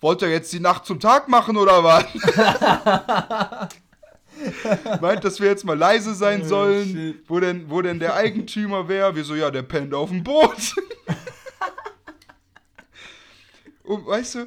wollt 0.00 0.22
ihr 0.22 0.30
jetzt 0.30 0.52
die 0.52 0.60
Nacht 0.60 0.84
zum 0.84 0.98
Tag 0.98 1.28
machen 1.28 1.56
oder 1.56 1.84
was? 1.84 2.06
meint, 5.00 5.24
dass 5.24 5.40
wir 5.40 5.48
jetzt 5.48 5.64
mal 5.64 5.76
leise 5.76 6.14
sein 6.14 6.44
sollen, 6.44 7.20
wo 7.26 7.40
denn, 7.40 7.70
wo 7.70 7.82
denn 7.82 7.98
der 7.98 8.14
Eigentümer 8.14 8.88
wäre. 8.88 9.14
Wir 9.14 9.24
so, 9.24 9.34
ja, 9.34 9.50
der 9.50 9.62
pennt 9.62 9.94
auf 9.94 10.10
dem 10.10 10.22
Boot. 10.22 10.56
Und 13.88 14.06
weißt 14.06 14.34
du, 14.34 14.46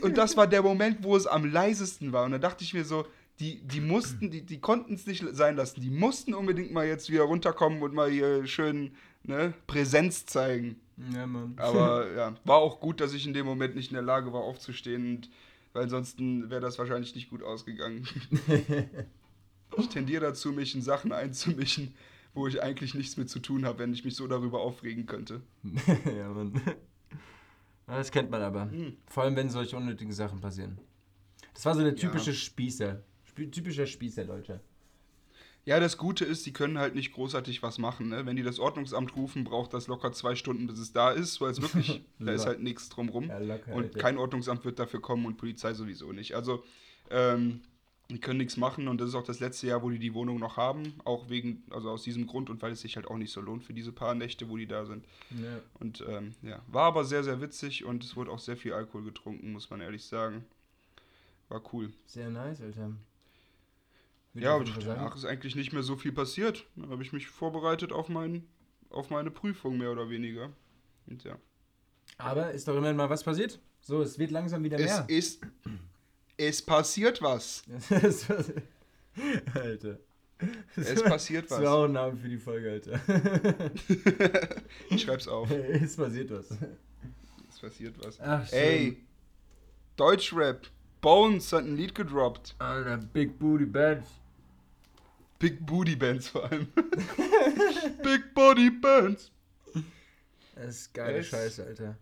und 0.00 0.16
das 0.16 0.38
war 0.38 0.46
der 0.46 0.62
Moment, 0.62 1.02
wo 1.02 1.14
es 1.16 1.26
am 1.26 1.44
leisesten 1.44 2.14
war. 2.14 2.24
Und 2.24 2.32
da 2.32 2.38
dachte 2.38 2.64
ich 2.64 2.72
mir 2.72 2.86
so, 2.86 3.04
die, 3.38 3.60
die 3.60 3.80
mussten, 3.82 4.30
die, 4.30 4.40
die 4.40 4.58
konnten 4.58 4.94
es 4.94 5.06
nicht 5.06 5.22
sein 5.32 5.56
lassen. 5.56 5.82
Die 5.82 5.90
mussten 5.90 6.32
unbedingt 6.32 6.72
mal 6.72 6.86
jetzt 6.86 7.10
wieder 7.10 7.24
runterkommen 7.24 7.82
und 7.82 7.92
mal 7.92 8.10
hier 8.10 8.46
schön 8.46 8.92
ne, 9.22 9.52
Präsenz 9.66 10.24
zeigen. 10.24 10.80
Ja, 11.12 11.26
Mann. 11.26 11.54
Aber 11.58 12.10
ja, 12.16 12.34
war 12.44 12.56
auch 12.56 12.80
gut, 12.80 13.02
dass 13.02 13.12
ich 13.12 13.26
in 13.26 13.34
dem 13.34 13.44
Moment 13.44 13.74
nicht 13.74 13.90
in 13.90 13.96
der 13.96 14.02
Lage 14.02 14.32
war, 14.32 14.40
aufzustehen, 14.40 15.16
und, 15.16 15.30
weil 15.74 15.82
ansonsten 15.82 16.48
wäre 16.48 16.62
das 16.62 16.78
wahrscheinlich 16.78 17.14
nicht 17.14 17.28
gut 17.28 17.42
ausgegangen. 17.42 18.08
ich 19.76 19.88
tendiere 19.88 20.24
dazu, 20.24 20.52
mich 20.52 20.74
in 20.74 20.80
Sachen 20.80 21.12
einzumischen, 21.12 21.94
wo 22.32 22.46
ich 22.46 22.62
eigentlich 22.62 22.94
nichts 22.94 23.16
mit 23.16 23.28
zu 23.28 23.40
tun 23.40 23.66
habe, 23.66 23.80
wenn 23.80 23.92
ich 23.92 24.04
mich 24.04 24.16
so 24.16 24.26
darüber 24.26 24.60
aufregen 24.60 25.04
könnte. 25.04 25.42
ja, 26.16 26.28
Mann. 26.28 26.60
Das 27.86 28.10
kennt 28.10 28.30
man 28.30 28.40
aber. 28.40 28.70
Hm. 28.70 28.96
Vor 29.08 29.24
allem, 29.24 29.36
wenn 29.36 29.50
solche 29.50 29.76
unnötigen 29.76 30.12
Sachen 30.12 30.40
passieren. 30.40 30.78
Das 31.52 31.66
war 31.66 31.74
so 31.74 31.82
der 31.82 31.96
typische 31.96 32.30
Ja. 32.30 32.36
Spießer. 32.36 33.02
Sp 33.26 33.50
typischer 33.50 33.86
Spießer, 33.86 34.24
Deutscher. 34.24 34.60
Ja, 35.66 35.80
das 35.80 35.96
Gute 35.96 36.26
ist, 36.26 36.44
die 36.44 36.52
können 36.52 36.78
halt 36.78 36.94
nicht 36.94 37.12
großartig 37.12 37.62
was 37.62 37.78
machen. 37.78 38.10
Ne? 38.10 38.26
Wenn 38.26 38.36
die 38.36 38.42
das 38.42 38.58
Ordnungsamt 38.58 39.16
rufen, 39.16 39.44
braucht 39.44 39.72
das 39.72 39.86
locker 39.86 40.12
zwei 40.12 40.34
Stunden, 40.34 40.66
bis 40.66 40.78
es 40.78 40.92
da 40.92 41.10
ist, 41.10 41.40
weil 41.40 41.50
es 41.52 41.62
wirklich, 41.62 42.02
da 42.18 42.32
ist 42.32 42.44
halt 42.44 42.60
nichts 42.60 42.90
drumrum. 42.90 43.28
Ja, 43.28 43.38
locker, 43.38 43.74
Und 43.74 43.94
kein 43.94 44.18
Ordnungsamt 44.18 44.64
wird 44.64 44.78
dafür 44.78 45.00
kommen 45.00 45.24
und 45.24 45.38
Polizei 45.38 45.72
sowieso 45.72 46.12
nicht. 46.12 46.34
Also, 46.34 46.62
ähm, 47.10 47.62
die 48.10 48.20
können 48.20 48.38
nichts 48.38 48.58
machen 48.58 48.86
und 48.88 49.00
das 49.00 49.08
ist 49.08 49.14
auch 49.14 49.24
das 49.24 49.40
letzte 49.40 49.66
Jahr, 49.66 49.82
wo 49.82 49.88
die 49.88 49.98
die 49.98 50.12
Wohnung 50.12 50.38
noch 50.38 50.58
haben. 50.58 50.94
Auch 51.04 51.30
wegen, 51.30 51.62
also 51.70 51.88
aus 51.90 52.02
diesem 52.02 52.26
Grund 52.26 52.50
und 52.50 52.60
weil 52.60 52.72
es 52.72 52.82
sich 52.82 52.96
halt 52.96 53.06
auch 53.06 53.16
nicht 53.16 53.32
so 53.32 53.40
lohnt 53.40 53.64
für 53.64 53.72
diese 53.72 53.92
paar 53.92 54.14
Nächte, 54.14 54.50
wo 54.50 54.58
die 54.58 54.66
da 54.66 54.84
sind. 54.84 55.06
Ja. 55.30 55.60
Und 55.80 56.04
ähm, 56.06 56.34
ja, 56.42 56.60
war 56.66 56.84
aber 56.84 57.04
sehr, 57.04 57.24
sehr 57.24 57.40
witzig 57.40 57.84
und 57.84 58.04
es 58.04 58.14
wurde 58.14 58.30
auch 58.30 58.38
sehr 58.38 58.58
viel 58.58 58.74
Alkohol 58.74 59.04
getrunken, 59.04 59.52
muss 59.52 59.70
man 59.70 59.80
ehrlich 59.80 60.04
sagen. 60.04 60.44
War 61.48 61.62
cool. 61.72 61.92
Sehr 62.06 62.28
nice, 62.28 62.60
Alter. 62.60 62.92
Ja, 64.34 64.54
aber 64.56 64.64
danach 64.64 65.14
ist 65.16 65.24
eigentlich 65.24 65.54
nicht 65.54 65.72
mehr 65.72 65.82
so 65.82 65.96
viel 65.96 66.12
passiert. 66.12 66.66
Dann 66.76 66.90
habe 66.90 67.02
ich 67.02 67.12
mich 67.12 67.28
vorbereitet 67.28 67.92
auf, 67.92 68.08
mein, 68.08 68.44
auf 68.90 69.10
meine 69.10 69.30
Prüfung, 69.30 69.78
mehr 69.78 69.92
oder 69.92 70.10
weniger. 70.10 70.50
Und 71.06 71.22
ja. 71.24 71.38
Aber 72.18 72.50
ist 72.52 72.66
doch 72.66 72.76
immerhin 72.76 72.96
mal 72.96 73.08
was 73.10 73.22
passiert. 73.22 73.60
So, 73.80 74.02
es 74.02 74.18
wird 74.18 74.30
langsam 74.30 74.64
wieder 74.64 74.78
Es 74.78 74.84
mehr. 74.86 75.04
ist. 75.08 75.40
Es 76.36 76.60
passiert 76.62 77.22
was. 77.22 77.62
Es 77.90 78.28
war- 78.28 78.44
Alter. 79.54 79.98
Es 80.74 81.00
passiert 81.02 81.48
Das 81.50 81.60
wäre 81.60 81.70
was. 81.70 81.76
auch 81.78 81.84
ein 81.84 81.92
Name 81.92 82.16
für 82.16 82.28
die 82.28 82.36
Folge, 82.38 82.70
Alter. 82.72 83.00
Ich 84.90 85.02
schreib's 85.02 85.28
auf. 85.28 85.48
es 85.50 85.96
passiert 85.96 86.30
was. 86.32 86.48
Es 87.48 87.58
passiert 87.60 87.94
was. 88.04 88.20
Ach, 88.20 88.44
schön. 88.48 88.58
Ey, 88.58 88.96
Deutschrap. 89.96 90.66
Bones 91.00 91.52
hat 91.52 91.64
ein 91.64 91.76
Lied 91.76 91.94
gedroppt. 91.94 92.56
Alter, 92.58 92.96
Big 92.96 93.38
Booty 93.38 93.66
Bands. 93.66 94.08
Big 95.44 95.66
Booty 95.66 95.94
Bands 95.94 96.28
vor 96.28 96.50
allem. 96.50 96.68
Big 98.02 98.32
Body 98.32 98.70
Bands. 98.70 99.30
Das 100.54 100.68
ist 100.68 100.94
geile 100.94 101.18
Es- 101.18 101.26
Scheiße, 101.26 101.66
Alter. 101.66 101.98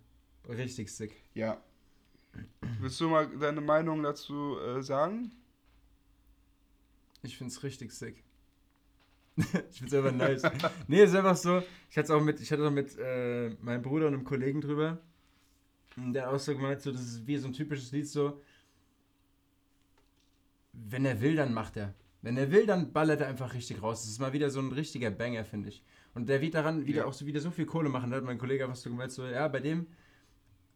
Richtig 0.48 0.92
sick. 0.92 1.16
Ja. 1.34 1.60
Willst 2.78 3.00
du 3.00 3.08
mal 3.08 3.26
deine 3.36 3.60
Meinung 3.60 4.00
dazu 4.00 4.58
äh, 4.60 4.80
sagen? 4.80 5.32
Ich 7.22 7.36
find's 7.36 7.64
richtig 7.64 7.90
sick. 7.90 8.22
ich 9.36 9.78
find's 9.78 9.92
einfach 9.92 10.12
nice. 10.12 10.42
nee, 10.86 11.02
ist 11.02 11.16
einfach 11.16 11.36
so. 11.36 11.64
Ich 11.90 11.98
hatte 11.98 12.14
auch 12.14 12.22
mit, 12.22 12.40
ich 12.40 12.52
hatte 12.52 12.64
auch 12.64 12.70
mit 12.70 12.96
äh, 12.96 13.50
meinem 13.60 13.82
Bruder 13.82 14.06
und 14.06 14.14
einem 14.14 14.24
Kollegen 14.24 14.60
drüber. 14.60 14.98
Und 15.96 16.12
der 16.12 16.26
hat 16.26 16.32
auch 16.32 16.38
so 16.38 16.54
gemeint, 16.54 16.80
so, 16.80 16.92
das 16.92 17.00
ist 17.02 17.26
wie 17.26 17.38
so 17.38 17.48
ein 17.48 17.52
typisches 17.52 17.90
Lied, 17.90 18.06
so. 18.06 18.40
Wenn 20.72 21.04
er 21.04 21.20
will, 21.20 21.34
dann 21.34 21.52
macht 21.52 21.76
er. 21.76 21.92
Wenn 22.22 22.36
er 22.36 22.50
will, 22.52 22.66
dann 22.66 22.92
ballert 22.92 23.20
er 23.20 23.26
einfach 23.28 23.52
richtig 23.52 23.82
raus. 23.82 24.02
Das 24.02 24.10
ist 24.10 24.20
mal 24.20 24.32
wieder 24.32 24.48
so 24.50 24.60
ein 24.60 24.70
richtiger 24.72 25.10
Banger, 25.10 25.44
finde 25.44 25.68
ich. 25.70 25.82
Und 26.14 26.28
der 26.28 26.40
wird 26.40 26.54
daran 26.54 26.86
wieder 26.86 27.00
Ja. 27.00 27.04
auch 27.06 27.12
so 27.12 27.26
wieder 27.26 27.40
so 27.40 27.50
viel 27.50 27.66
Kohle 27.66 27.88
machen. 27.88 28.10
Da 28.10 28.16
hat 28.18 28.24
mein 28.24 28.38
Kollege 28.38 28.64
einfach 28.64 28.76
so 28.76 28.90
gemeint, 28.90 29.10
so, 29.12 29.26
ja, 29.26 29.48
bei 29.48 29.60
dem, 29.60 29.86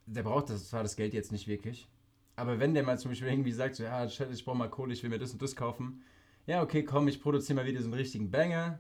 der 0.07 0.23
braucht 0.25 0.51
das 0.51 0.69
zwar 0.71 0.83
das 0.83 0.97
Geld 0.97 1.15
jetzt 1.15 1.33
nicht 1.33 1.47
wirklich. 1.49 1.89
Aber 2.37 2.59
wenn 2.59 2.75
der 2.75 2.83
mal 2.83 2.99
zum 2.99 3.11
Beispiel 3.13 3.29
irgendwie 3.29 3.53
sagt, 3.53 3.77
so, 3.77 3.85
ja, 3.85 4.05
ich 4.05 4.45
brauche 4.45 4.57
mal 4.57 4.69
Kohle, 4.69 4.93
ich 4.93 5.03
will 5.03 5.11
mir 5.11 5.19
das 5.19 5.33
und 5.33 5.41
das 5.41 5.57
kaufen. 5.57 6.03
Ja, 6.47 6.63
okay, 6.63 6.85
komm, 6.85 7.09
ich 7.09 7.21
produziere 7.23 7.57
mal 7.57 7.67
wieder 7.67 7.81
so 7.81 7.87
einen 7.87 7.95
richtigen 7.95 8.31
Banger. 8.31 8.79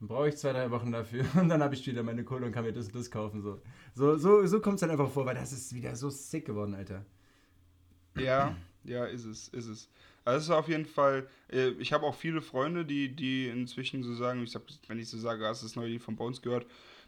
Dann 0.00 0.08
brauche 0.08 0.28
ich 0.28 0.36
zwei, 0.36 0.52
drei 0.52 0.70
Wochen 0.70 0.92
dafür 0.92 1.24
und 1.40 1.48
dann 1.48 1.62
habe 1.62 1.74
ich 1.74 1.86
wieder 1.86 2.02
meine 2.02 2.24
Kohle 2.24 2.46
und 2.46 2.52
kann 2.52 2.64
mir 2.64 2.72
das 2.72 2.86
und 2.86 2.94
das 2.94 3.10
kaufen. 3.10 3.42
So, 3.42 3.60
so, 3.94 4.16
so, 4.16 4.46
so 4.46 4.60
kommt 4.60 4.76
es 4.76 4.80
dann 4.80 4.90
einfach 4.90 5.10
vor, 5.10 5.24
weil 5.26 5.34
das 5.34 5.52
ist 5.52 5.74
wieder 5.74 5.94
so 5.96 6.10
sick 6.10 6.46
geworden, 6.46 6.74
Alter. 6.74 7.04
Ja, 8.16 8.56
ja, 8.84 9.04
ist 9.06 9.24
es, 9.24 9.48
ist 9.48 9.66
es. 9.66 9.90
Also 10.26 10.38
es 10.38 10.44
ist 10.44 10.50
auf 10.50 10.68
jeden 10.68 10.84
Fall, 10.86 11.26
äh, 11.50 11.68
ich 11.78 11.92
habe 11.92 12.04
auch 12.04 12.14
viele 12.14 12.42
Freunde, 12.42 12.84
die, 12.84 13.14
die 13.14 13.46
inzwischen 13.48 14.02
so 14.02 14.14
sagen, 14.14 14.42
ich 14.42 14.50
sag, 14.50 14.62
wenn 14.88 14.98
ich 14.98 15.08
so 15.08 15.16
sage, 15.18 15.46
hast 15.46 15.62
du 15.62 15.66
das 15.66 15.76
neue 15.76 15.88
Lied 15.88 16.02
von 16.02 16.16
Bones 16.16 16.42
gehört? 16.42 16.66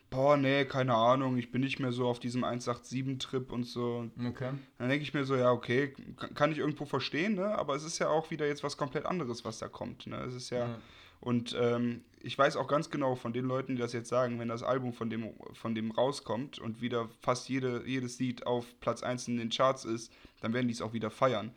Boah, 0.09 0.37
nee, 0.39 0.64
keine 0.64 0.95
Ahnung, 0.95 1.37
ich 1.37 1.51
bin 1.51 1.61
nicht 1.61 1.81
mehr 1.81 1.93
so 1.93 2.07
auf 2.07 2.19
diesem 2.21 2.43
187-Trip 2.45 3.53
und 3.53 3.64
so. 3.64 4.09
Okay. 4.27 4.53
Dann 4.79 4.89
denke 4.89 5.03
ich 5.03 5.12
mir 5.12 5.25
so, 5.25 5.37
ja, 5.37 5.51
okay, 5.51 5.93
kann, 6.35 6.53
ich 6.53 6.59
irgendwo 6.59 6.87
verstehen, 6.87 7.35
ne? 7.35 7.59
Aber 7.59 7.75
es 7.75 7.85
ist 7.85 7.99
ja 7.99 8.09
auch 8.09 8.31
wieder 8.31 8.47
jetzt 8.47 8.62
was 8.62 8.77
komplett 8.77 9.05
anderes, 9.05 9.45
was 9.45 9.59
da 9.59 9.69
kommt. 9.69 10.07
Ne? 10.07 10.16
Es 10.27 10.35
ist 10.35 10.51
ja, 10.51 10.61
Ja. 10.69 10.79
und 11.21 11.55
ähm, 11.61 12.03
ich 12.23 12.39
weiß 12.39 12.57
auch 12.57 12.69
ganz 12.69 12.89
genau 12.91 13.16
von 13.16 13.33
den 13.33 13.45
Leuten, 13.45 13.77
die 13.77 13.83
das 13.83 13.93
jetzt 13.93 14.09
sagen, 14.09 14.39
wenn 14.39 14.49
das 14.49 14.62
Album 14.62 14.93
von 14.93 15.11
dem, 15.11 15.35
von 15.53 15.75
dem 15.75 15.91
rauskommt 15.91 16.59
und 16.59 16.81
wieder 16.81 17.09
fast 17.21 17.49
jede, 17.49 17.83
jedes 17.85 18.19
Lied 18.19 18.47
auf 18.47 18.64
Platz 18.81 19.03
1 19.03 19.29
in 19.29 19.37
den 19.37 19.51
Charts 19.51 19.85
ist, 19.85 20.12
dann 20.41 20.53
werden 20.55 20.69
die 20.69 20.75
es 20.75 20.83
auch 20.83 20.93
wieder 20.93 21.11
feiern. 21.11 21.53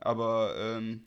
Aber, 0.00 0.54
ähm, 0.58 1.04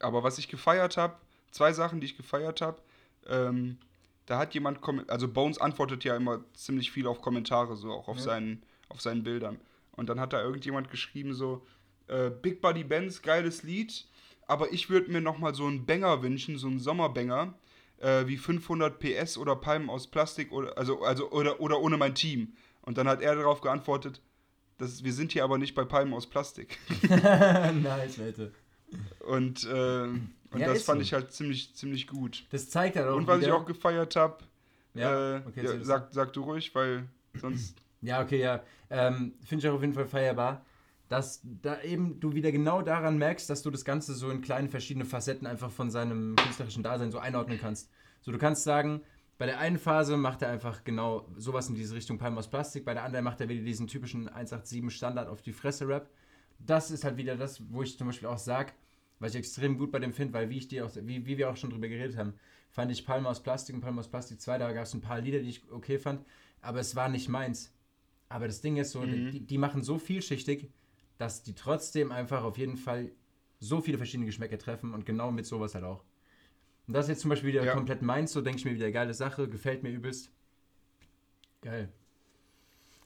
aber 0.00 0.22
was 0.22 0.38
ich 0.38 0.48
gefeiert 0.48 0.96
habe, 0.96 1.16
zwei 1.50 1.72
Sachen, 1.72 2.00
die 2.00 2.06
ich 2.06 2.16
gefeiert 2.16 2.60
habe, 2.60 2.80
ähm, 3.28 3.78
da 4.26 4.38
hat 4.38 4.54
jemand, 4.54 4.80
also 5.08 5.28
Bones 5.28 5.58
antwortet 5.58 6.04
ja 6.04 6.16
immer 6.16 6.40
ziemlich 6.54 6.90
viel 6.90 7.06
auf 7.06 7.20
Kommentare, 7.22 7.76
so 7.76 7.92
auch 7.92 8.08
auf, 8.08 8.16
Ja. 8.18 8.22
seinen, 8.24 8.62
auf 8.88 9.00
seinen 9.00 9.22
Bildern. 9.22 9.58
Und 9.92 10.08
dann 10.08 10.20
hat 10.20 10.32
da 10.32 10.42
irgendjemand 10.42 10.90
geschrieben 10.90 11.32
so, 11.32 11.64
äh, 12.08 12.30
Big 12.30 12.60
Buddy 12.60 12.84
Benz, 12.84 13.22
geiles 13.22 13.62
Lied, 13.62 14.06
aber 14.46 14.72
ich 14.72 14.90
würde 14.90 15.10
mir 15.10 15.20
nochmal 15.20 15.54
so 15.54 15.66
einen 15.66 15.86
Banger 15.86 16.22
wünschen, 16.22 16.58
so 16.58 16.66
einen 16.66 16.78
Sommerbanger, 16.80 17.54
äh, 17.98 18.26
wie 18.26 18.36
500 18.36 18.98
PS 19.00 19.38
oder 19.38 19.56
Palmen 19.56 19.88
aus 19.88 20.06
Plastik 20.08 20.52
oder, 20.52 20.76
also, 20.76 21.02
also, 21.02 21.30
oder, 21.30 21.60
oder 21.60 21.80
ohne 21.80 21.96
mein 21.96 22.14
Team. 22.14 22.52
Und 22.82 22.98
dann 22.98 23.08
hat 23.08 23.22
er 23.22 23.34
darauf 23.34 23.60
geantwortet, 23.60 24.20
das, 24.78 25.02
wir 25.04 25.12
sind 25.12 25.32
hier 25.32 25.44
aber 25.44 25.58
nicht 25.58 25.74
bei 25.74 25.84
Palmen 25.84 26.12
aus 26.14 26.26
Plastik. 26.26 26.78
nice, 27.08 28.18
Alter. 28.20 28.48
Und, 29.26 29.64
äh, 29.64 30.02
und 30.02 30.30
Ja, 30.56 30.68
das 30.68 30.82
fand 30.84 30.98
so. 31.00 31.02
ich 31.02 31.12
halt 31.12 31.32
ziemlich, 31.32 31.74
ziemlich 31.74 32.06
gut. 32.06 32.44
Das 32.50 32.70
zeigt 32.70 32.96
halt 32.96 33.08
auch 33.08 33.16
Und 33.16 33.26
was 33.26 33.38
ich 33.40 33.46
wieder- 33.46 33.56
auch 33.56 33.64
gefeiert 33.66 34.16
habe, 34.16 34.38
Ja, 34.94 35.36
äh, 35.36 35.42
okay, 35.46 35.64
ja, 35.64 35.84
sag, 35.84 36.08
sag 36.12 36.32
du 36.32 36.42
ruhig, 36.42 36.74
weil 36.74 37.04
sonst. 37.34 37.76
Ja, 38.02 38.22
okay, 38.22 38.40
ja. 38.40 38.62
Ähm, 38.90 39.34
Finde 39.44 39.64
ich 39.64 39.70
auch 39.70 39.74
auf 39.74 39.80
jeden 39.82 39.94
Fall 39.94 40.06
feierbar. 40.06 40.64
dass 41.08 41.40
da 41.62 41.80
eben 41.82 42.18
du 42.18 42.32
wieder 42.34 42.50
genau 42.50 42.82
daran 42.82 43.16
merkst, 43.16 43.48
dass 43.48 43.62
du 43.62 43.70
das 43.70 43.84
Ganze 43.84 44.12
so 44.14 44.28
in 44.30 44.40
kleinen 44.42 44.68
verschiedene 44.68 45.04
Facetten 45.04 45.46
einfach 45.46 45.70
von 45.70 45.88
seinem 45.90 46.34
künstlerischen 46.34 46.82
Dasein 46.82 47.12
so 47.12 47.18
einordnen 47.18 47.58
kannst. 47.60 47.90
So, 48.22 48.32
du 48.32 48.38
kannst 48.38 48.64
sagen, 48.64 49.02
bei 49.38 49.46
der 49.46 49.58
einen 49.58 49.78
Phase 49.78 50.16
macht 50.16 50.42
er 50.42 50.48
einfach 50.48 50.84
genau 50.84 51.28
sowas 51.36 51.68
in 51.68 51.74
diese 51.74 51.94
Richtung 51.94 52.18
Palm 52.18 52.38
aus 52.38 52.48
Plastik, 52.48 52.84
bei 52.84 52.94
der 52.94 53.04
anderen 53.04 53.24
macht 53.24 53.40
er 53.40 53.48
wieder 53.48 53.62
diesen 53.62 53.86
typischen 53.86 54.28
187 54.28 54.90
Standard 54.90 55.28
auf 55.28 55.42
die 55.42 55.52
Fresse 55.52 55.86
Rap. 55.86 56.10
Das 56.58 56.90
ist 56.90 57.04
halt 57.04 57.18
wieder 57.18 57.36
das, 57.36 57.62
wo 57.70 57.82
ich 57.82 57.98
zum 57.98 58.06
Beispiel 58.06 58.28
auch 58.28 58.38
sage, 58.38 58.72
was 59.18 59.32
ich 59.34 59.38
extrem 59.38 59.76
gut 59.76 59.92
bei 59.92 59.98
dem 59.98 60.12
finde, 60.12 60.34
weil 60.34 60.48
wie 60.48 60.58
ich 60.58 60.68
dir 60.68 60.86
auch, 60.86 60.90
wie, 60.94 61.26
wie 61.26 61.38
wir 61.38 61.50
auch 61.50 61.56
schon 61.56 61.70
drüber 61.70 61.88
geredet 61.88 62.16
haben, 62.16 62.34
fand 62.70 62.90
ich 62.90 63.04
Palm 63.04 63.26
aus 63.26 63.42
Plastik 63.42 63.74
und 63.74 63.82
Palm 63.82 63.98
aus 63.98 64.08
Plastik 64.08 64.40
2, 64.40 64.58
da 64.58 64.72
gab 64.72 64.84
es 64.84 64.94
ein 64.94 65.00
paar 65.00 65.20
Lieder, 65.20 65.40
die 65.40 65.50
ich 65.50 65.70
okay 65.70 65.98
fand, 65.98 66.24
aber 66.62 66.80
es 66.80 66.96
war 66.96 67.08
nicht 67.08 67.28
meins. 67.28 67.72
Aber 68.28 68.46
das 68.46 68.60
Ding 68.60 68.76
ist 68.76 68.92
so, 68.92 69.00
mhm. 69.00 69.30
die, 69.30 69.40
die 69.40 69.58
machen 69.58 69.82
so 69.82 69.98
vielschichtig, 69.98 70.70
dass 71.18 71.42
die 71.42 71.54
trotzdem 71.54 72.10
einfach 72.10 72.42
auf 72.42 72.58
jeden 72.58 72.76
Fall 72.76 73.12
so 73.58 73.80
viele 73.80 73.98
verschiedene 73.98 74.26
Geschmäcker 74.26 74.58
treffen 74.58 74.92
und 74.92 75.06
genau 75.06 75.30
mit 75.30 75.46
sowas 75.46 75.74
halt 75.74 75.84
auch. 75.84 76.04
Und 76.86 76.94
das 76.94 77.06
ist 77.06 77.10
jetzt 77.10 77.20
zum 77.22 77.30
Beispiel 77.30 77.50
wieder 77.50 77.64
ja. 77.64 77.74
komplett 77.74 78.02
meins, 78.02 78.32
so 78.32 78.40
denke 78.40 78.58
ich 78.58 78.64
mir 78.64 78.74
wieder, 78.74 78.90
geile 78.92 79.14
Sache, 79.14 79.48
gefällt 79.48 79.82
mir 79.82 79.90
übelst. 79.90 80.30
Geil. 81.62 81.88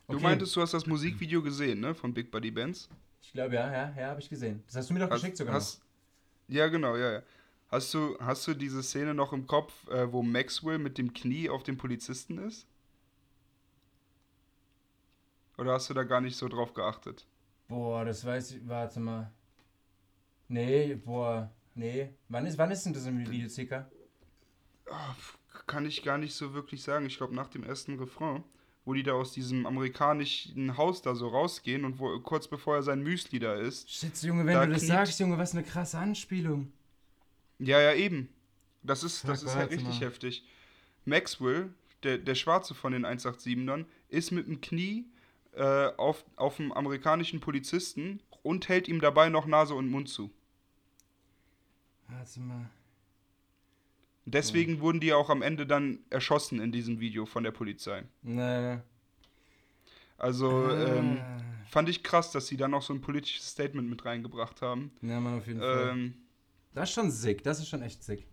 Okay. 0.07 0.17
Du 0.17 0.23
meintest, 0.23 0.55
du 0.55 0.61
hast 0.61 0.73
das 0.73 0.85
Musikvideo 0.85 1.41
gesehen, 1.41 1.79
ne, 1.79 1.95
von 1.95 2.13
Big 2.13 2.29
Buddy 2.29 2.51
Bands? 2.51 2.89
Ich 3.21 3.33
glaube, 3.33 3.55
ja, 3.55 3.71
ja, 3.71 3.93
ja, 3.97 4.07
habe 4.09 4.19
ich 4.19 4.29
gesehen. 4.29 4.63
Das 4.67 4.75
hast 4.75 4.89
du 4.89 4.93
mir 4.93 4.99
doch 4.99 5.09
hast, 5.09 5.21
geschickt 5.21 5.37
sogar 5.37 5.55
hast, 5.55 5.79
noch. 5.79 6.55
Ja, 6.55 6.67
genau, 6.67 6.95
ja, 6.95 7.13
ja. 7.13 7.23
Hast 7.69 7.93
du, 7.93 8.17
hast 8.19 8.45
du 8.47 8.53
diese 8.53 8.83
Szene 8.83 9.13
noch 9.13 9.31
im 9.31 9.47
Kopf, 9.47 9.87
äh, 9.87 10.11
wo 10.11 10.21
Maxwell 10.21 10.77
mit 10.77 10.97
dem 10.97 11.13
Knie 11.13 11.49
auf 11.49 11.63
dem 11.63 11.77
Polizisten 11.77 12.37
ist? 12.37 12.67
Oder 15.57 15.73
hast 15.73 15.89
du 15.89 15.93
da 15.93 16.03
gar 16.03 16.19
nicht 16.19 16.35
so 16.35 16.49
drauf 16.49 16.73
geachtet? 16.73 17.25
Boah, 17.67 18.03
das 18.03 18.25
weiß 18.25 18.51
ich. 18.51 18.67
Warte 18.67 18.99
mal. 18.99 19.31
Nee, 20.49 20.95
boah. 20.95 21.49
Nee. 21.75 22.09
Wann 22.29 22.45
ist, 22.45 22.57
wann 22.57 22.71
ist 22.71 22.85
denn 22.85 22.93
das 22.93 23.05
im 23.05 23.19
Video 23.29 23.47
circa? 23.47 23.89
Oh, 24.87 25.63
kann 25.67 25.85
ich 25.85 26.03
gar 26.03 26.17
nicht 26.17 26.33
so 26.33 26.53
wirklich 26.53 26.83
sagen. 26.83 27.05
Ich 27.05 27.17
glaube 27.17 27.35
nach 27.35 27.47
dem 27.47 27.63
ersten 27.63 27.97
Refrain, 27.97 28.43
wo 28.85 28.93
die 28.93 29.03
da 29.03 29.13
aus 29.13 29.31
diesem 29.31 29.65
amerikanischen 29.65 30.77
Haus 30.77 31.01
da 31.01 31.15
so 31.15 31.29
rausgehen 31.29 31.85
und 31.85 31.99
wo 31.99 32.19
kurz 32.19 32.47
bevor 32.47 32.75
er 32.75 32.83
sein 32.83 33.01
Müsli 33.01 33.39
da 33.39 33.55
ist. 33.55 33.89
Shit, 33.89 34.21
Junge, 34.23 34.45
wenn 34.45 34.53
da 34.53 34.65
du 34.65 34.73
das 34.73 34.87
sagst, 34.87 35.19
Junge, 35.19 35.37
was 35.37 35.53
eine 35.53 35.63
krasse 35.63 35.97
Anspielung. 35.97 36.71
Ja, 37.59 37.79
ja, 37.79 37.93
eben. 37.93 38.29
Das 38.83 39.03
ist, 39.03 39.27
das 39.27 39.43
ist 39.43 39.55
halt 39.55 39.71
richtig 39.71 39.99
mal. 39.99 40.07
heftig. 40.07 40.43
Maxwell, 41.05 41.69
der, 42.03 42.17
der 42.17 42.35
Schwarze 42.35 42.73
von 42.73 42.93
den 42.93 43.05
187ern, 43.05 43.85
ist 44.09 44.31
mit 44.31 44.47
dem 44.47 44.59
Knie 44.59 45.05
äh, 45.53 45.87
auf, 45.97 46.25
auf 46.35 46.59
einen 46.59 46.71
amerikanischen 46.71 47.39
Polizisten 47.39 48.21
und 48.41 48.67
hält 48.69 48.87
ihm 48.87 48.99
dabei 48.99 49.29
noch 49.29 49.45
Nase 49.45 49.75
und 49.75 49.89
Mund 49.89 50.09
zu. 50.09 50.31
Warte 52.11 52.39
mal. 52.39 52.69
Deswegen 54.25 54.75
ja. 54.75 54.81
wurden 54.81 54.99
die 54.99 55.13
auch 55.13 55.29
am 55.29 55.41
Ende 55.41 55.65
dann 55.65 55.99
erschossen 56.09 56.59
in 56.59 56.71
diesem 56.71 56.99
Video 56.99 57.25
von 57.25 57.43
der 57.43 57.51
Polizei. 57.51 58.03
Nee. 58.21 58.77
Also 60.17 60.49
ah. 60.49 60.95
ähm, 60.95 61.19
fand 61.67 61.89
ich 61.89 62.03
krass, 62.03 62.31
dass 62.31 62.47
sie 62.47 62.57
da 62.57 62.67
noch 62.67 62.83
so 62.83 62.93
ein 62.93 63.01
politisches 63.01 63.49
Statement 63.49 63.89
mit 63.89 64.05
reingebracht 64.05 64.61
haben. 64.61 64.91
Ja, 65.01 65.19
man, 65.19 65.39
auf 65.39 65.47
jeden 65.47 65.59
Fall. 65.59 65.89
Ähm, 65.89 66.13
das 66.73 66.89
ist 66.89 66.95
schon 66.95 67.11
sick, 67.11 67.43
das 67.43 67.59
ist 67.59 67.69
schon 67.69 67.81
echt 67.81 68.03
sick. 68.03 68.27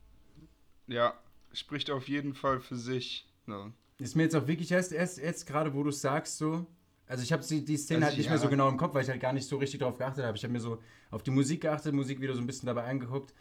Ja, 0.87 1.15
spricht 1.53 1.91
auf 1.91 2.09
jeden 2.09 2.35
Fall 2.35 2.61
für 2.61 2.77
sich. 2.77 3.27
Ja. 3.47 3.73
Ist 3.99 4.15
mir 4.15 4.25
jetzt 4.25 4.37
auch 4.37 4.47
wirklich 4.47 4.71
erst, 4.71 4.93
erst 4.93 5.19
jetzt 5.19 5.47
gerade, 5.47 5.75
wo 5.75 5.83
du 5.83 5.91
sagst, 5.91 6.37
so, 6.39 6.67
also 7.07 7.23
ich 7.23 7.33
habe 7.33 7.43
die, 7.43 7.77
Szene 7.77 7.99
also 7.99 8.07
halt 8.09 8.19
nicht 8.19 8.27
ja. 8.27 8.33
mehr 8.33 8.39
so 8.39 8.49
genau 8.49 8.69
im 8.69 8.77
Kopf, 8.77 8.95
weil 8.95 9.03
ich 9.03 9.09
halt 9.09 9.21
gar 9.21 9.33
nicht 9.33 9.49
so 9.49 9.57
richtig 9.57 9.81
darauf 9.81 9.97
geachtet 9.97 10.25
habe. 10.25 10.37
Ich 10.37 10.45
habe 10.45 10.53
mir 10.53 10.61
so 10.61 10.83
auf 11.11 11.23
die 11.23 11.31
Musik 11.31 11.63
geachtet, 11.63 11.95
Musik 11.95 12.21
wieder 12.21 12.35
so 12.35 12.41
ein 12.41 12.47
bisschen 12.47 12.67
dabei 12.67 12.85
angeguckt. 12.85 13.33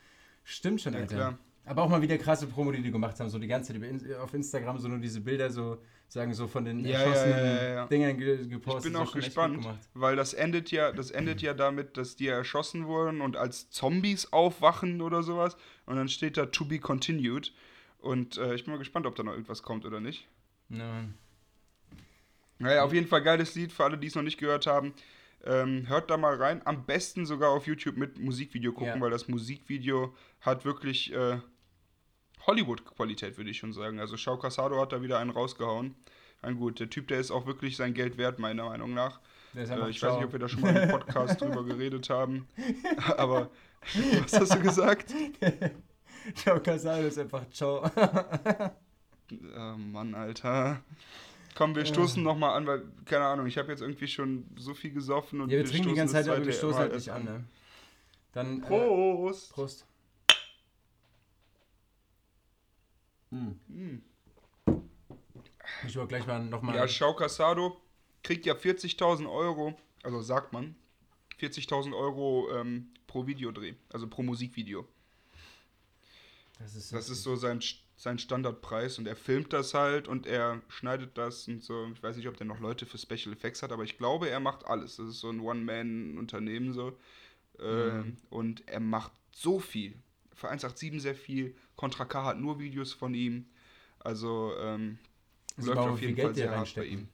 Stimmt 0.49 0.79
schon, 0.79 0.93
ja, 0.93 0.99
Alter. 0.99 1.15
Klar. 1.15 1.37
Aber 1.65 1.83
auch 1.83 1.89
mal 1.89 2.01
wieder 2.01 2.17
krasse 2.17 2.47
Promo, 2.47 2.71
die 2.71 2.81
die 2.81 2.89
gemacht 2.89 3.19
haben, 3.19 3.29
so 3.29 3.37
die 3.37 3.47
ganze 3.47 3.73
Zeit 3.73 4.15
auf 4.15 4.33
Instagram, 4.33 4.79
so 4.79 4.87
nur 4.87 4.99
diese 4.99 5.19
Bilder 5.19 5.49
so, 5.49 5.79
sagen 6.07 6.33
so 6.33 6.47
von 6.47 6.63
den 6.63 6.85
ja, 6.85 6.99
erschossenen 6.99 7.45
ja, 7.45 7.73
ja, 7.73 7.85
Dingern 7.87 8.17
gepostet. 8.17 8.85
Ich 8.85 8.93
bin 8.93 8.95
auch 8.95 9.13
gespannt, 9.13 9.67
weil 9.93 10.15
das 10.15 10.33
endet 10.33 10.71
ja, 10.71 10.93
das 10.93 11.11
endet 11.11 11.41
ja 11.41 11.53
damit, 11.53 11.97
dass 11.97 12.15
die 12.15 12.27
erschossen 12.27 12.87
wurden 12.87 13.19
und 13.19 13.35
als 13.35 13.69
Zombies 13.71 14.31
aufwachen 14.31 15.01
oder 15.01 15.21
sowas. 15.21 15.57
Und 15.85 15.97
dann 15.97 16.07
steht 16.07 16.37
da 16.37 16.45
to 16.45 16.63
be 16.63 16.79
continued. 16.79 17.53
Und 17.99 18.37
äh, 18.37 18.55
ich 18.55 18.63
bin 18.63 18.73
mal 18.73 18.79
gespannt, 18.79 19.05
ob 19.05 19.15
da 19.15 19.23
noch 19.23 19.33
irgendwas 19.33 19.63
kommt 19.63 19.85
oder 19.85 19.99
nicht. 19.99 20.29
Ja. 20.69 21.03
Naja, 22.59 22.83
auf 22.85 22.93
jeden 22.93 23.07
Fall 23.07 23.21
geiles 23.21 23.53
Lied 23.55 23.73
für 23.73 23.83
alle, 23.83 23.97
die 23.97 24.07
es 24.07 24.15
noch 24.15 24.23
nicht 24.23 24.37
gehört 24.37 24.65
haben. 24.65 24.93
Ähm, 25.45 25.87
hört 25.87 26.09
da 26.09 26.17
mal 26.17 26.35
rein. 26.35 26.61
Am 26.65 26.85
besten 26.85 27.25
sogar 27.25 27.51
auf 27.51 27.67
YouTube 27.67 27.97
mit 27.97 28.19
Musikvideo 28.19 28.73
gucken, 28.73 28.95
ja. 28.95 29.01
weil 29.01 29.11
das 29.11 29.27
Musikvideo 29.27 30.13
hat 30.41 30.65
wirklich 30.65 31.13
äh, 31.13 31.39
Hollywood-Qualität, 32.47 33.37
würde 33.37 33.51
ich 33.51 33.57
schon 33.57 33.73
sagen. 33.73 33.99
Also 33.99 34.17
Shao 34.17 34.37
Casado 34.37 34.79
hat 34.79 34.93
da 34.93 35.01
wieder 35.01 35.19
einen 35.19 35.29
rausgehauen. 35.29 35.95
Ein 36.41 36.57
gut, 36.57 36.79
der 36.79 36.89
Typ, 36.89 37.07
der 37.07 37.19
ist 37.19 37.31
auch 37.31 37.45
wirklich 37.45 37.77
sein 37.77 37.93
Geld 37.93 38.17
wert, 38.17 38.39
meiner 38.39 38.65
Meinung 38.65 38.93
nach. 38.93 39.19
Äh, 39.55 39.63
ich 39.89 40.01
weiß 40.01 40.15
nicht, 40.15 40.25
ob 40.25 40.31
wir 40.31 40.39
da 40.39 40.47
schon 40.47 40.61
mal 40.61 40.75
im 40.75 40.89
Podcast 40.89 41.41
drüber 41.41 41.63
geredet 41.63 42.09
haben. 42.09 42.47
Aber 43.17 43.49
was 44.21 44.33
hast 44.33 44.55
du 44.55 44.59
gesagt? 44.59 45.13
Shao 46.43 46.59
Casado 46.59 47.07
ist 47.07 47.17
einfach 47.17 47.49
ciao. 47.49 47.89
oh 49.29 49.77
Mann, 49.77 50.13
Alter. 50.13 50.83
Komm, 51.57 51.75
wir 51.75 51.87
stoßen 51.87 52.23
ja. 52.23 52.31
nochmal 52.31 52.55
an, 52.55 52.67
weil, 52.67 52.83
keine 53.05 53.25
Ahnung, 53.25 53.47
ich 53.47 53.57
habe 53.57 53.71
jetzt 53.71 53.81
irgendwie 53.81 54.07
schon 54.07 54.45
so 54.57 54.75
viel 54.75 54.91
gesoffen 54.91 55.41
und 55.41 55.49
ja, 55.49 55.57
wir, 55.57 55.65
wir 55.65 55.71
trinken 55.71 55.89
die 55.89 55.95
ganze 55.95 56.13
Zeit, 56.13 56.27
aber 56.27 56.45
wir 56.45 56.53
stoßen 56.53 56.77
halt 56.77 56.93
nicht 56.93 57.09
an, 57.09 57.23
ne? 57.23 57.43
Dann. 58.31 58.61
Prost! 58.61 59.49
Äh, 59.49 59.53
Prost. 59.55 59.85
Hm. 63.31 63.59
Hm. 63.69 64.03
Ich 65.87 65.95
wollte 65.95 66.09
gleich 66.09 66.27
mal 66.27 66.45
nochmal. 66.45 66.75
Ja, 66.75 66.87
Schau 66.87 67.15
Casado 67.15 67.81
kriegt 68.21 68.45
ja 68.45 68.53
40.000 68.53 69.27
Euro, 69.27 69.75
also 70.03 70.21
sagt 70.21 70.53
man, 70.53 70.75
40.000 71.39 71.97
Euro 71.97 72.49
ähm, 72.53 72.91
pro 73.07 73.25
Videodreh, 73.25 73.73
also 73.89 74.07
pro 74.07 74.21
Musikvideo. 74.21 74.87
Das 76.59 76.75
ist, 76.75 76.93
das 76.93 77.09
ist 77.09 77.23
so 77.23 77.35
sein 77.35 77.61
sein 77.97 78.19
Standardpreis 78.19 78.99
und 78.99 79.07
er 79.07 79.15
filmt 79.15 79.51
das 79.53 79.73
halt 79.73 80.07
und 80.07 80.27
er 80.27 80.61
schneidet 80.69 81.17
das 81.17 81.47
und 81.47 81.63
so. 81.63 81.87
Ich 81.93 82.03
weiß 82.03 82.15
nicht, 82.15 82.27
ob 82.27 82.37
der 82.37 82.45
noch 82.45 82.59
Leute 82.59 82.85
für 82.85 82.99
Special 82.99 83.33
Effects 83.33 83.63
hat, 83.63 83.71
aber 83.71 83.83
ich 83.83 83.97
glaube, 83.97 84.29
er 84.29 84.39
macht 84.39 84.65
alles. 84.67 84.97
Das 84.97 85.07
ist 85.07 85.19
so 85.19 85.29
ein 85.29 85.39
One-Man-Unternehmen 85.39 86.73
so. 86.73 86.95
Ähm, 87.59 87.97
mhm. 87.97 88.17
Und 88.29 88.67
er 88.67 88.79
macht 88.79 89.11
so 89.31 89.59
viel. 89.59 89.95
Für 90.35 90.49
187 90.49 91.01
sehr 91.01 91.15
viel. 91.15 91.55
Contra 91.75 92.05
K 92.05 92.23
hat 92.23 92.39
nur 92.39 92.59
Videos 92.59 92.93
von 92.93 93.15
ihm. 93.15 93.47
Also 93.99 94.53
ähm, 94.59 94.99
also 95.57 95.73
läuft 95.73 95.89
auf 95.89 96.01
jeden 96.01 96.15
Fall 96.15 96.35
sehr 96.35 96.55
hart 96.55 96.75
bei 96.75 96.85
ihm. 96.85 97.07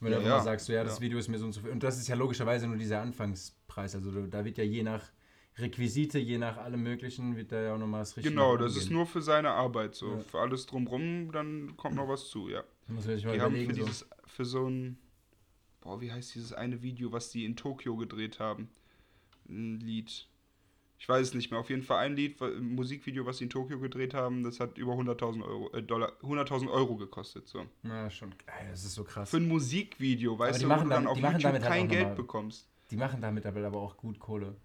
Wenn 0.00 0.12
du 0.12 0.22
ja, 0.22 0.40
sagst, 0.40 0.66
so, 0.66 0.72
ja, 0.72 0.82
das 0.82 0.96
ja. 0.96 1.02
Video 1.02 1.18
ist 1.20 1.28
mir 1.28 1.38
so 1.38 1.44
und 1.44 1.52
so 1.52 1.60
viel. 1.60 1.70
Und 1.70 1.84
das 1.84 1.96
ist 1.98 2.08
ja 2.08 2.16
logischerweise 2.16 2.66
nur 2.66 2.76
dieser 2.76 3.00
Anfangspreis. 3.00 3.94
Also 3.94 4.26
da 4.26 4.44
wird 4.44 4.58
ja 4.58 4.64
je 4.64 4.82
nach 4.82 5.12
Requisite, 5.58 6.18
je 6.18 6.38
nach 6.38 6.56
allem 6.56 6.82
Möglichen, 6.82 7.36
wird 7.36 7.52
da 7.52 7.60
ja 7.60 7.74
auch 7.74 7.78
nochmal 7.78 8.00
das 8.00 8.16
Richtige 8.16 8.34
Genau, 8.34 8.56
das 8.56 8.76
ist 8.76 8.90
nur 8.90 9.06
für 9.06 9.20
seine 9.20 9.50
Arbeit 9.50 9.94
so. 9.94 10.12
Ja. 10.12 10.20
Für 10.20 10.40
alles 10.40 10.66
drumrum, 10.66 11.30
dann 11.30 11.76
kommt 11.76 11.96
noch 11.96 12.08
was 12.08 12.28
zu, 12.28 12.48
ja. 12.48 12.64
Da 12.86 12.94
muss 12.94 13.06
man 13.06 13.16
sich 13.16 13.24
mal 13.24 13.34
die 13.34 13.40
haben 13.40 13.56
für, 13.56 13.74
so. 13.74 13.84
Dieses, 13.84 14.08
für 14.26 14.44
so 14.46 14.66
ein, 14.66 14.98
boah, 15.82 16.00
wie 16.00 16.10
heißt 16.10 16.34
dieses 16.34 16.54
eine 16.54 16.82
Video, 16.82 17.12
was 17.12 17.30
die 17.30 17.44
in 17.44 17.54
Tokio 17.54 17.96
gedreht 17.96 18.40
haben? 18.40 18.70
Ein 19.48 19.80
Lied. 19.80 20.26
Ich 20.98 21.08
weiß 21.08 21.28
es 21.28 21.34
nicht 21.34 21.50
mehr. 21.50 21.60
Auf 21.60 21.68
jeden 21.68 21.82
Fall 21.82 21.98
ein 21.98 22.16
Lied, 22.16 22.40
ein 22.40 22.74
Musikvideo, 22.74 23.26
was 23.26 23.38
sie 23.38 23.44
in 23.44 23.50
Tokio 23.50 23.78
gedreht 23.78 24.14
haben, 24.14 24.44
das 24.44 24.58
hat 24.58 24.78
über 24.78 24.92
100.000 24.92 25.44
Euro, 25.44 25.70
äh, 25.72 25.82
Dollar, 25.82 26.12
100.000 26.22 26.70
Euro 26.70 26.96
gekostet. 26.96 27.46
So. 27.48 27.66
Ja, 27.82 28.08
schon 28.08 28.32
das 28.70 28.84
ist 28.84 28.94
so 28.94 29.04
krass. 29.04 29.28
Für 29.28 29.36
ein 29.36 29.48
Musikvideo, 29.48 30.38
weißt 30.38 30.62
du, 30.62 30.70
wo 30.70 30.74
du 30.76 30.88
dann 30.88 31.06
auf 31.06 31.18
YouTube 31.18 31.42
halt 31.42 31.62
kein 31.62 31.88
Geld 31.88 32.14
bekommst. 32.14 32.68
Die 32.90 32.96
machen 32.96 33.20
damit 33.20 33.44
aber 33.44 33.78
auch 33.78 33.96
gut 33.96 34.18
Kohle. 34.18 34.56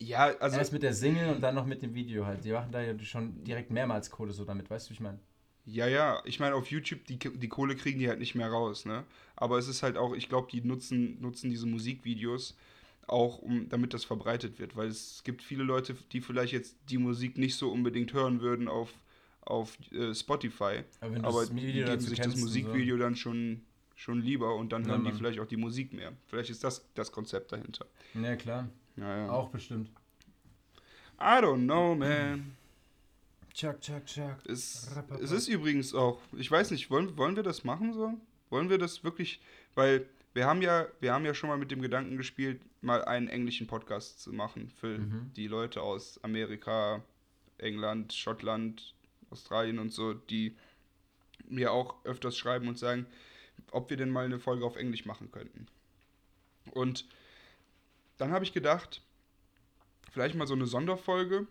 Ja, 0.00 0.34
also. 0.38 0.56
Erst 0.56 0.72
mit 0.72 0.82
der 0.82 0.94
Single 0.94 1.30
und 1.30 1.40
dann 1.42 1.54
noch 1.54 1.66
mit 1.66 1.82
dem 1.82 1.94
Video 1.94 2.24
halt. 2.24 2.44
Die 2.44 2.52
machen 2.52 2.72
da 2.72 2.80
ja 2.80 2.98
schon 3.00 3.44
direkt 3.44 3.70
mehrmals 3.70 4.10
Kohle 4.10 4.32
so 4.32 4.44
damit, 4.44 4.70
weißt 4.70 4.86
du, 4.86 4.90
wie 4.90 4.94
ich 4.94 5.00
meine? 5.00 5.18
Ja, 5.66 5.86
ja, 5.86 6.22
ich 6.24 6.40
meine, 6.40 6.54
auf 6.54 6.70
YouTube, 6.70 7.04
die, 7.04 7.18
die 7.18 7.48
Kohle 7.48 7.76
kriegen 7.76 7.98
die 7.98 8.08
halt 8.08 8.18
nicht 8.18 8.34
mehr 8.34 8.48
raus, 8.48 8.86
ne? 8.86 9.04
Aber 9.36 9.58
es 9.58 9.68
ist 9.68 9.82
halt 9.82 9.98
auch, 9.98 10.14
ich 10.14 10.28
glaube, 10.28 10.48
die 10.50 10.62
nutzen, 10.62 11.20
nutzen 11.20 11.50
diese 11.50 11.66
Musikvideos 11.66 12.56
auch, 13.06 13.38
um, 13.38 13.68
damit 13.68 13.92
das 13.92 14.04
verbreitet 14.04 14.58
wird, 14.58 14.74
weil 14.74 14.88
es 14.88 15.22
gibt 15.24 15.42
viele 15.42 15.64
Leute, 15.64 15.94
die 16.12 16.20
vielleicht 16.20 16.52
jetzt 16.52 16.76
die 16.88 16.98
Musik 16.98 17.36
nicht 17.36 17.56
so 17.56 17.70
unbedingt 17.70 18.12
hören 18.12 18.40
würden 18.40 18.68
auf, 18.68 18.92
auf 19.42 19.76
äh, 19.92 20.14
Spotify. 20.14 20.84
Aber, 21.00 21.24
aber 21.24 21.46
die 21.46 21.72
geben 21.72 22.00
sich 22.00 22.20
das 22.20 22.36
Musikvideo 22.36 22.96
so. 22.96 23.02
dann 23.02 23.16
schon, 23.16 23.62
schon 23.96 24.22
lieber 24.22 24.54
und 24.54 24.72
dann 24.72 24.82
ja, 24.82 24.90
hören 24.90 25.02
Mann. 25.02 25.12
die 25.12 25.18
vielleicht 25.18 25.40
auch 25.40 25.46
die 25.46 25.56
Musik 25.56 25.92
mehr. 25.92 26.12
Vielleicht 26.26 26.50
ist 26.50 26.64
das 26.64 26.88
das 26.94 27.12
Konzept 27.12 27.52
dahinter. 27.52 27.86
Ja, 28.14 28.36
klar. 28.36 28.68
Ja, 29.00 29.16
ja. 29.26 29.30
Auch 29.30 29.48
bestimmt. 29.50 29.90
I 31.20 31.40
don't 31.42 31.64
know, 31.64 31.94
man. 31.94 32.56
Chuck, 33.52 33.80
chuck, 33.80 34.06
chuck. 34.06 34.36
Es, 34.46 34.88
es 35.20 35.30
ist 35.32 35.48
übrigens 35.48 35.92
auch, 35.94 36.20
ich 36.36 36.50
weiß 36.50 36.70
nicht, 36.70 36.90
wollen, 36.90 37.16
wollen 37.16 37.36
wir 37.36 37.42
das 37.42 37.64
machen 37.64 37.92
so? 37.92 38.14
Wollen 38.48 38.70
wir 38.70 38.78
das 38.78 39.04
wirklich, 39.04 39.40
weil 39.74 40.06
wir 40.32 40.46
haben 40.46 40.62
ja, 40.62 40.86
wir 41.00 41.12
haben 41.12 41.24
ja 41.24 41.34
schon 41.34 41.50
mal 41.50 41.58
mit 41.58 41.70
dem 41.70 41.82
Gedanken 41.82 42.16
gespielt, 42.16 42.62
mal 42.80 43.04
einen 43.04 43.28
englischen 43.28 43.66
Podcast 43.66 44.20
zu 44.22 44.32
machen 44.32 44.70
für 44.80 44.98
Mhm. 44.98 45.32
die 45.34 45.46
Leute 45.48 45.82
aus 45.82 46.22
Amerika, 46.22 47.02
England, 47.58 48.12
Schottland, 48.12 48.94
Australien 49.30 49.78
und 49.78 49.90
so, 49.92 50.14
die 50.14 50.56
mir 51.48 51.72
auch 51.72 51.96
öfters 52.04 52.36
schreiben 52.36 52.68
und 52.68 52.78
sagen, 52.78 53.06
ob 53.72 53.90
wir 53.90 53.96
denn 53.96 54.10
mal 54.10 54.24
eine 54.24 54.38
Folge 54.38 54.64
auf 54.64 54.76
Englisch 54.76 55.04
machen 55.04 55.30
könnten. 55.30 55.66
Und 56.70 57.06
dann 58.20 58.32
habe 58.32 58.44
ich 58.44 58.52
gedacht, 58.52 59.02
vielleicht 60.10 60.34
mal 60.34 60.46
so 60.46 60.54
eine 60.54 60.66
Sonderfolge 60.66 61.46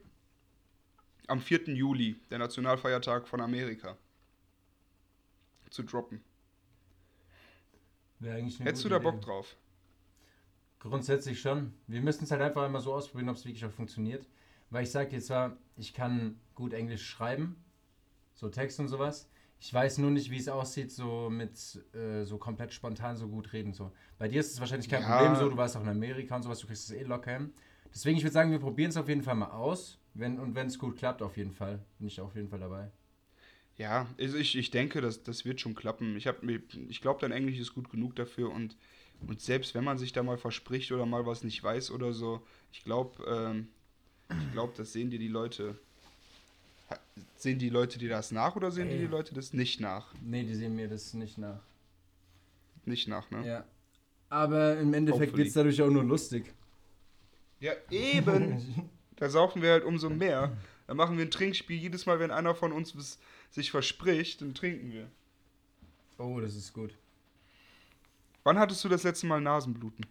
am 1.28 1.42
4. 1.42 1.74
Juli, 1.74 2.16
der 2.30 2.38
Nationalfeiertag 2.38 3.28
von 3.28 3.42
Amerika, 3.42 3.98
zu 5.72 5.84
droppen. 5.84 6.24
Hättest 8.22 8.84
du 8.84 8.90
da 8.90 9.00
Bock 9.00 9.16
Idee. 9.16 9.26
drauf? 9.26 9.56
Grundsätzlich 10.80 11.42
schon. 11.42 11.74
Wir 11.88 12.02
müssen 12.02 12.26
es 12.26 12.32
halt 12.32 12.42
einfach 12.42 12.64
einmal 12.64 12.82
so 12.82 12.94
ausprobieren, 12.94 13.30
ob 13.30 13.38
es 13.38 13.46
wirklich 13.46 13.66
auch 13.66 13.72
funktioniert. 13.72 14.28
Weil 14.70 14.84
ich 14.84 14.92
sage 14.92 15.10
dir 15.10 15.22
zwar, 15.22 15.58
ich 15.76 15.94
kann 15.94 16.40
gut 16.54 16.74
Englisch 16.74 17.08
schreiben, 17.08 17.64
so 18.36 18.50
Text 18.50 18.80
und 18.80 18.90
sowas. 18.90 19.30
Ich 19.62 19.74
weiß 19.74 19.98
nur 19.98 20.12
nicht, 20.12 20.32
wie 20.32 20.38
es 20.38 20.48
aussieht, 20.48 20.92
so 20.92 21.30
mit 21.30 21.52
äh, 21.94 22.24
so 22.24 22.38
komplett 22.38 22.74
spontan 22.74 23.18
so 23.18 23.28
gut 23.28 23.52
reden. 23.52 23.74
So. 23.74 23.92
Bei 24.18 24.28
dir 24.28 24.40
ist 24.40 24.54
es 24.54 24.60
wahrscheinlich 24.60 24.90
kein 24.90 25.02
Ja. 25.02 25.10
Problem 25.10 25.36
so, 25.36 25.50
du 25.50 25.58
warst 25.58 25.76
auch 25.76 25.82
in 25.82 25.90
Amerika 25.90 26.36
und 26.36 26.44
sowas, 26.44 26.60
du 26.60 26.68
kriegst 26.68 26.90
es 26.90 26.96
eh 26.96 27.04
locker 27.04 27.34
hin. 27.34 27.54
Deswegen, 27.94 28.18
ich 28.18 28.24
würde 28.24 28.34
sagen, 28.34 28.52
wir 28.52 28.60
probieren 28.60 28.90
es 28.90 28.98
auf 28.98 29.10
jeden 29.10 29.24
Fall 29.24 29.36
mal 29.36 29.52
aus. 29.52 30.00
Wenn, 30.14 30.40
und 30.40 30.56
wenn 30.56 30.68
es 30.68 30.80
gut 30.80 30.98
klappt, 30.98 31.22
auf 31.22 31.38
jeden 31.38 31.52
Fall. 31.52 31.84
Bin 31.98 32.08
ich 32.08 32.20
auf 32.22 32.36
jeden 32.36 32.50
Fall 32.50 32.60
dabei. 32.60 32.90
Ja, 33.78 34.08
also 34.20 34.38
ich, 34.38 34.58
ich 34.58 34.72
denke, 34.72 35.02
das, 35.02 35.24
das 35.24 35.46
wird 35.46 35.62
schon 35.62 35.74
klappen. 35.76 36.18
Ich, 36.18 36.28
hab 36.28 36.44
ich 36.44 37.02
glaube, 37.02 37.22
dein 37.22 37.32
Englisch 37.32 37.60
ist 37.60 37.74
gut 37.74 37.90
genug 37.90 38.16
dafür 38.16 38.52
und, 38.52 38.78
und 39.26 39.40
selbst 39.42 39.74
wenn 39.74 39.84
man 39.86 39.98
sich 39.98 40.12
da 40.12 40.22
mal 40.24 40.38
verspricht 40.38 40.92
oder 40.92 41.06
mal 41.06 41.26
was 41.26 41.44
nicht 41.44 41.64
weiß 41.64 41.92
oder 41.92 42.12
so, 42.14 42.46
ich 42.72 42.84
glaube, 42.84 43.24
ähm, 43.26 43.70
ich 44.30 44.52
glaube, 44.52 44.74
das 44.76 44.94
sehen 44.94 45.10
dir 45.10 45.20
die 45.20 45.28
Leute. 45.30 45.80
Sehen 47.36 47.58
die 47.60 47.70
Leute 47.70 48.00
dir 48.00 48.10
das 48.10 48.32
nach 48.32 48.56
oder 48.56 48.72
sehen 48.72 48.90
Ey. 48.90 48.98
die 49.00 49.06
Leute 49.06 49.34
das 49.34 49.54
nicht 49.54 49.80
nach? 49.80 50.14
Nee, 50.22 50.44
die 50.44 50.56
sehen 50.56 50.76
mir 50.76 50.88
das 50.90 51.14
nicht 51.14 51.38
nach. 51.38 51.62
Nicht 52.86 53.08
nach, 53.08 53.30
ne? 53.32 53.46
Ja. 53.48 53.66
Aber 54.30 54.78
im 54.78 54.94
Endeffekt 54.94 55.36
wird 55.38 55.48
es 55.48 55.54
dadurch 55.54 55.82
auch 55.82 55.90
nur 55.90 56.04
lustig. 56.04 56.54
Ja, 57.60 57.74
eben. 57.90 58.90
da 59.16 59.30
saufen 59.30 59.62
wir 59.62 59.72
halt 59.72 59.84
umso 59.84 60.10
mehr. 60.10 60.56
Dann 60.88 60.98
machen 60.98 61.18
wir 61.18 61.26
ein 61.26 61.32
Trinkspiel. 61.32 61.78
Jedes 61.78 62.06
Mal, 62.06 62.20
wenn 62.20 62.32
einer 62.32 62.56
von 62.56 62.72
uns 62.72 62.96
was- 62.98 63.20
sich 63.52 63.72
verspricht, 63.72 64.42
dann 64.42 64.54
trinken 64.54 64.92
wir. 64.92 65.08
Oh, 66.18 66.40
das 66.40 66.56
ist 66.56 66.74
gut. 66.74 66.94
Wann 68.44 68.60
hattest 68.60 68.84
du 68.84 68.90
das 68.90 69.04
letzte 69.04 69.28
Mal 69.28 69.40
Nasenbluten? 69.42 70.06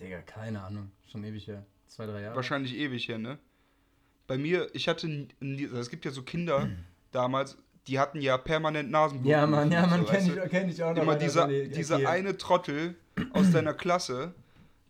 Digga, 0.00 0.20
keine 0.22 0.62
Ahnung. 0.62 0.90
Schon 1.10 1.24
ewig 1.24 1.46
her. 1.46 1.64
Zwei, 1.88 2.06
drei 2.06 2.22
Jahre. 2.22 2.36
Wahrscheinlich 2.36 2.74
ewig 2.74 3.08
her, 3.08 3.18
ne? 3.18 3.38
Bei 4.30 4.38
mir, 4.38 4.68
ich 4.74 4.86
hatte, 4.86 5.26
also 5.42 5.76
es 5.76 5.90
gibt 5.90 6.04
ja 6.04 6.12
so 6.12 6.22
Kinder 6.22 6.68
damals, 7.10 7.58
die 7.88 7.98
hatten 7.98 8.20
ja 8.20 8.38
permanent 8.38 8.88
Nasenbluten. 8.88 9.28
Ja, 9.28 9.44
Mann, 9.44 9.72
ja, 9.72 9.84
Mann, 9.84 10.06
weißt 10.06 10.10
kenn 10.12 10.36
du? 10.36 10.44
ich, 10.44 10.50
kenn 10.50 10.68
ich 10.68 10.80
auch 10.84 10.94
noch. 10.94 11.02
Immer 11.02 11.16
dieser, 11.16 11.48
dieser 11.48 12.08
eine 12.08 12.38
Trottel 12.38 12.94
aus 13.32 13.50
deiner 13.50 13.74
Klasse, 13.74 14.32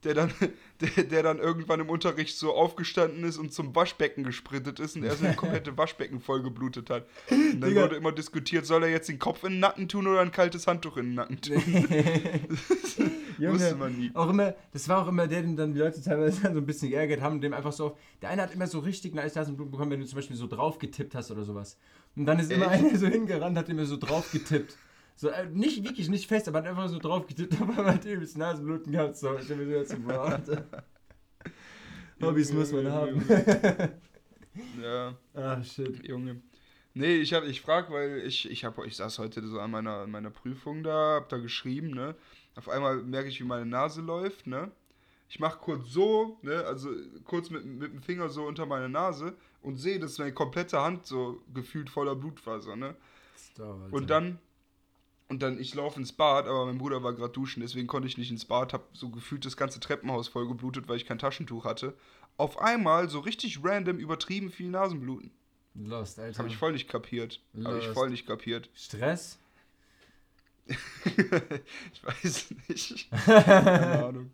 der 0.05 0.14
dann, 0.14 0.32
der, 0.80 1.05
der 1.05 1.22
dann 1.22 1.38
irgendwann 1.38 1.80
im 1.80 1.88
Unterricht 1.90 2.36
so 2.36 2.55
aufgestanden 2.55 3.24
ist 3.24 3.38
und 3.38 3.53
zum 3.53 3.74
Waschbecken 3.74 4.24
gesprintet 4.24 4.80
ist 4.80 4.96
und 4.96 5.05
er 5.05 5.14
sein 5.16 5.36
komplette 5.36 5.76
Waschbecken 5.78 6.20
voll 6.20 6.42
geblutet 6.42 6.90
hat. 6.90 7.07
Und 7.30 7.61
dann 7.61 7.70
Digga. 7.70 7.82
wurde 7.82 7.96
immer 7.96 8.12
diskutiert, 8.12 8.66
soll 8.66 8.84
er 8.84 8.90
jetzt 8.90 9.09
den 9.09 9.18
Kopf 9.18 9.44
in 9.44 9.53
den 9.53 9.61
Nacken 9.61 9.88
tun 9.88 10.07
oder 10.07 10.20
ein 10.20 10.32
kaltes 10.32 10.66
Handtuch 10.66 10.96
in 10.96 11.07
den 11.07 11.14
Nacken 11.14 11.40
tun? 11.40 11.62
Junge, 13.38 13.55
Wusste 13.55 13.76
man 13.76 13.96
nie. 13.96 14.11
Auch 14.14 14.28
immer, 14.28 14.55
das 14.72 14.88
war 14.88 15.03
auch 15.03 15.09
immer 15.09 15.26
der, 15.26 15.42
den 15.42 15.57
dann 15.57 15.72
die 15.72 15.80
Leute 15.80 16.03
teilweise 16.03 16.42
dann 16.42 16.55
so 16.55 16.61
ein 16.61 16.66
bisschen 16.66 16.90
geärgert 16.90 17.20
haben, 17.20 17.40
dem 17.40 17.55
einfach 17.55 17.72
so 17.72 17.86
auf. 17.86 17.98
Der 18.20 18.30
eine 18.30 18.42
hat 18.42 18.55
immer 18.55 18.66
so 18.66 18.80
richtig 18.80 19.14
nice 19.14 19.34
Nasenbluten 19.34 19.70
bekommen, 19.70 19.90
wenn 19.90 20.01
du 20.01 20.07
zum 20.07 20.16
Beispiel 20.16 20.36
so 20.36 20.46
drauf 20.46 20.78
getippt 20.78 21.14
hast 21.14 21.30
oder 21.30 21.44
sowas. 21.44 21.78
Und 22.16 22.26
dann 22.26 22.38
ist 22.38 22.51
immer 22.53 22.70
Echt? 22.72 22.84
einer 22.84 22.98
so 22.98 23.07
hingerannt, 23.07 23.57
hat 23.57 23.68
immer 23.68 23.86
so 23.86 23.96
drauf 23.96 24.30
getippt. 24.32 24.76
So, 25.20 25.28
äh, 25.28 25.44
nicht 25.50 25.84
wirklich 25.84 26.08
nicht 26.08 26.26
fest, 26.26 26.48
aber 26.48 26.60
hat 26.60 26.66
einfach 26.66 26.88
so 26.88 26.98
drauf 26.98 27.26
getippt, 27.26 27.52
aber 27.60 27.74
man 27.74 27.86
hat 27.88 28.06
übelst 28.06 28.38
Nasenbluten 28.38 28.90
gehabt. 28.90 29.18
So, 29.18 29.36
ich 29.36 29.50
hab 29.50 29.58
mir 29.58 29.66
so 29.66 29.72
jetzt 29.72 29.90
so, 29.90 29.98
boah, 29.98 30.32
Alter. 30.32 30.64
Hobbys 32.22 32.50
muss 32.54 32.72
man 32.72 32.90
haben. 32.90 33.22
Ja. 34.82 35.14
Ach, 35.34 35.64
shit. 35.64 36.06
Junge. 36.06 36.42
Nee, 36.92 37.18
ich 37.18 37.32
hab, 37.32 37.44
ich 37.44 37.60
frag, 37.60 37.90
weil 37.90 38.22
ich, 38.26 38.50
ich 38.50 38.64
hab, 38.64 38.84
ich 38.84 38.96
saß 38.96 39.20
heute 39.20 39.46
so 39.46 39.60
an 39.60 39.70
meiner, 39.70 39.98
an 40.00 40.10
meiner 40.10 40.30
Prüfung 40.30 40.82
da, 40.82 41.16
hab 41.16 41.28
da 41.28 41.38
geschrieben, 41.38 41.90
ne? 41.90 42.16
Auf 42.56 42.68
einmal 42.68 42.96
merke 42.96 43.28
ich, 43.28 43.40
wie 43.40 43.44
meine 43.44 43.64
Nase 43.64 44.00
läuft, 44.00 44.48
ne? 44.48 44.72
Ich 45.28 45.38
mach 45.38 45.60
kurz 45.60 45.90
so, 45.90 46.38
ne? 46.42 46.64
Also 46.64 46.90
kurz 47.24 47.48
mit, 47.50 47.64
mit 47.64 47.92
dem 47.92 48.02
Finger 48.02 48.28
so 48.28 48.44
unter 48.44 48.66
meine 48.66 48.88
Nase 48.88 49.34
und 49.62 49.76
sehe, 49.76 50.00
dass 50.00 50.18
meine 50.18 50.34
komplette 50.34 50.80
Hand 50.80 51.06
so 51.06 51.42
gefühlt 51.54 51.88
voller 51.90 52.16
Blutfaser, 52.16 52.74
ne? 52.74 52.96
Stop, 53.36 53.82
Alter. 53.82 53.94
Und 53.94 54.10
dann, 54.10 54.38
und 55.31 55.43
dann, 55.43 55.61
ich 55.61 55.74
laufe 55.74 55.99
ins 55.99 56.12
Bad, 56.12 56.47
aber 56.47 56.66
mein 56.66 56.78
Bruder 56.78 57.05
war 57.05 57.12
gerade 57.12 57.33
duschen, 57.33 57.61
deswegen 57.61 57.87
konnte 57.87 58.09
ich 58.09 58.18
nicht 58.18 58.33
ins 58.33 58.45
Bad, 58.45 58.72
hab 58.72 58.89
so 58.93 59.11
gefühlt 59.11 59.45
das 59.45 59.57
ganze 59.57 59.78
Treppenhaus 59.78 60.26
voll 60.26 60.49
geblutet, 60.49 60.89
weil 60.89 60.97
ich 60.97 61.07
kein 61.07 61.20
Taschentuch 61.20 61.64
hatte. 61.64 61.95
Auf 62.37 62.61
einmal, 62.61 63.09
so 63.09 63.20
richtig 63.20 63.61
random, 63.62 63.99
übertrieben 63.99 64.51
viel 64.51 64.68
Nasenbluten. 64.68 65.31
Lost, 65.74 66.18
Alter. 66.18 66.39
Habe 66.39 66.49
ich 66.49 66.57
voll 66.57 66.72
nicht 66.72 66.89
kapiert. 66.89 67.41
Habe 67.64 67.78
ich 67.78 67.85
Lost. 67.87 67.97
voll 67.97 68.11
nicht 68.11 68.26
kapiert. 68.26 68.70
Stress? 68.74 69.39
ich 70.66 72.05
weiß 72.05 72.55
nicht. 72.68 73.11
Keine 73.24 74.05
Ahnung. 74.05 74.31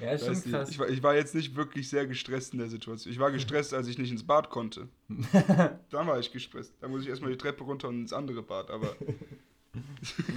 Ja, 0.00 0.12
ist 0.12 0.26
schon 0.26 0.50
krass. 0.52 0.70
Ich, 0.70 0.78
war, 0.78 0.88
ich 0.88 1.02
war 1.02 1.16
jetzt 1.16 1.34
nicht 1.34 1.56
wirklich 1.56 1.88
sehr 1.88 2.06
gestresst 2.06 2.52
in 2.52 2.60
der 2.60 2.68
Situation. 2.68 3.12
Ich 3.12 3.18
war 3.18 3.32
gestresst, 3.32 3.74
als 3.74 3.88
ich 3.88 3.98
nicht 3.98 4.12
ins 4.12 4.24
Bad 4.24 4.48
konnte. 4.50 4.88
Dann 5.90 6.06
war 6.06 6.20
ich 6.20 6.30
gestresst. 6.32 6.72
Da 6.80 6.88
muss 6.88 7.02
ich 7.02 7.08
erstmal 7.08 7.32
die 7.32 7.38
Treppe 7.38 7.64
runter 7.64 7.88
und 7.88 8.00
ins 8.00 8.12
andere 8.12 8.42
Bad. 8.42 8.70
Aber 8.70 8.94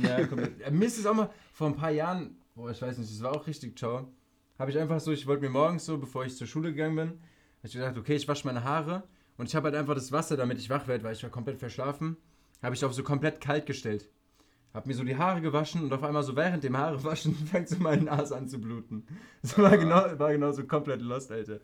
Ja, 0.02 0.26
komplett. 0.28 0.62
Äh, 0.62 0.72
Mir 0.72 0.86
ist 0.86 0.98
es 0.98 1.06
auch 1.06 1.14
mal 1.14 1.30
vor 1.54 1.68
ein 1.68 1.76
paar 1.76 1.92
Jahren, 1.92 2.38
boah, 2.56 2.72
ich 2.72 2.82
weiß 2.82 2.98
nicht, 2.98 3.12
das 3.12 3.22
war 3.24 3.32
auch 3.32 3.48
richtig 3.48 3.78
ciao. 3.78 4.08
Habe 4.60 4.72
ich 4.72 4.78
einfach 4.78 5.00
so, 5.00 5.12
ich 5.12 5.26
wollte 5.26 5.44
mir 5.44 5.50
morgens 5.50 5.86
so, 5.86 5.98
bevor 5.98 6.26
ich 6.26 6.36
zur 6.36 6.48
Schule 6.48 6.72
gegangen 6.72 6.96
bin, 6.96 7.10
habe 7.10 7.20
ich 7.68 7.74
gesagt, 7.74 7.98
okay, 7.98 8.16
ich 8.16 8.28
wasche 8.28 8.46
meine 8.46 8.64
Haare 8.64 9.04
und 9.38 9.48
ich 9.48 9.56
habe 9.56 9.66
halt 9.66 9.76
einfach 9.76 9.96
das 9.96 10.12
Wasser, 10.12 10.38
damit 10.38 10.60
ich 10.60 10.70
wach 10.70 10.88
werde, 10.88 11.04
weil 11.04 11.14
ich 11.14 11.24
war 11.24 11.30
komplett 11.30 11.58
verschlafen, 11.58 12.18
habe 12.62 12.76
ich 12.76 12.86
auf 12.86 12.94
so 12.94 13.04
komplett 13.04 13.42
kalt 13.42 13.66
gestellt. 13.66 14.10
Habe 14.74 14.88
mir 14.88 14.94
so 14.94 15.04
die 15.04 15.18
Haare 15.18 15.42
gewaschen 15.42 15.84
und 15.84 15.92
auf 15.92 16.04
einmal 16.04 16.24
so 16.24 16.36
während 16.36 16.64
dem 16.64 16.78
Haare 16.78 17.04
waschen 17.04 17.36
fängt 17.52 17.68
so 17.70 17.78
meine 17.80 18.04
Nase 18.04 18.36
an 18.38 18.48
zu 18.48 18.60
bluten. 18.60 19.06
Das 19.42 19.58
war 19.58 19.78
genau, 19.78 20.18
war 20.20 20.32
genau 20.32 20.52
so 20.52 20.64
komplett 20.66 21.02
lost, 21.02 21.32
Alter. 21.32 21.60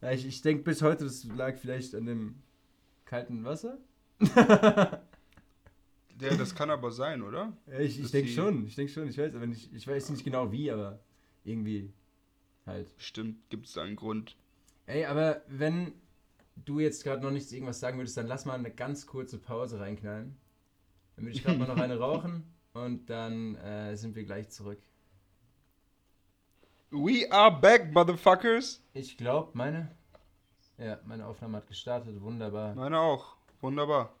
Ja, 0.00 0.12
ich 0.12 0.26
ich 0.26 0.40
denke 0.40 0.62
bis 0.62 0.80
heute, 0.80 1.04
das 1.04 1.24
lag 1.24 1.58
vielleicht 1.58 1.94
an 1.94 2.06
dem 2.06 2.36
kalten 3.04 3.44
Wasser. 3.44 3.78
der, 6.20 6.36
das 6.36 6.54
kann 6.54 6.70
aber 6.70 6.90
sein, 6.90 7.22
oder? 7.22 7.52
Ja, 7.66 7.78
ich 7.78 8.00
ich 8.00 8.10
denke 8.10 8.30
schon, 8.30 8.66
ich 8.66 8.74
denke 8.74 8.92
schon, 8.92 9.08
ich 9.08 9.18
weiß, 9.18 9.34
aber 9.34 9.46
nicht, 9.46 9.72
ich 9.72 9.86
weiß 9.86 10.10
nicht 10.10 10.24
genau 10.24 10.52
wie, 10.52 10.70
aber 10.70 11.00
irgendwie 11.44 11.92
halt. 12.66 12.94
Stimmt, 12.98 13.48
gibt 13.50 13.66
es 13.66 13.74
da 13.74 13.82
einen 13.82 13.96
Grund. 13.96 14.36
Ey, 14.86 15.04
aber 15.04 15.42
wenn 15.48 15.92
du 16.56 16.80
jetzt 16.80 17.04
gerade 17.04 17.22
noch 17.22 17.30
nichts 17.30 17.52
irgendwas 17.52 17.80
sagen 17.80 17.98
würdest, 17.98 18.16
dann 18.16 18.26
lass 18.26 18.44
mal 18.44 18.54
eine 18.54 18.70
ganz 18.70 19.06
kurze 19.06 19.38
Pause 19.38 19.80
reinknallen. 19.80 20.36
Dann 21.16 21.24
würde 21.24 21.36
ich 21.36 21.42
gerade 21.42 21.58
mal 21.58 21.68
noch 21.68 21.76
eine 21.76 21.98
rauchen 21.98 22.44
und 22.72 23.08
dann 23.10 23.56
äh, 23.56 23.96
sind 23.96 24.14
wir 24.14 24.24
gleich 24.24 24.48
zurück. 24.50 24.80
We 26.90 27.30
are 27.30 27.60
back, 27.60 27.92
motherfuckers. 27.92 28.82
Ich 28.94 29.16
glaube, 29.16 29.50
meine. 29.54 29.94
Ja, 30.76 30.98
meine 31.04 31.26
Aufnahme 31.26 31.58
hat 31.58 31.68
gestartet, 31.68 32.20
wunderbar. 32.20 32.74
Meine 32.74 32.98
auch. 32.98 33.36
Wunderbar. 33.60 34.14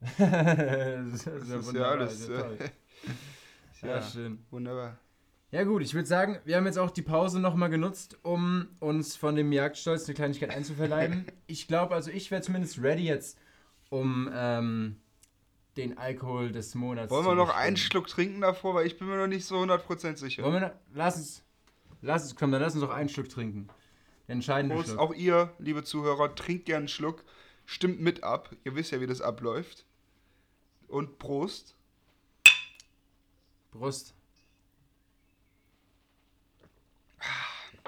das 0.18 1.26
ist, 1.26 1.26
Das 1.26 1.48
ja 1.48 1.56
ist 1.58 1.72
ja 1.74 1.82
alles. 1.82 2.28
äh, 2.28 2.44
Ja, 3.82 3.88
ja, 3.88 4.02
schön. 4.02 4.44
wunderbar. 4.50 4.98
Ja 5.50 5.62
gut, 5.64 5.82
ich 5.82 5.94
würde 5.94 6.06
sagen, 6.06 6.38
wir 6.44 6.56
haben 6.56 6.66
jetzt 6.66 6.78
auch 6.78 6.90
die 6.90 7.02
Pause 7.02 7.40
nochmal 7.40 7.70
genutzt, 7.70 8.18
um 8.22 8.68
uns 8.80 9.16
von 9.16 9.34
dem 9.36 9.50
Jagdstolz 9.52 10.06
eine 10.06 10.14
Kleinigkeit 10.14 10.50
einzuverleiben. 10.50 11.26
ich 11.46 11.68
glaube, 11.68 11.94
also 11.94 12.10
ich 12.10 12.30
wäre 12.30 12.42
zumindest 12.42 12.82
ready 12.82 13.04
jetzt, 13.04 13.38
um 13.88 14.28
ähm, 14.34 14.96
den 15.76 15.96
Alkohol 15.96 16.50
des 16.52 16.74
Monats 16.74 17.10
Wollen 17.10 17.24
wir 17.24 17.34
noch 17.36 17.46
bestimmen. 17.46 17.66
einen 17.66 17.76
Schluck 17.76 18.08
trinken 18.08 18.40
davor, 18.40 18.74
weil 18.74 18.86
ich 18.86 18.98
bin 18.98 19.08
mir 19.08 19.16
noch 19.16 19.26
nicht 19.28 19.46
so 19.46 19.56
100% 19.56 20.16
sicher. 20.16 20.42
Wollen 20.42 20.54
wir 20.54 20.60
noch, 20.60 20.72
lass 20.92 21.16
uns, 21.16 21.44
lass 22.02 22.24
uns, 22.24 22.34
komm, 22.36 22.50
dann 22.52 22.60
lass 22.60 22.74
uns 22.74 22.82
noch 22.82 22.90
einen 22.90 23.08
Schluck 23.08 23.28
trinken. 23.28 23.68
Den 24.26 24.32
entscheidenden 24.34 24.76
Prost, 24.76 24.90
Schluck. 24.90 25.00
auch 25.00 25.14
ihr, 25.14 25.54
liebe 25.60 25.82
Zuhörer, 25.84 26.34
trinkt 26.34 26.66
gerne 26.66 26.78
einen 26.80 26.88
Schluck. 26.88 27.24
Stimmt 27.64 28.00
mit 28.00 28.22
ab. 28.24 28.50
Ihr 28.64 28.74
wisst 28.74 28.90
ja, 28.90 29.00
wie 29.00 29.06
das 29.06 29.20
abläuft. 29.22 29.86
Und 30.88 31.18
Prost. 31.18 31.74
Brust. 33.72 34.14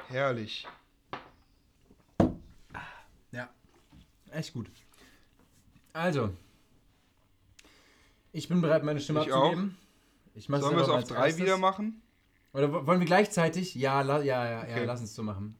Herrlich. 0.08 0.66
Ja, 3.32 3.48
echt 4.30 4.52
gut. 4.52 4.70
Also, 5.92 6.32
Ich 8.32 8.48
bin 8.48 8.60
bereit, 8.60 8.84
meine 8.84 9.00
Stimme 9.00 9.22
Ich 9.24 9.32
abzugeben. 9.32 9.76
Ich 10.34 10.48
mach's 10.48 10.62
Sollen 10.62 10.76
wir 10.76 10.82
es 10.84 10.88
auf 10.88 11.04
drei 11.04 11.26
erstes. 11.26 11.42
wieder 11.42 11.58
machen? 11.58 12.00
Oder 12.52 12.72
wo- 12.72 12.86
wollen 12.86 13.00
wir 13.00 13.06
gleichzeitig? 13.06 13.74
Ja, 13.74 14.02
la, 14.02 14.18
ja, 14.22 14.44
ja, 14.44 14.50
ja, 14.50 14.60
Okay. 14.62 14.84
lass 14.84 15.00
uns 15.00 15.14
so 15.14 15.22
machen. 15.24 15.56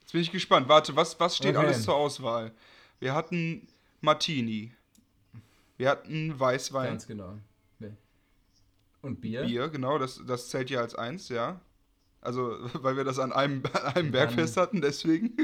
Jetzt 0.00 0.12
bin 0.12 0.20
ich 0.20 0.32
gespannt. 0.32 0.68
Warte, 0.68 0.96
was, 0.96 1.18
was 1.20 1.36
steht 1.36 1.56
Okay. 1.56 1.64
alles 1.66 1.84
zur 1.84 1.94
Auswahl? 1.94 2.52
Wir 2.98 3.14
hatten 3.14 3.66
Martini. 4.00 4.72
Wir 5.76 5.90
hatten 5.90 6.38
Weißwein. 6.38 6.88
Ganz 6.90 7.06
genau. 7.06 7.38
Nee. 7.78 7.92
Und 9.00 9.20
Bier? 9.20 9.44
Bier, 9.44 9.68
genau, 9.68 9.98
das, 9.98 10.20
das 10.26 10.48
zählt 10.48 10.70
ja 10.70 10.80
als 10.80 10.94
eins, 10.94 11.28
ja. 11.28 11.60
Also, 12.20 12.56
weil 12.82 12.96
wir 12.96 13.04
das 13.04 13.18
an 13.18 13.32
einem, 13.32 13.62
an 13.72 13.94
einem 13.94 14.12
Bergfest 14.12 14.56
hatten, 14.56 14.80
deswegen. 14.80 15.36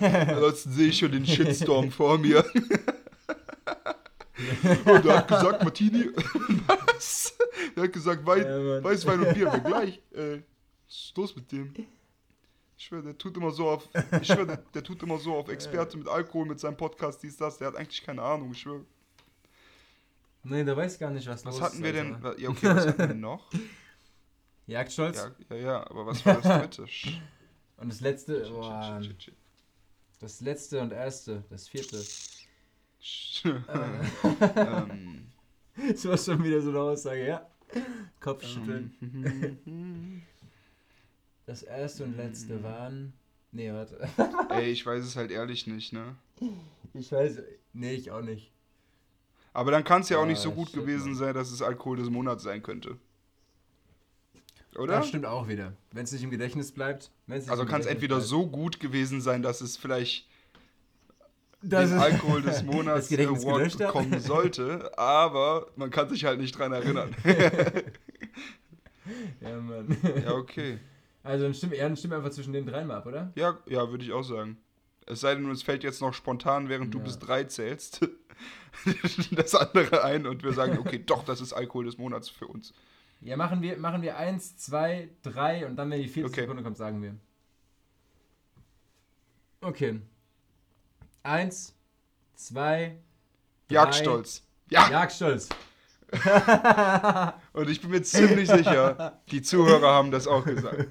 Ansonsten 0.00 0.72
sehe 0.72 0.88
ich 0.88 0.98
schon 0.98 1.12
den 1.12 1.26
Shitstorm 1.26 1.90
vor 1.90 2.18
mir. 2.18 2.44
und 4.84 5.06
er 5.06 5.18
hat 5.18 5.28
gesagt, 5.28 5.64
Martini, 5.64 6.10
was? 6.66 7.34
Er 7.74 7.84
hat 7.84 7.92
gesagt, 7.92 8.26
Wei 8.26 8.38
Ja. 8.38 8.84
Weißwein 8.84 9.20
und 9.20 9.34
Bier, 9.34 9.52
wir 9.52 9.60
gleich. 9.60 10.02
Äh, 10.12 10.42
was 10.86 10.96
ist 10.96 11.16
los 11.16 11.34
mit 11.34 11.50
dem? 11.50 11.72
Ich 12.76 12.84
schwöre, 12.84 13.02
der 13.02 13.16
tut 13.16 13.36
immer 13.36 13.50
so 13.50 13.68
auf, 13.68 13.88
ich 14.20 14.26
schwöre, 14.26 14.46
der, 14.46 14.56
der 14.74 14.82
tut 14.82 15.02
immer 15.02 15.16
so 15.18 15.34
auf 15.34 15.48
Experte 15.48 15.96
mit 15.96 16.08
Alkohol, 16.08 16.46
mit 16.46 16.60
seinem 16.60 16.76
Podcast, 16.76 17.22
dies, 17.22 17.36
das. 17.36 17.56
Der 17.58 17.68
hat 17.68 17.76
eigentlich 17.76 18.02
keine 18.02 18.20
Ahnung, 18.20 18.50
ich 18.52 18.58
schwöre. 18.58 18.84
Nee, 20.44 20.64
der 20.64 20.76
weiß 20.76 20.98
gar 20.98 21.10
nicht, 21.10 21.26
was, 21.28 21.44
Was 21.44 21.54
los 21.58 21.62
hatten 21.62 21.82
wir 21.82 21.92
denn? 21.92 22.16
Ja, 22.38 22.48
okay, 22.48 22.66
was 22.74 22.86
hatten 22.86 23.08
wir 23.08 23.14
noch? 23.14 23.48
Jagdstolz? 24.66 25.16
Ja, 25.50 25.56
ja, 25.56 25.62
ja, 25.62 25.90
aber 25.90 26.06
was 26.06 26.24
war 26.26 26.40
das 26.40 26.42
dritte? 26.76 26.86
Und 27.76 27.88
das 27.92 28.00
letzte, 28.00 28.48
boah, 28.50 29.00
das 30.20 30.40
letzte 30.40 30.80
und 30.80 30.92
erste, 30.92 31.42
das 31.50 31.68
vierte. 31.68 32.02
shit. 33.00 33.54
ähm, 34.56 35.26
Das 35.90 36.04
war 36.06 36.16
schon 36.18 36.44
wieder 36.44 36.60
so 36.60 36.70
eine 36.70 36.80
Aussage, 36.80 37.26
ja. 37.26 37.46
Kopfschütteln. 38.20 38.94
ähm, 39.66 40.22
Das 41.46 41.62
erste 41.62 42.04
und 42.04 42.16
letzte 42.16 42.62
waren. 42.62 43.12
Nee, 43.50 43.72
warte. 43.72 43.98
ey, 44.50 44.70
ich 44.70 44.86
weiß 44.86 45.04
es 45.04 45.16
halt 45.16 45.30
ehrlich 45.30 45.66
nicht, 45.66 45.92
ne? 45.92 46.14
Ich 46.94 47.10
weiß. 47.10 47.42
Nee, 47.72 47.94
ich 47.94 48.10
auch 48.10 48.22
nicht. 48.22 48.51
Aber 49.54 49.70
dann 49.70 49.84
kann 49.84 50.00
es 50.00 50.08
ja 50.08 50.18
auch 50.18 50.26
nicht 50.26 50.40
so 50.40 50.52
gut 50.52 50.72
gewesen 50.72 51.14
sein, 51.14 51.34
dass 51.34 51.50
es 51.50 51.60
Alkohol 51.62 51.98
des 51.98 52.08
Monats 52.10 52.42
sein 52.42 52.62
könnte. 52.62 52.96
Oder? 54.76 54.94
Das 54.96 55.08
stimmt 55.08 55.26
auch 55.26 55.48
wieder. 55.48 55.74
Wenn 55.90 56.04
es 56.04 56.12
nicht 56.12 56.22
im 56.22 56.30
Gedächtnis 56.30 56.72
bleibt. 56.72 57.10
Also 57.28 57.66
kann 57.66 57.82
es 57.82 57.86
entweder 57.86 58.16
bleibt. 58.16 58.28
so 58.28 58.46
gut 58.46 58.80
gewesen 58.80 59.20
sein, 59.20 59.42
dass 59.42 59.60
es 59.60 59.76
vielleicht 59.76 60.26
Das 61.60 61.90
den 61.90 61.98
Alkohol 61.98 62.40
des 62.42 62.62
Monats 62.62 63.12
Award 63.12 63.76
bekommen 63.76 64.20
sollte, 64.20 64.96
aber 64.98 65.66
man 65.76 65.90
kann 65.90 66.08
sich 66.08 66.24
halt 66.24 66.40
nicht 66.40 66.58
dran 66.58 66.72
erinnern. 66.72 67.14
Ja, 69.40 69.60
Mann. 69.60 69.96
ja, 70.24 70.32
okay. 70.32 70.78
Also 71.24 71.44
dann 71.44 71.54
stimmt, 71.54 71.74
ja, 71.74 71.88
dann 71.88 72.12
einfach 72.12 72.30
zwischen 72.30 72.52
den 72.52 72.64
dreien 72.66 72.86
mal 72.86 72.98
ab, 72.98 73.06
oder? 73.06 73.32
Ja, 73.34 73.58
ja, 73.66 73.90
würde 73.90 74.04
ich 74.04 74.12
auch 74.12 74.22
sagen. 74.22 74.56
Es 75.06 75.20
sei 75.20 75.34
denn, 75.34 75.48
uns 75.48 75.62
fällt 75.62 75.82
jetzt 75.84 76.00
noch 76.00 76.14
spontan, 76.14 76.68
während 76.68 76.94
du 76.94 76.98
Ja. 76.98 77.04
bis 77.04 77.18
drei 77.18 77.44
zählst, 77.44 78.00
das 79.32 79.54
andere 79.54 80.04
ein 80.04 80.26
und 80.26 80.42
wir 80.42 80.52
sagen, 80.52 80.78
okay, 80.78 81.02
doch, 81.04 81.24
das 81.24 81.40
ist 81.40 81.52
Alkohol 81.52 81.86
des 81.86 81.98
Monats 81.98 82.28
für 82.28 82.46
uns. 82.46 82.72
Ja, 83.20 83.36
machen 83.36 83.62
wir, 83.62 83.76
machen 83.78 84.02
wir 84.02 84.16
eins, 84.16 84.56
zwei, 84.56 85.10
drei 85.22 85.66
und 85.66 85.76
dann, 85.76 85.90
wenn 85.90 86.02
die 86.02 86.08
vierte 86.08 86.30
Okay. 86.30 86.40
Sekunde 86.42 86.62
kommt, 86.62 86.76
sagen 86.76 87.02
wir. 87.02 87.14
Okay. 89.60 90.00
Eins, 91.22 91.74
zwei, 92.34 92.98
drei. 93.68 93.74
Jagdstolz. 93.74 94.42
Ja, 94.70 94.90
Jagdstolz. 94.90 95.48
und 97.52 97.70
ich 97.70 97.80
bin 97.80 97.90
mir 97.90 98.02
ziemlich 98.02 98.48
sicher, 98.50 99.20
die 99.30 99.40
Zuhörer 99.42 99.92
haben 99.92 100.10
das 100.10 100.26
auch 100.26 100.44
gesagt. 100.44 100.88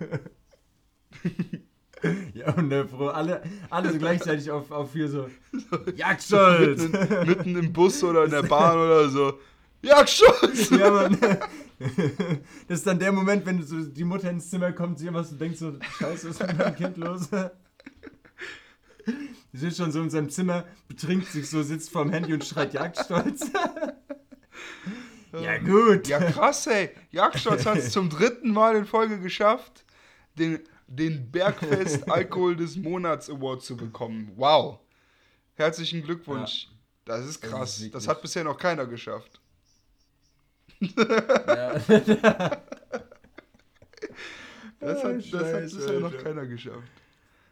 Ja, 2.33 2.53
und 2.53 2.69
der 2.69 2.83
Pro, 2.85 3.07
alle, 3.07 3.41
alle 3.69 3.91
so 3.91 3.97
gleichzeitig 3.97 4.49
auf, 4.51 4.71
auf 4.71 4.93
hier 4.93 5.07
so. 5.07 5.27
Jagdstolz! 5.95 6.83
mitten, 6.83 7.27
mitten 7.27 7.55
im 7.57 7.73
Bus 7.73 8.03
oder 8.03 8.25
in 8.25 8.31
der 8.31 8.43
Bahn 8.43 8.77
oder 8.77 9.09
so. 9.09 9.39
Jagdstolz! 9.81 10.69
ja, 10.71 10.89
Mann. 10.89 11.17
Das 12.67 12.77
ist 12.77 12.85
dann 12.85 12.99
der 12.99 13.11
Moment, 13.11 13.43
wenn 13.47 13.63
so 13.63 13.81
die 13.83 14.03
Mutter 14.03 14.29
ins 14.29 14.51
Zimmer 14.51 14.71
kommt, 14.71 14.99
sie 14.99 15.07
immer 15.07 15.23
so 15.23 15.35
denkt 15.35 15.57
so, 15.57 15.73
scheiße, 15.97 16.29
was 16.29 16.39
ist 16.39 16.47
mit 16.47 16.55
meinem 16.55 16.75
Kind 16.75 16.97
los? 16.97 17.27
Sie 19.51 19.57
sitzt 19.57 19.77
schon 19.77 19.91
so 19.91 19.99
in 20.03 20.11
seinem 20.11 20.29
Zimmer, 20.29 20.65
betrinkt 20.87 21.25
sich 21.25 21.49
so, 21.49 21.63
sitzt 21.63 21.89
vorm 21.89 22.11
Handy 22.11 22.35
und 22.35 22.45
schreit 22.45 22.75
Jagdstolz. 22.75 23.49
ja 25.33 25.57
gut. 25.57 26.07
Ja, 26.07 26.19
krass, 26.19 26.67
ey. 26.67 26.91
Jagdstolz 27.09 27.65
hat 27.65 27.77
es 27.77 27.89
zum 27.89 28.11
dritten 28.11 28.53
Mal 28.53 28.75
in 28.75 28.85
Folge 28.85 29.19
geschafft, 29.19 29.83
den, 30.37 30.59
den 30.95 31.31
Bergfest 31.31 32.09
Alkohol 32.11 32.55
des 32.55 32.75
Monats 32.75 33.29
Award 33.29 33.63
zu 33.63 33.77
bekommen. 33.77 34.31
Wow. 34.35 34.79
Herzlichen 35.55 36.03
Glückwunsch. 36.03 36.67
Das 37.05 37.25
ist 37.25 37.25
Das 37.25 37.25
ist 37.27 37.41
krass. 37.41 37.75
Das, 37.75 37.81
wirklich- 37.81 38.07
hat 38.07 38.21
bisher 38.21 38.43
noch 38.43 38.57
keiner 38.57 38.85
geschafft. 38.85 39.39
Ja. 40.79 41.79
Das 44.79 45.03
Ah, 45.03 45.09
hat, 45.09 45.33
das 45.33 45.53
hat 45.53 45.61
bisher 45.63 45.99
noch 45.99 46.17
keiner 46.17 46.45
geschafft. 46.47 46.87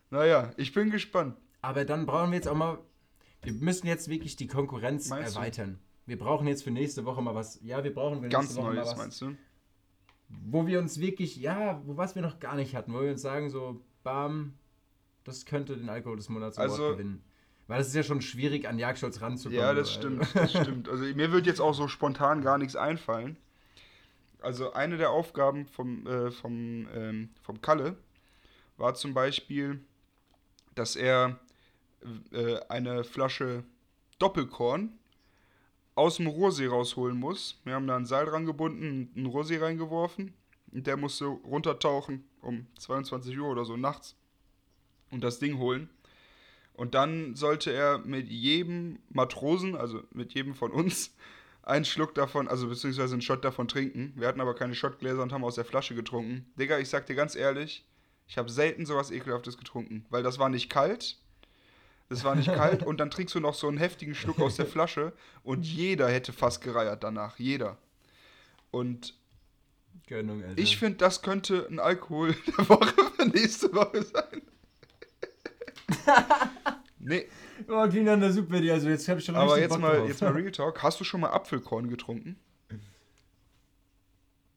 Naja, 0.09 0.51
ich 0.57 0.73
bin 0.73 0.89
gespannt. 0.89 1.37
Aber 1.61 1.85
dann 1.85 2.07
brauchen 2.07 2.31
wir 2.31 2.37
jetzt 2.37 2.47
auch 2.47 2.55
mal, 2.55 2.79
wir 3.43 3.53
müssen 3.53 3.85
jetzt 3.85 4.07
wirklich 4.09 4.35
die 4.35 4.47
Konkurrenz 4.47 5.09
Meinst 5.09 5.35
du? 5.35 5.39
erweitern. 5.39 5.79
Wir 6.07 6.17
brauchen 6.17 6.47
jetzt 6.47 6.63
für 6.63 6.71
nächste 6.71 7.05
Woche 7.05 7.21
mal 7.21 7.35
was, 7.35 7.59
ja, 7.61 7.83
wir 7.83 7.93
brauchen 7.93 8.21
für 8.23 8.29
Ganz 8.29 8.45
nächste 8.45 8.61
Woche 8.63 8.67
mal 8.69 8.75
Neues, 8.77 8.89
was, 8.89 8.97
meinst 8.97 9.21
du? 9.21 9.35
Wo 10.29 10.67
wir 10.67 10.79
uns 10.79 10.99
wirklich, 10.99 11.35
ja, 11.37 11.81
wo 11.85 11.97
was 11.97 12.15
wir 12.15 12.21
noch 12.21 12.39
gar 12.39 12.55
nicht 12.55 12.75
hatten, 12.75 12.93
wo 12.93 13.01
wir 13.01 13.11
uns 13.11 13.21
sagen 13.21 13.49
so, 13.49 13.81
bam, 14.03 14.53
das 15.23 15.45
könnte 15.45 15.75
den 15.75 15.89
Alkohol 15.89 16.17
des 16.17 16.29
Monats 16.29 16.57
Also- 16.57 16.91
gewinnen. 16.93 17.23
Weil 17.67 17.77
das 17.77 17.89
ist 17.89 17.93
ja 17.95 18.01
schon 18.01 18.21
schwierig, 18.21 18.67
an 18.67 18.79
Jagdschutz 18.79 19.21
ranzukommen. 19.21 19.59
Ja, 19.61 19.75
das 19.75 19.93
stimmt, 19.93 20.25
das 20.33 20.49
stimmt. 20.51 20.89
Also 20.89 21.03
mir 21.03 21.31
wird 21.31 21.45
jetzt 21.45 21.61
auch 21.61 21.73
so 21.75 21.87
spontan 21.87 22.41
gar 22.41 22.57
nichts 22.57 22.75
einfallen. 22.75 23.37
Also 24.41 24.73
eine 24.73 24.97
der 24.97 25.11
Aufgaben 25.11 25.67
vom, 25.67 26.07
äh, 26.07 26.31
vom, 26.31 26.87
ähm, 26.95 27.29
vom 27.43 27.61
Kalle 27.61 27.95
war 28.77 28.95
zum 28.95 29.13
Beispiel, 29.13 29.81
dass 30.73 30.95
er 30.95 31.37
äh, 32.31 32.59
eine 32.69 33.03
Flasche 33.03 33.63
Doppelkorn 34.17 34.97
aus 35.95 36.17
dem 36.17 36.27
Rohrsee 36.27 36.67
rausholen 36.67 37.17
muss. 37.17 37.59
Wir 37.63 37.73
haben 37.73 37.87
da 37.87 37.95
ein 37.95 38.05
Seil 38.05 38.25
dran 38.25 38.45
gebunden, 38.45 39.11
einen 39.15 39.25
Rohrsee 39.25 39.57
reingeworfen 39.57 40.33
und 40.71 40.87
der 40.87 40.97
musste 40.97 41.25
runtertauchen 41.25 42.23
um 42.41 42.67
22 42.77 43.37
Uhr 43.37 43.49
oder 43.49 43.65
so 43.65 43.77
nachts 43.77 44.15
und 45.11 45.23
das 45.23 45.39
Ding 45.39 45.57
holen. 45.57 45.89
Und 46.73 46.93
dann 46.93 47.35
sollte 47.35 47.73
er 47.73 47.97
mit 47.97 48.29
jedem 48.29 48.99
Matrosen, 49.09 49.75
also 49.75 50.01
mit 50.13 50.33
jedem 50.33 50.55
von 50.55 50.71
uns, 50.71 51.13
einen 51.63 51.85
Schluck 51.85 52.15
davon, 52.15 52.47
also 52.47 52.69
beziehungsweise 52.69 53.13
einen 53.13 53.21
Shot 53.21 53.43
davon 53.43 53.67
trinken. 53.67 54.13
Wir 54.15 54.27
hatten 54.27 54.41
aber 54.41 54.55
keine 54.55 54.73
Shotgläser 54.73 55.21
und 55.21 55.33
haben 55.33 55.43
aus 55.43 55.55
der 55.55 55.65
Flasche 55.65 55.93
getrunken. 55.93 56.51
Digga, 56.57 56.79
ich 56.79 56.89
sag 56.89 57.05
dir 57.05 57.15
ganz 57.15 57.35
ehrlich, 57.35 57.85
ich 58.27 58.37
habe 58.37 58.49
selten 58.49 58.85
sowas 58.85 59.11
Ekelhaftes 59.11 59.57
getrunken, 59.57 60.05
weil 60.09 60.23
das 60.23 60.39
war 60.39 60.49
nicht 60.49 60.69
kalt. 60.69 61.19
Das 62.09 62.23
war 62.23 62.35
nicht 62.35 62.47
kalt 62.53 62.83
und 62.83 62.99
dann 62.99 63.09
trinkst 63.11 63.33
du 63.35 63.39
noch 63.39 63.53
so 63.53 63.67
einen 63.67 63.77
heftigen 63.77 64.15
Schluck 64.15 64.39
aus 64.39 64.55
der 64.55 64.65
Flasche 64.65 65.13
und 65.43 65.63
jeder 65.65 66.09
hätte 66.09 66.33
fast 66.33 66.61
gereiert 66.61 67.03
danach. 67.03 67.37
Jeder. 67.39 67.77
Und 68.71 69.15
Gönnung, 70.07 70.43
Alter. 70.43 70.59
ich 70.61 70.77
finde, 70.77 70.97
das 70.97 71.21
könnte 71.21 71.67
ein 71.69 71.79
Alkohol 71.79 72.35
der 72.57 72.69
Woche 72.69 72.93
für 73.15 73.25
nächste 73.27 73.73
Woche 73.73 74.03
sein. 74.03 74.41
nee, 76.99 77.27
Oh, 77.67 77.87
klingt 77.87 78.07
an 78.07 78.21
der 78.21 78.29
Idee. 78.31 78.71
Also 78.71 78.89
jetzt 78.89 79.07
habe 79.09 79.19
ich 79.19 79.25
schon 79.25 79.35
Aber 79.35 79.59
jetzt 79.59 79.69
Bock 79.71 79.79
mal, 79.81 79.97
drauf. 79.97 80.07
jetzt 80.07 80.21
mal 80.21 80.31
Real 80.31 80.51
Talk. 80.51 80.81
Hast 80.81 80.99
du 80.99 81.03
schon 81.03 81.21
mal 81.21 81.29
Apfelkorn 81.29 81.89
getrunken? 81.89 82.37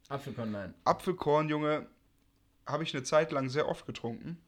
Apfelkorn, 0.09 0.53
nein. 0.53 0.75
Apfelkorn, 0.85 1.49
Junge, 1.49 1.87
habe 2.67 2.83
ich 2.85 2.95
eine 2.95 3.03
Zeit 3.03 3.33
lang 3.33 3.49
sehr 3.49 3.69
oft 3.69 3.87
getrunken. 3.87 4.39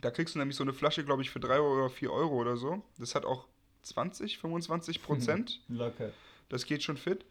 Da 0.00 0.10
kriegst 0.10 0.34
du 0.34 0.38
nämlich 0.38 0.56
so 0.56 0.62
eine 0.64 0.72
Flasche, 0.72 1.04
glaube 1.04 1.22
ich, 1.22 1.30
für 1.30 1.40
3 1.40 1.60
oder 1.60 1.90
4 1.90 2.10
Euro 2.12 2.36
oder 2.36 2.56
so. 2.56 2.82
Das 2.98 3.14
hat 3.14 3.24
auch 3.24 3.46
20, 3.82 4.38
25 4.38 5.02
Prozent. 5.02 5.60
Locker. 5.68 6.10
Das 6.48 6.64
geht 6.66 6.82
schon 6.82 6.96
fit. 6.96 7.24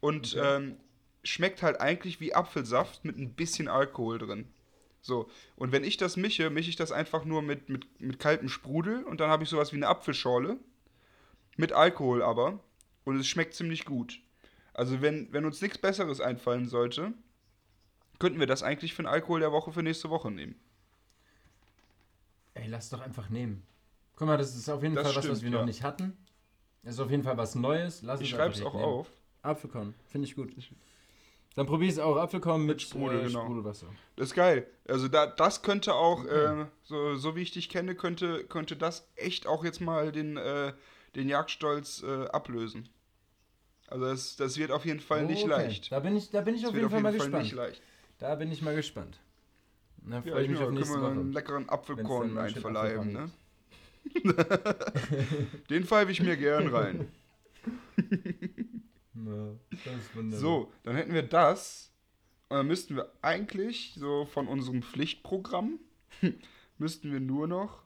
Und 0.00 0.34
Okay. 0.36 0.56
ähm, 0.56 0.76
schmeckt 1.22 1.62
halt 1.62 1.80
eigentlich 1.80 2.20
wie 2.20 2.34
Apfelsaft 2.34 3.04
mit 3.04 3.16
ein 3.18 3.34
bisschen 3.34 3.68
Alkohol 3.68 4.18
drin. 4.18 4.48
So, 5.00 5.28
und 5.56 5.72
wenn 5.72 5.84
ich 5.84 5.96
das 5.96 6.16
mische, 6.16 6.48
mische 6.50 6.70
ich 6.70 6.76
das 6.76 6.92
einfach 6.92 7.24
nur 7.24 7.42
mit, 7.42 7.68
mit, 7.68 8.00
mit 8.00 8.18
kaltem 8.18 8.48
Sprudel 8.48 9.04
und 9.04 9.20
dann 9.20 9.30
habe 9.30 9.42
ich 9.44 9.50
sowas 9.50 9.72
wie 9.72 9.76
eine 9.76 9.88
Apfelschorle. 9.88 10.58
Mit 11.56 11.72
Alkohol 11.72 12.22
aber. 12.22 12.60
Und 13.04 13.16
es 13.18 13.26
schmeckt 13.28 13.54
ziemlich 13.54 13.84
gut. 13.84 14.20
Also, 14.72 15.02
wenn, 15.02 15.32
wenn 15.32 15.44
uns 15.44 15.60
nichts 15.60 15.78
Besseres 15.78 16.20
einfallen 16.20 16.68
sollte, 16.68 17.12
könnten 18.18 18.40
wir 18.40 18.46
das 18.46 18.62
eigentlich 18.62 18.94
für 18.94 19.02
den 19.02 19.08
Alkohol 19.08 19.40
der 19.40 19.52
Woche 19.52 19.72
für 19.72 19.82
nächste 19.82 20.10
Woche 20.10 20.30
nehmen. 20.30 20.56
Ey, 22.64 22.70
lass 22.70 22.88
doch 22.88 23.00
einfach 23.00 23.28
nehmen. 23.28 23.62
Guck 24.16 24.26
mal, 24.26 24.38
das 24.38 24.56
ist 24.56 24.68
auf 24.70 24.82
jeden 24.82 24.94
Das 24.94 25.06
Fall 25.06 25.16
was, 25.16 25.28
was 25.28 25.36
stimmt, 25.38 25.42
wir 25.42 25.50
ja. 25.50 25.58
noch 25.58 25.66
nicht 25.66 25.82
hatten. 25.82 26.16
Ist 26.82 26.98
auf 26.98 27.10
jeden 27.10 27.22
Fall 27.22 27.36
was 27.36 27.54
Neues. 27.54 28.00
Lass 28.02 28.20
Ich 28.22 28.30
schreibe 28.30 28.54
es 28.54 28.62
auch 28.62 28.72
nehmen. 28.74 28.84
auf. 28.86 29.10
Apfelkorn, 29.42 29.94
finde 30.08 30.26
ich 30.26 30.34
gut. 30.34 30.50
Dann 31.56 31.66
probier 31.66 31.88
es 31.90 31.98
auch 31.98 32.16
Apfelkorn 32.16 32.64
mit, 32.64 32.80
Sprudel, 32.80 33.20
äh, 33.20 33.26
genau. 33.26 33.42
Sprudelwasser. 33.44 33.86
Das 34.16 34.28
ist 34.28 34.34
geil. 34.34 34.66
Also 34.88 35.08
da, 35.08 35.26
das 35.26 35.60
könnte 35.62 35.94
auch, 35.94 36.20
Okay. 36.24 36.62
äh, 36.62 36.66
so, 36.84 37.16
so 37.16 37.36
wie 37.36 37.42
ich 37.42 37.50
dich 37.50 37.68
kenne, 37.68 37.94
könnte, 37.94 38.44
könnte 38.44 38.76
das 38.76 39.06
echt 39.16 39.46
auch 39.46 39.62
jetzt 39.64 39.80
mal 39.82 40.10
den, 40.10 40.38
äh, 40.38 40.72
den 41.14 41.28
Jagdstolz 41.28 42.02
äh, 42.02 42.26
ablösen. 42.28 42.88
Also 43.88 44.06
das, 44.06 44.36
das 44.36 44.56
wird 44.56 44.70
auf 44.70 44.86
jeden 44.86 45.00
Fall 45.00 45.26
nicht 45.26 45.42
Okay. 45.44 45.50
leicht. 45.50 45.92
Da 45.92 46.00
bin 46.00 46.16
ich, 46.16 46.30
da 46.30 46.40
bin 46.40 46.54
ich 46.54 46.62
Das 46.62 46.70
auf 46.70 46.76
jeden 46.76 46.88
Fall 46.90 47.02
mal 47.02 47.12
nicht 47.12 47.22
gespannt. 47.22 47.52
leicht. 47.52 47.82
Da 48.18 48.34
bin 48.36 48.50
ich 48.50 48.62
mal 48.62 48.74
gespannt. 48.74 49.18
Da 50.04 50.22
Ja, 50.22 50.22
freue 50.22 50.44
ich 50.44 50.48
ich 50.48 50.50
mich 50.50 50.60
auf 50.60 50.70
können 50.70 50.78
nächste 50.78 51.00
wir 51.00 51.08
einen 51.08 51.32
Woche. 51.32 51.32
leckeren 51.32 51.68
Wenn's 51.96 52.18
Apfelkorn 52.18 52.34
dann 52.34 52.38
einverleiben, 52.38 53.12
ne? 53.12 53.30
Den 55.70 55.84
pfeife 55.84 56.12
ich 56.12 56.22
mir 56.22 56.36
gern 56.36 56.68
rein. 56.68 57.08
Ja. 59.16 59.58
So, 60.30 60.72
dann 60.82 60.96
hätten 60.96 61.14
wir 61.14 61.22
das. 61.22 61.92
Und 62.48 62.56
dann 62.58 62.66
müssten 62.66 62.96
wir 62.96 63.12
eigentlich 63.22 63.94
so 63.96 64.26
von 64.26 64.48
unserem 64.48 64.82
Pflichtprogramm 64.82 65.78
müssten 66.78 67.12
wir 67.12 67.20
nur 67.20 67.46
noch 67.46 67.84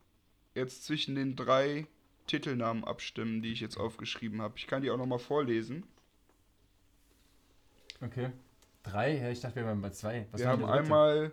jetzt 0.55 0.85
zwischen 0.85 1.14
den 1.14 1.37
drei 1.37 1.87
Titelnamen 2.27 2.85
abstimmen, 2.85 3.43
die 3.43 3.53
ich 3.53 3.61
jetzt 3.61 3.77
aufgeschrieben 3.77 4.41
habe. 4.43 4.55
Ich 4.57 4.66
kann 4.66 4.83
die 4.83 4.91
auch 4.91 4.97
noch 4.97 5.07
mal 5.07 5.19
vorlesen. 5.19 5.85
Okay. 8.01 8.31
Drei? 8.83 9.19
Ja, 9.19 9.31
ich 9.31 9.41
dachte, 9.41 9.57
wir 9.57 9.66
waren 9.66 9.81
bei 9.83 9.91
zwei. 9.91 10.27
Was 10.33 10.41
wir 10.41 10.49
haben 10.49 10.64
einmal 10.64 11.33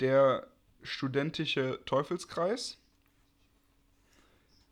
der 0.00 0.46
studentische 0.82 1.80
Teufelskreis. 1.86 2.78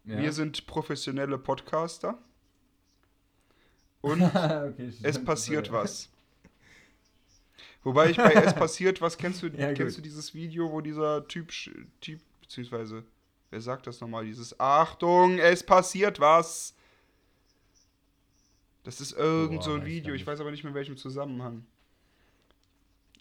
Ja. 0.05 0.19
Wir 0.19 0.33
sind 0.33 0.67
professionelle 0.67 1.39
Podcaster. 1.39 2.19
Und 4.01 4.23
okay, 4.35 4.93
es 5.03 5.25
passiert 5.25 5.67
sorry. 5.67 5.79
was. 5.85 6.09
Wobei 7.85 8.11
ich 8.11 8.17
bei 8.17 8.33
Es 8.33 8.55
passiert 8.55 9.01
was, 9.01 9.19
kennst 9.19 9.43
du, 9.43 9.49
Ja, 9.57 9.73
kennst 9.73 9.99
du 9.99 10.03
dieses 10.03 10.35
Video, 10.35 10.71
wo 10.71 10.81
dieser 10.81 11.27
Typ, 11.27 11.51
Typ, 12.01 12.21
beziehungsweise, 12.41 13.05
wer 13.51 13.61
sagt 13.61 13.87
das 13.87 14.01
nochmal, 14.01 14.25
dieses 14.25 14.59
Achtung, 14.61 15.39
es 15.39 15.65
passiert 15.65 16.21
was. 16.21 16.75
Das 18.85 19.01
ist 19.01 19.13
irgend 19.13 19.61
Boah, 19.61 19.65
so 19.65 19.75
ein 19.75 19.85
Video, 19.85 20.15
ich 20.15 20.27
weiß 20.27 20.41
aber 20.41 20.51
nicht 20.51 20.65
mehr 20.65 20.71
in 20.71 20.75
welchem 20.75 20.97
Zusammenhang. 20.97 21.65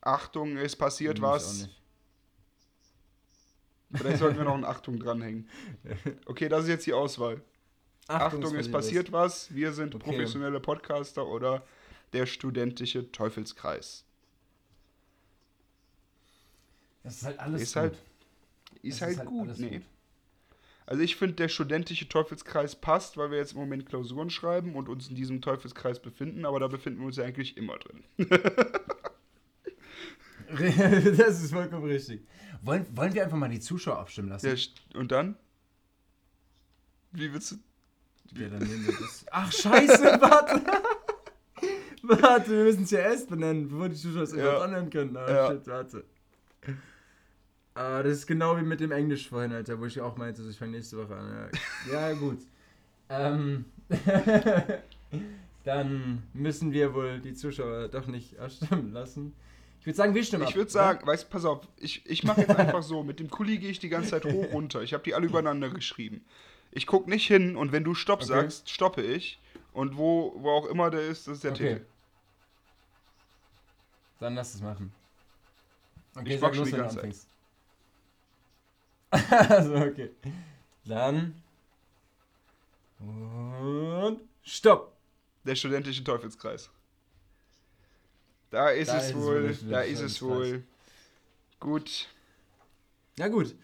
Achtung, 0.01 0.57
es 0.57 0.75
passiert 0.75 1.21
was. 1.21 1.69
Vielleicht 3.93 4.17
sollten 4.19 4.37
wir 4.37 4.45
noch 4.45 4.55
ein 4.55 4.65
Achtung 4.65 4.99
dranhängen. 4.99 5.47
Okay, 6.25 6.47
das 6.49 6.63
ist 6.63 6.69
jetzt 6.69 6.85
die 6.85 6.93
Auswahl. 6.93 7.41
Achtung, 8.07 8.55
es 8.55 8.69
passiert 8.71 9.11
was. 9.11 9.53
Wir 9.53 9.71
sind 9.73 9.95
Okay. 9.95 10.03
professionelle 10.03 10.59
Podcaster 10.59 11.27
oder 11.27 11.63
der 12.13 12.25
studentische 12.25 13.11
Teufelskreis. 13.11 14.03
Das 17.03 17.15
ist 17.17 17.23
halt 17.23 17.39
alles 17.39 17.61
Ist 17.61 17.73
gut. 17.73 17.81
halt- 17.81 17.97
Das 18.73 18.83
Ist 18.83 19.01
halt 19.01 19.25
gut, 19.25 19.57
nee. 19.59 19.81
Also 20.85 21.03
ich 21.03 21.15
finde, 21.15 21.35
der 21.35 21.47
studentische 21.47 22.09
Teufelskreis 22.09 22.75
passt, 22.75 23.15
weil 23.15 23.31
wir 23.31 23.37
jetzt 23.37 23.53
im 23.53 23.59
Moment 23.59 23.85
Klausuren 23.85 24.29
schreiben 24.29 24.75
und 24.75 24.89
uns 24.89 25.07
in 25.09 25.15
diesem 25.15 25.41
Teufelskreis 25.41 26.01
befinden, 26.01 26.45
aber 26.45 26.59
da 26.59 26.67
befinden 26.67 26.99
wir 26.99 27.05
uns 27.07 27.15
ja 27.17 27.23
eigentlich 27.23 27.55
immer 27.57 27.77
drin. 27.77 28.03
das 31.17 31.41
ist 31.43 31.51
vollkommen 31.53 31.85
richtig. 31.85 32.25
Wollen, 32.63 32.85
wollen 32.95 33.13
wir 33.13 33.23
einfach 33.23 33.37
mal 33.37 33.49
die 33.49 33.59
Zuschauer 33.59 33.99
abstimmen 33.99 34.29
lassen? 34.29 34.47
Ja, 34.47 34.99
und 34.99 35.11
dann? 35.11 35.35
Wie 37.11 37.31
willst 37.33 37.51
du... 37.51 37.55
Ja, 38.39 38.47
dann 38.49 38.59
nehmen 38.59 38.85
wir 38.85 38.93
das. 38.97 39.25
Ach, 39.31 39.51
scheiße, 39.51 40.03
warte. 40.21 40.61
warte, 42.03 42.51
wir 42.51 42.63
müssen 42.63 42.83
es 42.83 42.91
ja 42.91 42.99
erst 42.99 43.29
benennen, 43.29 43.67
bevor 43.67 43.89
die 43.89 43.95
Zuschauer 43.95 44.23
es 44.23 44.33
Ja. 44.33 44.59
anhören 44.59 44.89
können. 44.89 45.17
Ah, 45.17 45.29
Ja. 45.29 45.51
shit, 45.51 45.67
warte. 45.67 46.03
Ah, 47.73 48.03
das 48.03 48.13
ist 48.19 48.27
genau 48.27 48.57
wie 48.57 48.61
mit 48.63 48.79
dem 48.79 48.91
Englisch 48.91 49.27
vorhin, 49.29 49.51
Alter, 49.53 49.79
wo 49.79 49.85
ich 49.85 49.99
auch 49.99 50.15
meinte, 50.17 50.41
ich 50.43 50.57
fange 50.57 50.73
nächste 50.73 50.97
Woche 50.97 51.15
an. 51.15 51.49
Ja, 51.91 52.09
ja 52.09 52.13
gut. 52.13 52.39
Ähm, 53.09 53.65
dann 55.63 56.23
müssen 56.33 56.71
wir 56.71 56.93
wohl 56.93 57.19
die 57.19 57.33
Zuschauer 57.33 57.87
doch 57.89 58.07
nicht 58.07 58.37
abstimmen 58.39 58.91
lassen. 58.93 59.33
Ich 59.81 59.87
würde 59.87 59.97
sagen, 59.97 60.13
wir 60.13 60.23
stimmen 60.23 60.47
Ich 60.47 60.55
würde 60.55 60.69
sagen, 60.69 61.05
weißt 61.07 61.29
pass 61.31 61.43
auf, 61.43 61.67
ich, 61.77 62.05
ich 62.05 62.23
mache 62.23 62.41
jetzt 62.41 62.55
einfach 62.55 62.83
so, 62.83 63.01
mit 63.03 63.19
dem 63.19 63.31
Kuli 63.31 63.57
gehe 63.57 63.71
ich 63.71 63.79
die 63.79 63.89
ganze 63.89 64.11
Zeit 64.11 64.25
hoch 64.25 64.53
runter. 64.53 64.83
Ich 64.83 64.93
habe 64.93 65.03
die 65.03 65.15
alle 65.15 65.25
übereinander 65.25 65.69
geschrieben. 65.71 66.23
Ich 66.71 66.85
gucke 66.85 67.09
nicht 67.09 67.25
hin 67.27 67.55
und 67.57 67.71
wenn 67.71 67.83
du 67.83 67.95
Stopp 67.95 68.19
Okay. 68.21 68.27
sagst, 68.29 68.69
stoppe 68.69 69.01
ich. 69.01 69.39
Und 69.73 69.97
wo, 69.97 70.33
wo 70.37 70.51
auch 70.51 70.65
immer 70.67 70.91
der 70.91 71.01
ist, 71.01 71.27
das 71.27 71.35
ist 71.35 71.43
der 71.43 71.51
Okay. 71.53 71.73
Titel. 71.73 71.85
Dann 74.19 74.35
lass 74.35 74.53
es 74.53 74.61
machen. 74.61 74.93
Okay, 76.15 76.35
Ich 76.35 76.41
mach 76.41 76.53
schon 76.53 76.57
los, 76.59 76.67
die 76.67 76.73
wenn 76.73 76.87
du 76.87 76.95
ganze 76.95 77.25
Zeit. 79.11 79.49
also, 79.49 79.75
okay. 79.77 80.11
Dann. 80.85 81.41
Und. 82.99 84.21
Stopp! 84.43 84.95
Der 85.43 85.55
studentische 85.55 86.03
Teufelskreis. 86.03 86.69
Da 88.51 88.69
ist 88.69 88.89
Da 88.89 88.97
es 88.97 89.07
ist 89.07 89.15
wohl, 89.15 89.57
der 89.61 89.69
da 89.69 89.81
ist 89.81 90.01
es 90.01 90.21
wohl. 90.21 90.63
Gut. 91.59 92.07
Ja, 93.17 93.27
gut. 93.27 93.55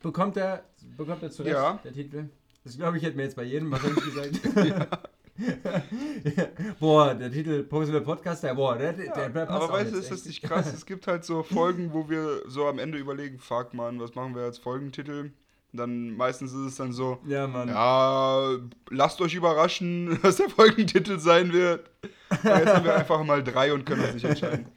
Bekommt 0.00 0.36
er, 0.36 0.64
bekommt 0.96 1.22
er 1.22 1.30
zurecht, 1.30 1.54
Ja. 1.54 1.78
der 1.84 1.92
Titel? 1.92 2.28
Das 2.64 2.76
glaube 2.76 2.96
ich, 2.96 3.02
hätte 3.02 3.16
mir 3.16 3.24
jetzt 3.24 3.36
bei 3.36 3.42
jedem 3.42 3.70
wahrscheinlich 3.70 4.04
gesagt. 4.04 4.40
boah, 6.80 7.14
der 7.14 7.30
Titel 7.30 7.62
Professionelle 7.64 8.04
Podcaster, 8.04 8.54
boah, 8.54 8.76
der, 8.76 8.92
der, 8.92 9.12
der 9.12 9.28
passt 9.30 9.50
aber 9.50 9.72
weißt 9.72 9.94
du, 9.94 9.98
ist 9.98 10.10
das 10.10 10.24
nicht 10.26 10.42
krass? 10.42 10.72
Es 10.72 10.84
gibt 10.84 11.06
halt 11.06 11.24
so 11.24 11.42
Folgen, 11.42 11.92
wo 11.92 12.08
wir 12.08 12.42
so 12.46 12.66
am 12.66 12.78
Ende 12.78 12.98
überlegen, 12.98 13.38
fuck 13.38 13.74
man, 13.74 14.00
was 14.00 14.14
machen 14.14 14.34
wir 14.34 14.42
als 14.42 14.58
Folgentitel? 14.58 15.32
Und 15.72 15.76
dann 15.78 16.16
meistens 16.16 16.52
ist 16.52 16.58
es 16.66 16.76
dann 16.76 16.92
so, 16.92 17.18
Ja, 17.26 17.46
Mann. 17.46 17.68
ja, 17.68 18.56
lasst 18.90 19.20
euch 19.20 19.34
überraschen, 19.34 20.18
was 20.22 20.36
der 20.36 20.48
Folgentitel 20.50 21.18
sein 21.18 21.52
wird. 21.52 21.88
Aber 22.30 22.58
jetzt 22.58 22.74
haben 22.74 22.84
wir 22.84 22.96
einfach 22.96 23.22
mal 23.24 23.42
drei 23.44 23.72
und 23.72 23.84
können 23.86 24.02
uns 24.02 24.14
nicht 24.14 24.24
entscheiden. 24.24 24.66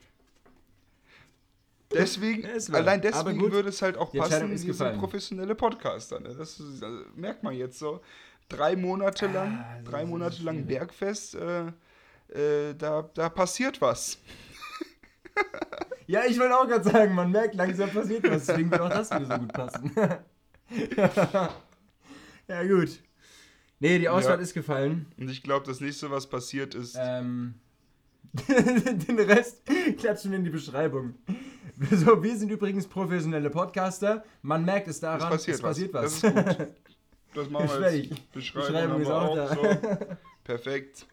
Deswegen, 1.91 2.47
allein 2.73 3.01
deswegen 3.01 3.37
gut, 3.37 3.51
würde 3.51 3.69
es 3.69 3.81
halt 3.83 3.97
auch 3.97 4.11
passen, 4.11 4.49
wir 4.49 4.57
sind 4.57 4.67
gefallen. 4.67 4.97
professionelle 4.97 5.53
Podcaster. 5.53 6.19
Ne? 6.19 6.33
Das 6.35 6.59
ist, 6.59 6.83
also, 6.83 7.03
merkt 7.15 7.43
man 7.43 7.53
jetzt 7.53 7.77
so. 7.77 8.01
Drei 8.49 8.75
Monate 8.75 9.27
lang, 9.27 9.59
Ah, 9.63 9.79
drei 9.83 10.03
Monate 10.03 10.41
lang. 10.41 10.65
Bergfest, 10.65 11.35
äh, 11.35 11.67
äh, 12.29 12.73
da, 12.75 13.07
da 13.13 13.29
passiert 13.29 13.79
was. 13.81 14.17
Ja, 16.05 16.25
ich 16.27 16.37
wollte 16.37 16.55
auch 16.57 16.67
gerade 16.67 16.83
sagen, 16.83 17.15
man 17.15 17.31
merkt, 17.31 17.55
langsam 17.55 17.89
passiert 17.89 18.23
was, 18.29 18.45
deswegen 18.45 18.69
wird 18.69 18.81
auch 18.81 18.89
das 18.89 19.09
wieder 19.09 19.25
so 19.25 19.37
gut 19.37 19.53
passen. 19.53 19.91
ja, 22.47 22.63
gut. 22.67 22.99
Nee, 23.79 23.99
die 23.99 24.09
Auswahl 24.09 24.37
Ja. 24.37 24.41
ist 24.41 24.53
gefallen. 24.53 25.05
Und 25.17 25.29
ich 25.29 25.43
glaube, 25.43 25.65
das 25.65 25.81
nächste, 25.81 26.09
was 26.11 26.27
passiert 26.27 26.73
ist, 26.75 26.95
Ähm, 26.99 27.55
den 28.47 29.19
Rest 29.19 29.61
klatschen 29.99 30.31
wir 30.31 30.39
in 30.39 30.43
die 30.43 30.49
Beschreibung. 30.49 31.13
So, 31.91 32.21
wir 32.23 32.37
sind 32.37 32.49
übrigens 32.51 32.87
professionelle 32.87 33.49
Podcaster. 33.49 34.23
Man 34.41 34.63
merkt 34.65 34.87
es 34.87 34.99
daran, 34.99 35.21
es 35.21 35.29
passiert, 35.29 35.55
es 35.55 35.61
passiert 35.61 35.93
was. 35.93 36.21
Das 36.21 36.33
ist 36.33 36.57
gut. 36.57 36.67
Das 37.35 37.49
machen 37.49 37.67
wir 37.67 37.77
Beschreibung 37.79 38.09
jetzt. 38.11 38.31
Beschreibung, 38.31 38.67
Beschreibung 38.67 39.01
ist 39.01 39.07
auch 39.09 39.29
auch. 39.29 39.35
da. 39.35 39.55
So. 39.55 40.15
Perfekt. 40.43 41.07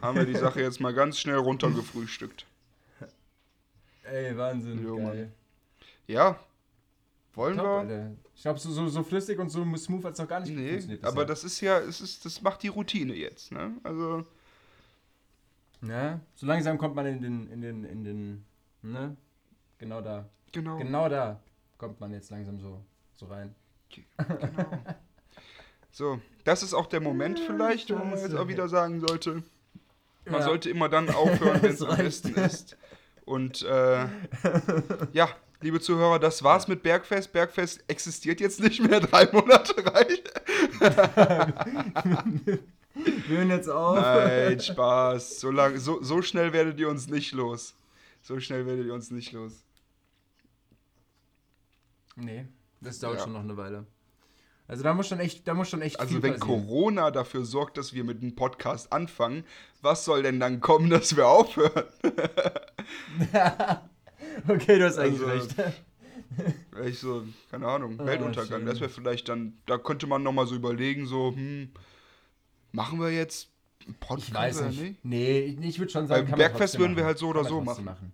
Haben 0.00 0.18
wir 0.18 0.26
die 0.26 0.34
Sache 0.34 0.60
jetzt 0.60 0.80
mal 0.80 0.92
ganz 0.92 1.20
schnell 1.20 1.36
runtergefrühstückt. 1.36 2.46
Ey, 4.02 4.36
Wahnsinn. 4.36 4.82
Jo. 4.84 5.12
Ja. 6.08 6.36
Wollen 7.34 7.56
Top, 7.56 7.64
wir? 7.64 7.70
Alter. 7.78 8.10
Ich 8.34 8.42
glaube, 8.42 8.58
so, 8.58 8.70
so, 8.70 8.88
so 8.88 9.02
flüssig 9.02 9.38
und 9.38 9.48
so 9.50 9.64
smooth 9.76 10.04
hat 10.04 10.12
es 10.14 10.18
noch 10.18 10.28
gar 10.28 10.40
nicht 10.40 10.54
Nee, 10.54 10.70
funktioniert. 10.70 11.04
aber 11.04 11.12
bisher. 11.12 11.26
das 11.26 11.44
ist 11.44 11.60
ja, 11.60 11.78
es 11.78 12.00
ist, 12.00 12.24
das 12.24 12.42
macht 12.42 12.62
die 12.62 12.68
Routine 12.68 13.14
jetzt, 13.14 13.52
ne? 13.52 13.72
Also, 13.82 14.24
Ja, 15.82 16.20
so 16.34 16.46
langsam 16.46 16.78
kommt 16.78 16.94
man 16.94 17.06
in 17.06 17.22
den, 17.22 17.50
in 17.50 17.60
den, 17.60 17.84
in 17.84 18.04
den, 18.04 18.44
ne? 18.82 19.16
Genau 19.78 20.00
da. 20.00 20.28
genau. 20.52 20.76
Genau 20.78 21.08
da 21.08 21.40
kommt 21.78 21.98
man 22.00 22.12
jetzt 22.12 22.30
langsam 22.30 22.58
so, 22.60 22.80
so 23.14 23.26
rein. 23.26 23.54
genau. 23.88 24.78
So, 25.90 26.20
das 26.44 26.62
ist 26.62 26.72
auch 26.74 26.86
der 26.86 27.00
Moment 27.00 27.38
vielleicht, 27.40 27.90
wo 27.90 27.96
man 27.96 28.18
jetzt 28.18 28.34
auch 28.34 28.48
wieder 28.48 28.68
sagen 28.68 29.00
sollte, 29.00 29.42
man 30.24 30.34
Ja. 30.40 30.42
sollte 30.42 30.70
immer 30.70 30.88
dann 30.88 31.10
aufhören, 31.14 31.60
wenn 31.62 31.72
es 31.72 31.82
am 31.82 31.96
besten 31.96 32.34
ist. 32.34 32.76
Und 33.24 33.62
äh, 33.62 34.06
ja, 35.12 35.28
liebe 35.62 35.80
Zuhörer, 35.80 36.18
das 36.18 36.42
war's 36.42 36.68
mit 36.68 36.82
Bergfest. 36.82 37.32
Bergfest 37.32 37.82
existiert 37.88 38.40
jetzt 38.40 38.60
nicht 38.60 38.80
mehr, 38.80 39.00
drei 39.08 39.26
Monate 39.32 39.74
reicht. 39.86 40.30
Wir 42.94 43.38
hören 43.38 43.48
jetzt 43.50 43.68
auf. 43.70 43.98
Nein, 43.98 44.60
Spaß. 44.60 45.40
So, 45.40 45.50
lang, 45.50 45.78
so, 45.78 46.02
so 46.02 46.20
schnell 46.20 46.52
werdet 46.52 46.78
ihr 46.78 46.88
uns 46.90 47.08
nicht 47.08 47.32
los. 47.32 47.74
So 48.20 48.38
schnell 48.38 48.66
werdet 48.66 48.86
ihr 48.86 48.94
uns 48.94 49.10
nicht 49.10 49.32
los. 49.32 49.64
Nee, 52.16 52.46
das 52.80 52.98
dauert 52.98 53.16
Ja. 53.18 53.24
schon 53.24 53.32
noch 53.32 53.40
eine 53.40 53.56
Weile. 53.56 53.86
Also 54.68 54.84
da 54.84 54.92
muss 54.94 55.08
schon 55.08 55.20
echt, 55.20 55.48
da 55.48 55.54
muss 55.54 55.68
schon 55.70 55.82
echt 55.82 55.98
Also 55.98 56.14
viel 56.14 56.22
wenn 56.22 56.38
passieren. 56.38 56.66
Corona 56.66 57.10
dafür 57.10 57.44
sorgt, 57.44 57.78
dass 57.78 57.94
wir 57.94 58.04
mit 58.04 58.22
dem 58.22 58.34
Podcast 58.36 58.92
anfangen, 58.92 59.44
was 59.80 60.04
soll 60.04 60.22
denn 60.22 60.38
dann 60.38 60.60
kommen, 60.60 60.88
dass 60.90 61.16
wir 61.16 61.26
aufhören? 61.26 61.84
okay, 64.48 64.78
du 64.78 64.86
hast 64.86 64.98
eigentlich 64.98 65.22
Also, 65.26 65.26
recht. 65.26 65.54
Ich 66.86 66.98
so, 66.98 67.24
keine 67.50 67.66
Ahnung, 67.66 68.00
Ah, 68.00 68.06
Weltuntergang. 68.06 68.60
schön. 68.60 68.66
Das 68.66 68.80
wäre 68.80 68.88
vielleicht 68.88 69.28
dann, 69.28 69.58
da 69.66 69.76
könnte 69.76 70.06
man 70.06 70.22
nochmal 70.22 70.46
so 70.46 70.54
überlegen, 70.54 71.04
so, 71.06 71.34
hm, 71.34 71.68
machen 72.72 72.98
wir 73.00 73.10
jetzt 73.10 73.50
einen 73.84 73.94
Podcast 73.96 74.28
Ich 74.28 74.34
weiß 74.34 74.58
oder 74.60 74.68
nicht. 74.70 75.04
Nee, 75.04 75.40
ich 75.60 75.78
würde 75.78 75.92
schon 75.92 76.06
sagen, 76.06 76.22
Beim 76.22 76.30
man 76.30 76.38
Bergfest 76.38 76.78
würden 76.78 76.92
wir 76.96 77.02
machen. 77.02 77.06
halt 77.08 77.18
so 77.18 77.28
oder 77.28 77.42
man 77.42 77.50
so 77.50 77.62
trotzdem 77.62 77.84
machen. 77.84 78.12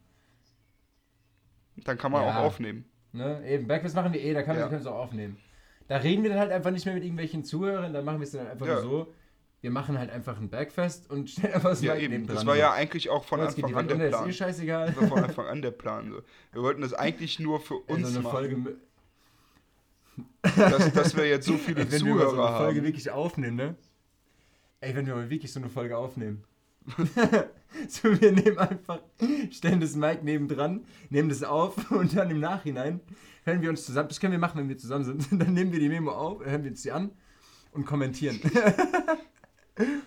Dann 1.77 1.97
kann 1.97 2.11
man 2.11 2.23
Ja. 2.25 2.31
auch 2.31 2.45
aufnehmen. 2.47 2.85
Ne? 3.13 3.41
Eben, 3.49 3.69
Bergfest 3.69 3.95
machen 3.95 4.13
wir 4.13 4.21
eh, 4.21 4.35
da 4.35 4.43
kann 4.43 4.57
man 4.57 4.65
Ja. 4.65 4.69
können 4.69 4.81
wir 4.83 4.91
es 4.91 4.93
auch 4.93 4.99
aufnehmen. 5.05 5.37
Da 5.87 5.99
reden 5.99 6.23
wir 6.25 6.31
dann 6.31 6.41
halt 6.41 6.51
einfach 6.51 6.71
nicht 6.73 6.85
mehr 6.87 6.95
mit 6.95 7.05
irgendwelchen 7.05 7.45
Zuhörern, 7.45 7.93
da 7.93 8.03
machen 8.03 8.19
wir 8.19 8.25
es 8.25 8.33
dann 8.33 8.49
einfach 8.49 8.67
Ja. 8.67 8.75
nur 8.75 8.83
so. 8.83 9.15
Wir 9.61 9.71
machen 9.73 9.99
halt 9.99 10.11
einfach 10.11 10.39
ein 10.39 10.49
Bergfest 10.51 11.11
und 11.11 11.31
stellen 11.31 11.55
einfach 11.55 11.71
das 11.71 11.83
Ja, 11.83 11.95
Mic 11.95 12.05
eben. 12.05 12.27
Das 12.27 12.47
war 12.47 12.55
so. 12.55 12.61
ja 12.61 12.73
eigentlich 12.73 13.11
auch 13.11 13.25
von 13.25 13.41
die 13.41 13.47
Anfang 13.47 13.75
an 13.75 13.89
der 13.89 13.97
unter, 13.97 14.07
ist 14.09 14.15
eh 14.15 14.17
Plan. 14.19 14.33
scheißegal. 14.33 14.87
Das 14.93 14.97
war 15.01 15.09
von 15.09 15.25
Anfang 15.25 15.47
an 15.47 15.63
der 15.63 15.71
Plan. 15.73 16.11
So. 16.11 16.23
Wir 16.53 16.63
wollten 16.63 16.81
das 16.83 16.95
eigentlich 16.95 17.39
nur 17.41 17.61
für 17.61 17.75
uns 17.75 18.09
so 18.09 18.15
eine 18.15 18.23
machen, 18.23 18.31
Folge, 18.33 18.57
mit- 18.57 18.77
dass, 20.57 20.93
dass 20.93 21.17
wir 21.17 21.27
jetzt 21.29 21.47
so 21.47 21.55
viele 21.59 21.81
Ey, 21.83 21.93
wenn 21.93 22.05
wir 22.07 22.15
mal 22.15 22.21
so 22.25 22.31
Zuhörer 22.31 22.49
eine 22.49 22.57
Folge 22.59 22.81
haben. 22.81 22.87
wirklich 22.87 23.11
aufnehmen, 23.11 23.57
ne? 23.57 23.75
Ey, 24.81 24.95
wenn 24.95 25.07
wir 25.07 25.15
mal 25.17 25.29
wirklich 25.31 25.53
so 25.53 25.59
eine 25.61 25.69
Folge 25.69 25.97
aufnehmen. 25.97 26.45
so, 27.89 28.21
wir 28.21 28.33
nehmen 28.33 28.59
einfach, 28.59 29.01
stellen 29.51 29.81
das 29.81 29.95
Mic 29.95 30.23
nebendran, 30.23 30.85
nehmen 31.11 31.29
das 31.29 31.43
auf 31.43 31.91
und 31.91 32.17
dann 32.17 32.31
im 32.31 32.41
Nachhinein 32.41 33.01
hören 33.45 33.61
wir 33.61 33.69
uns 33.71 33.85
zusammen, 33.85 34.09
das 34.09 34.21
können 34.21 34.33
wir 34.33 34.39
machen, 34.39 34.59
wenn 34.59 34.69
wir 34.69 34.79
zusammen 34.79 35.05
sind, 35.05 35.27
dann 35.43 35.53
nehmen 35.53 35.73
wir 35.73 35.81
die 35.81 35.89
Memo 35.89 36.13
auf, 36.13 36.45
hören 36.45 36.63
wir 36.65 36.71
uns 36.71 36.83
die 36.83 36.93
an 36.93 37.11
und 37.73 37.85
kommentieren. 37.85 38.41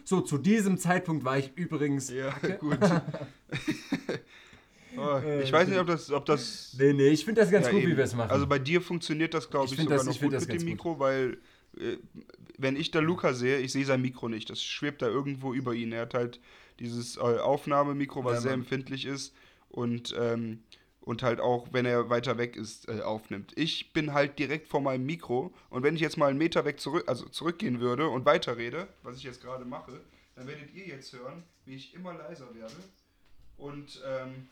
So, 0.04 0.22
zu 0.22 0.38
diesem 0.38 0.78
Zeitpunkt 0.78 1.24
war 1.26 1.38
ich 1.38 1.52
übrigens... 1.56 2.10
Ja, 2.10 2.34
gut. 2.60 2.78
oh, 4.98 5.18
Äh, 5.24 5.44
ich 5.44 5.52
weiß 5.52 5.68
nicht, 5.68 5.80
ob 5.80 5.88
das, 5.88 6.12
ob 6.12 6.26
das 6.26 6.76
Nee, 6.78 6.94
nee, 6.94 7.10
ich 7.10 7.26
finde 7.26 7.42
das 7.42 7.52
ganz 7.52 7.66
Ja, 7.68 7.72
gut, 7.72 7.82
eben. 7.82 7.92
wie 7.92 7.98
wir 7.98 8.04
es 8.04 8.16
machen. 8.16 8.32
Also 8.32 8.48
bei 8.48 8.60
dir 8.60 8.82
funktioniert 8.82 9.34
das, 9.34 9.50
glaube 9.50 9.66
Ich 9.68 9.74
ich, 9.74 9.80
sogar 9.80 9.98
das- 9.98 10.06
noch 10.06 10.16
ich 10.16 10.22
gut 10.22 10.32
mit 10.32 10.52
dem 10.54 10.66
Mikro, 10.66 11.00
weil 11.00 11.38
äh, 11.78 11.98
wenn 12.58 12.76
ich 12.76 12.92
da 12.92 13.00
Luca 13.00 13.34
sehe, 13.34 13.60
ich 13.60 13.72
sehe 13.72 13.86
sein 13.86 14.02
Mikro 14.02 14.30
nicht. 14.30 14.50
Das 14.50 14.62
schwebt 14.62 15.02
da 15.02 15.08
irgendwo 15.08 15.54
über 15.54 15.74
ihn. 15.74 15.92
Er 15.94 16.02
hat 16.02 16.14
halt 16.14 16.40
dieses 16.80 17.18
äh, 17.18 17.22
Aufnahmemikro, 17.22 18.24
was 18.24 18.36
Ja, 18.36 18.42
sehr 18.42 18.54
empfindlich 18.54 19.06
ist 19.06 19.34
und, 19.70 20.16
ähm, 20.20 20.60
und 21.02 21.24
halt 21.24 21.40
auch, 21.40 21.68
wenn 21.72 21.86
er 21.86 22.10
weiter 22.10 22.38
weg 22.38 22.56
ist, 22.56 22.88
äh, 22.88 23.02
aufnimmt. 23.02 23.52
Ich 23.58 23.92
bin 23.94 24.14
halt 24.14 24.38
direkt 24.40 24.68
vor 24.68 24.82
meinem 24.82 25.06
Mikro 25.06 25.54
und 25.70 25.84
wenn 25.84 25.96
ich 25.96 26.02
jetzt 26.02 26.18
mal 26.18 26.30
einen 26.30 26.38
Meter 26.38 26.64
weg 26.66 26.80
zurück, 26.80 27.04
also 27.08 27.28
zurückgehen 27.28 27.80
würde 27.80 28.08
und 28.08 28.26
weiterrede, 28.26 28.88
was 29.04 29.18
ich 29.18 29.24
jetzt 29.24 29.42
gerade 29.42 29.66
mache, 29.66 30.00
dann 30.36 30.48
werdet 30.48 30.74
ihr 30.74 30.86
jetzt 30.88 31.12
hören, 31.14 31.44
wie 31.66 31.76
ich 31.76 31.94
immer 31.94 32.14
leiser 32.14 32.54
werde. 32.56 32.74
Und 33.58 34.02
ähm, 34.08 34.48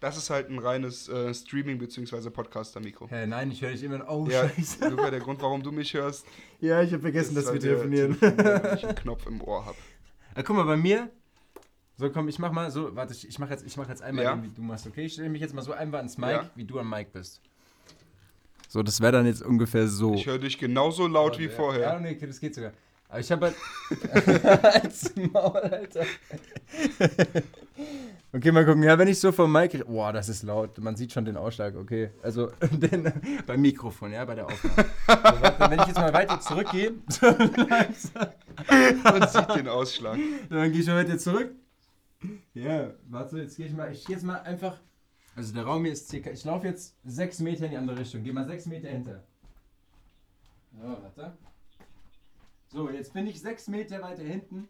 das 0.00 0.16
ist 0.16 0.30
halt 0.30 0.48
ein 0.50 0.58
reines 0.58 1.08
äh, 1.08 1.32
Streaming- 1.34 1.78
bzw. 1.78 2.30
Podcaster-Mikro. 2.30 3.08
Hä, 3.08 3.26
nein, 3.26 3.50
ich 3.50 3.60
höre 3.60 3.72
dich 3.72 3.82
immer. 3.82 4.08
Oh, 4.08 4.26
Ja, 4.30 4.48
scheiße. 4.48 4.88
Luca, 4.88 5.10
der 5.10 5.20
Grund, 5.20 5.42
warum 5.42 5.62
du 5.62 5.72
mich 5.72 5.92
hörst, 5.94 6.26
Ja, 6.60 6.80
ich 6.82 6.92
habe 6.92 7.02
vergessen, 7.02 7.34
dass 7.34 7.46
wir 7.46 7.52
weil 7.54 7.58
der 7.58 7.70
telefonieren. 7.76 8.18
telefoniert, 8.18 8.64
wenn 8.64 8.76
ich 8.78 8.86
einen 8.86 8.94
Knopf 8.96 9.26
im 9.26 9.40
Ohr 9.42 9.66
habe. 9.66 9.76
Ah, 10.34 10.42
guck 10.44 10.54
mal, 10.54 10.62
bei 10.64 10.76
mir. 10.76 11.10
So, 12.00 12.08
komm, 12.08 12.28
ich 12.28 12.38
mach 12.38 12.50
mal 12.50 12.70
so. 12.70 12.96
Warte, 12.96 13.12
ich, 13.12 13.28
ich 13.28 13.38
mach 13.38 13.50
jetzt, 13.50 13.62
ich 13.66 13.76
mach 13.76 13.86
jetzt 13.86 14.00
einmal, 14.00 14.24
Ja. 14.24 14.34
den, 14.34 14.42
wie 14.42 14.48
du 14.48 14.62
machst, 14.62 14.86
okay? 14.86 15.04
Ich 15.04 15.12
stelle 15.12 15.28
mich 15.28 15.42
jetzt 15.42 15.52
mal 15.52 15.60
so 15.60 15.72
einmal 15.74 15.98
ans 15.98 16.16
Mic, 16.16 16.30
Ja. 16.30 16.50
wie 16.54 16.64
du 16.64 16.78
am 16.80 16.88
Mic 16.88 17.08
bist. 17.12 17.42
So, 18.68 18.82
das 18.82 19.02
wäre 19.02 19.12
dann 19.12 19.26
jetzt 19.26 19.42
ungefähr 19.42 19.86
so. 19.86 20.14
Ich 20.14 20.24
höre 20.24 20.38
dich 20.38 20.56
genauso 20.56 21.06
laut 21.06 21.38
wie 21.38 21.44
Ja, 21.44 21.50
vorher. 21.50 21.82
Ja, 21.82 21.98
nee, 22.00 22.12
okay, 22.16 22.26
das 22.26 22.40
geht 22.40 22.54
sogar. 22.54 22.72
Aber 23.10 23.20
ich 23.20 23.30
habe 23.30 23.46
halt. 23.46 23.56
Als 24.82 25.14
Maul, 25.14 25.58
Alter. 25.58 26.06
okay, 28.32 28.50
mal 28.50 28.64
gucken. 28.64 28.82
Ja, 28.82 28.96
wenn 28.98 29.08
ich 29.08 29.20
so 29.20 29.30
vom 29.30 29.52
Mic. 29.52 29.84
Boah, 29.86 30.10
das 30.14 30.30
ist 30.30 30.42
laut. 30.42 30.78
Man 30.78 30.96
sieht 30.96 31.12
schon 31.12 31.26
den 31.26 31.36
Ausschlag, 31.36 31.76
okay. 31.76 32.12
Also, 32.22 32.50
den, 32.70 33.12
beim 33.46 33.60
Mikrofon, 33.60 34.12
ja, 34.12 34.24
bei 34.24 34.36
der 34.36 34.46
Aufnahme. 34.46 34.86
So, 35.06 35.42
warte, 35.42 35.70
wenn 35.70 35.80
ich 35.80 35.86
jetzt 35.88 35.98
mal 35.98 36.14
weiter 36.14 36.40
zurückgehe. 36.40 36.92
Man 39.04 39.28
sieht 39.28 39.54
den 39.54 39.68
Ausschlag. 39.68 40.16
Dann 40.48 40.72
gehe 40.72 40.80
ich 40.80 40.86
mal 40.86 40.96
weiter 41.04 41.18
zurück. 41.18 41.50
Ja, 42.54 42.92
warte, 43.08 43.38
jetzt 43.38 43.56
gehe 43.56 43.66
ich 43.66 43.72
mal, 43.72 43.92
ich 43.92 44.04
gehe 44.04 44.16
jetzt 44.16 44.24
mal 44.24 44.40
einfach. 44.40 44.78
Also 45.36 45.54
der 45.54 45.64
Raum 45.64 45.84
hier 45.84 45.92
ist 45.92 46.08
circa, 46.08 46.30
ich 46.30 46.44
laufe 46.44 46.66
jetzt 46.66 46.96
sechs 47.04 47.38
Meter 47.38 47.64
in 47.64 47.70
die 47.70 47.76
andere 47.76 47.98
Richtung. 47.98 48.22
Geh 48.22 48.32
mal 48.32 48.46
sechs 48.46 48.66
Meter 48.66 48.88
hinter. 48.88 49.22
So, 50.72 50.88
warte. 50.88 51.36
So, 52.68 52.90
jetzt 52.90 53.12
bin 53.12 53.26
ich 53.26 53.40
sechs 53.40 53.68
Meter 53.68 54.02
weiter 54.02 54.22
hinten. 54.22 54.68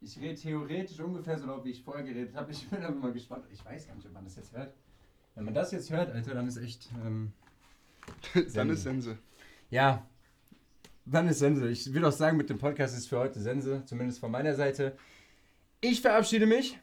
Ich 0.00 0.18
rede 0.20 0.34
theoretisch 0.38 1.00
ungefähr 1.00 1.38
so 1.38 1.46
laut, 1.46 1.64
wie 1.64 1.70
ich 1.70 1.82
vorher 1.82 2.04
geredet 2.04 2.34
habe. 2.34 2.52
Ich 2.52 2.68
bin 2.68 2.82
aber 2.84 2.94
mal 2.94 3.12
gespannt. 3.12 3.44
Ich 3.52 3.64
weiß 3.64 3.86
gar 3.88 3.94
nicht, 3.94 4.06
ob 4.06 4.12
man 4.12 4.24
das 4.24 4.36
jetzt 4.36 4.52
hört. 4.52 4.74
Wenn 5.34 5.44
man 5.44 5.54
das 5.54 5.72
jetzt 5.72 5.90
hört, 5.90 6.12
Alter, 6.12 6.34
dann 6.34 6.46
ist 6.46 6.56
echt. 6.58 6.88
Ähm, 7.04 7.32
Dann 8.54 8.70
ist 8.70 8.84
Sense. 8.84 9.18
ja, 9.68 10.06
dann 11.04 11.26
ist 11.26 11.40
Sense. 11.40 11.68
Ich 11.68 11.92
würde 11.92 12.06
auch 12.08 12.12
sagen, 12.12 12.36
mit 12.36 12.48
dem 12.50 12.58
Podcast 12.58 12.96
ist 12.96 13.08
für 13.08 13.18
heute 13.18 13.40
Sense, 13.40 13.82
zumindest 13.84 14.20
von 14.20 14.30
meiner 14.30 14.54
Seite. 14.54 14.96
Ich 15.80 16.00
verabschiede 16.00 16.46
mich. 16.46 16.78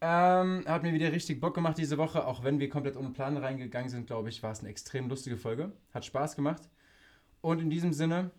Ähm, 0.00 0.64
hat 0.66 0.84
mir 0.84 0.92
wieder 0.92 1.10
richtig 1.10 1.40
Bock 1.40 1.54
gemacht 1.54 1.76
diese 1.76 1.98
Woche, 1.98 2.24
auch 2.24 2.44
wenn 2.44 2.60
wir 2.60 2.68
komplett 2.68 2.96
ohne 2.96 3.10
Plan 3.10 3.36
reingegangen 3.36 3.88
sind, 3.88 4.06
glaube 4.06 4.28
ich, 4.28 4.42
war 4.44 4.52
es 4.52 4.60
eine 4.60 4.68
extrem 4.68 5.08
lustige 5.08 5.36
Folge. 5.36 5.72
Hat 5.92 6.04
Spaß 6.04 6.36
gemacht. 6.36 6.62
Und 7.40 7.60
in 7.60 7.68
diesem 7.68 7.92
Sinne, 7.92 8.30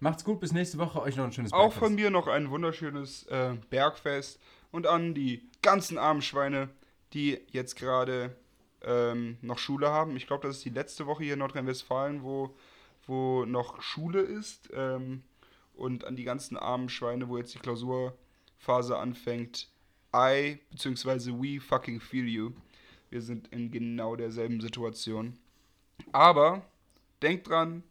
macht's 0.00 0.24
gut, 0.24 0.40
bis 0.40 0.52
nächste 0.52 0.76
Woche. 0.78 1.00
Euch 1.00 1.16
noch 1.16 1.24
ein 1.24 1.32
schönes 1.32 1.52
Auch 1.52 1.58
Bergfest. 1.58 1.78
von 1.78 1.94
mir 1.94 2.10
noch 2.10 2.26
ein 2.26 2.50
wunderschönes 2.50 3.24
äh, 3.28 3.54
Bergfest 3.70 4.40
und 4.70 4.86
an 4.86 5.14
die 5.14 5.48
ganzen 5.62 5.96
armen 5.96 6.20
Schweine, 6.20 6.68
die 7.14 7.40
jetzt 7.50 7.76
gerade 7.76 8.36
ähm, 8.82 9.38
noch 9.40 9.58
Schule 9.58 9.88
haben. 9.88 10.16
Ich 10.16 10.26
glaube, 10.26 10.46
das 10.46 10.58
ist 10.58 10.64
die 10.66 10.70
letzte 10.70 11.06
Woche 11.06 11.24
hier 11.24 11.32
in 11.32 11.38
Nordrhein-Westfalen, 11.38 12.22
wo, 12.22 12.54
wo 13.06 13.46
noch 13.46 13.80
Schule 13.80 14.20
ist. 14.20 14.68
Ähm, 14.74 15.22
und 15.74 16.04
an 16.04 16.16
die 16.16 16.24
ganzen 16.24 16.56
armen 16.56 16.88
Schweine, 16.88 17.28
wo 17.28 17.38
jetzt 17.38 17.54
die 17.54 17.58
Klausurphase 18.58 18.98
anfängt. 18.98 19.68
I 20.14 20.58
bzw. 20.70 21.32
we 21.32 21.60
fucking 21.60 22.00
feel 22.00 22.26
you. 22.26 22.52
Wir 23.10 23.22
sind 23.22 23.48
in 23.48 23.70
genau 23.70 24.16
derselben 24.16 24.60
Situation. 24.60 25.38
Aber 26.12 26.62
denkt 27.22 27.48
dran, 27.48 27.82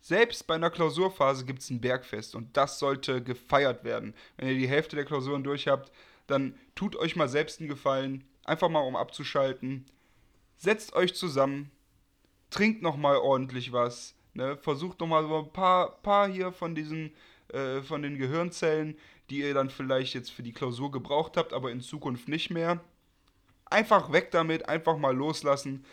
selbst 0.00 0.46
bei 0.46 0.54
einer 0.54 0.70
Klausurphase 0.70 1.44
gibt 1.44 1.60
es 1.60 1.70
ein 1.70 1.80
Bergfest 1.80 2.34
und 2.34 2.56
das 2.56 2.78
sollte 2.78 3.22
gefeiert 3.22 3.84
werden. 3.84 4.14
Wenn 4.36 4.48
ihr 4.48 4.58
die 4.58 4.68
Hälfte 4.68 4.96
der 4.96 5.04
Klausuren 5.04 5.42
durch 5.42 5.66
habt, 5.66 5.90
dann 6.26 6.54
tut 6.74 6.96
euch 6.96 7.16
mal 7.16 7.28
selbst 7.28 7.60
einen 7.60 7.68
Gefallen, 7.68 8.24
einfach 8.44 8.68
mal 8.68 8.80
um 8.80 8.96
abzuschalten. 8.96 9.86
Setzt 10.56 10.94
euch 10.94 11.14
zusammen, 11.14 11.70
trinkt 12.50 12.82
noch 12.82 12.96
mal 12.96 13.16
ordentlich 13.16 13.72
was, 13.72 14.14
ne? 14.34 14.56
versucht 14.56 15.00
noch 15.00 15.08
mal 15.08 15.24
so 15.24 15.38
ein 15.38 15.52
paar, 15.52 16.00
paar 16.02 16.28
hier 16.28 16.52
von 16.52 16.74
diesen, 16.74 17.12
äh, 17.48 17.82
von 17.82 18.02
den 18.02 18.16
Gehirnzellen, 18.16 18.96
die 19.30 19.40
ihr 19.40 19.54
dann 19.54 19.70
vielleicht 19.70 20.14
jetzt 20.14 20.30
für 20.30 20.42
die 20.42 20.52
Klausur 20.52 20.90
gebraucht 20.90 21.36
habt, 21.36 21.52
aber 21.52 21.70
in 21.70 21.80
Zukunft 21.80 22.28
nicht 22.28 22.50
mehr. 22.50 22.80
Einfach 23.66 24.12
weg 24.12 24.30
damit, 24.30 24.68
einfach 24.68 24.96
mal 24.96 25.14
loslassen 25.14 25.84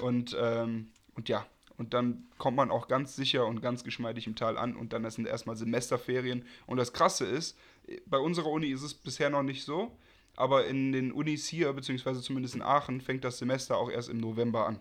und, 0.00 0.36
ähm, 0.38 0.90
und 1.14 1.28
ja, 1.28 1.46
und 1.78 1.94
dann 1.94 2.28
kommt 2.38 2.56
man 2.56 2.70
auch 2.70 2.88
ganz 2.88 3.16
sicher 3.16 3.46
und 3.46 3.62
ganz 3.62 3.82
geschmeidig 3.84 4.26
im 4.26 4.36
Tal 4.36 4.58
an 4.58 4.76
und 4.76 4.92
dann 4.92 5.08
sind 5.10 5.26
erstmal 5.26 5.56
Semesterferien. 5.56 6.44
Und 6.66 6.76
das 6.76 6.92
Krasse 6.92 7.24
ist, 7.24 7.58
bei 8.06 8.18
unserer 8.18 8.50
Uni 8.50 8.68
ist 8.68 8.82
es 8.82 8.94
bisher 8.94 9.30
noch 9.30 9.42
nicht 9.42 9.64
so, 9.64 9.96
aber 10.36 10.66
in 10.66 10.92
den 10.92 11.12
Unis 11.12 11.48
hier, 11.48 11.72
beziehungsweise 11.72 12.22
zumindest 12.22 12.54
in 12.54 12.62
Aachen, 12.62 13.00
fängt 13.00 13.24
das 13.24 13.38
Semester 13.38 13.78
auch 13.78 13.90
erst 13.90 14.10
im 14.10 14.18
November 14.18 14.66
an. 14.66 14.80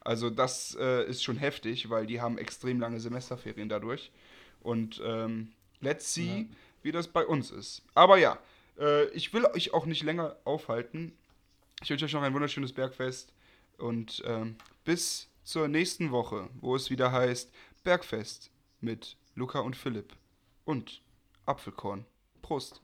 Also 0.00 0.28
das 0.28 0.76
äh, 0.78 1.08
ist 1.08 1.24
schon 1.24 1.38
heftig, 1.38 1.88
weil 1.88 2.06
die 2.06 2.20
haben 2.20 2.36
extrem 2.36 2.78
lange 2.80 3.00
Semesterferien 3.00 3.68
dadurch. 3.68 4.12
Und 4.60 5.00
ähm, 5.04 5.52
let's 5.80 6.12
see, 6.12 6.40
Ja. 6.40 6.56
Wie 6.84 6.92
das 6.92 7.08
bei 7.08 7.26
uns 7.26 7.50
ist. 7.50 7.82
Aber 7.94 8.18
ja, 8.18 8.38
äh, 8.78 9.08
ich 9.08 9.32
will 9.32 9.44
euch 9.46 9.74
auch 9.74 9.86
nicht 9.86 10.02
länger 10.02 10.36
aufhalten. 10.44 11.16
Ich 11.82 11.90
wünsche 11.90 12.04
euch 12.04 12.12
noch 12.12 12.22
ein 12.22 12.34
wunderschönes 12.34 12.72
Bergfest 12.72 13.32
und 13.78 14.22
ähm, 14.26 14.56
bis 14.84 15.28
zur 15.42 15.68
nächsten 15.68 16.10
Woche, 16.10 16.48
wo 16.60 16.76
es 16.76 16.90
wieder 16.90 17.10
heißt 17.10 17.52
Bergfest 17.82 18.50
mit 18.80 19.16
Luca 19.34 19.60
und 19.60 19.76
Philipp 19.76 20.14
und 20.64 21.02
Apfelkorn. 21.46 22.06
Prost! 22.42 22.83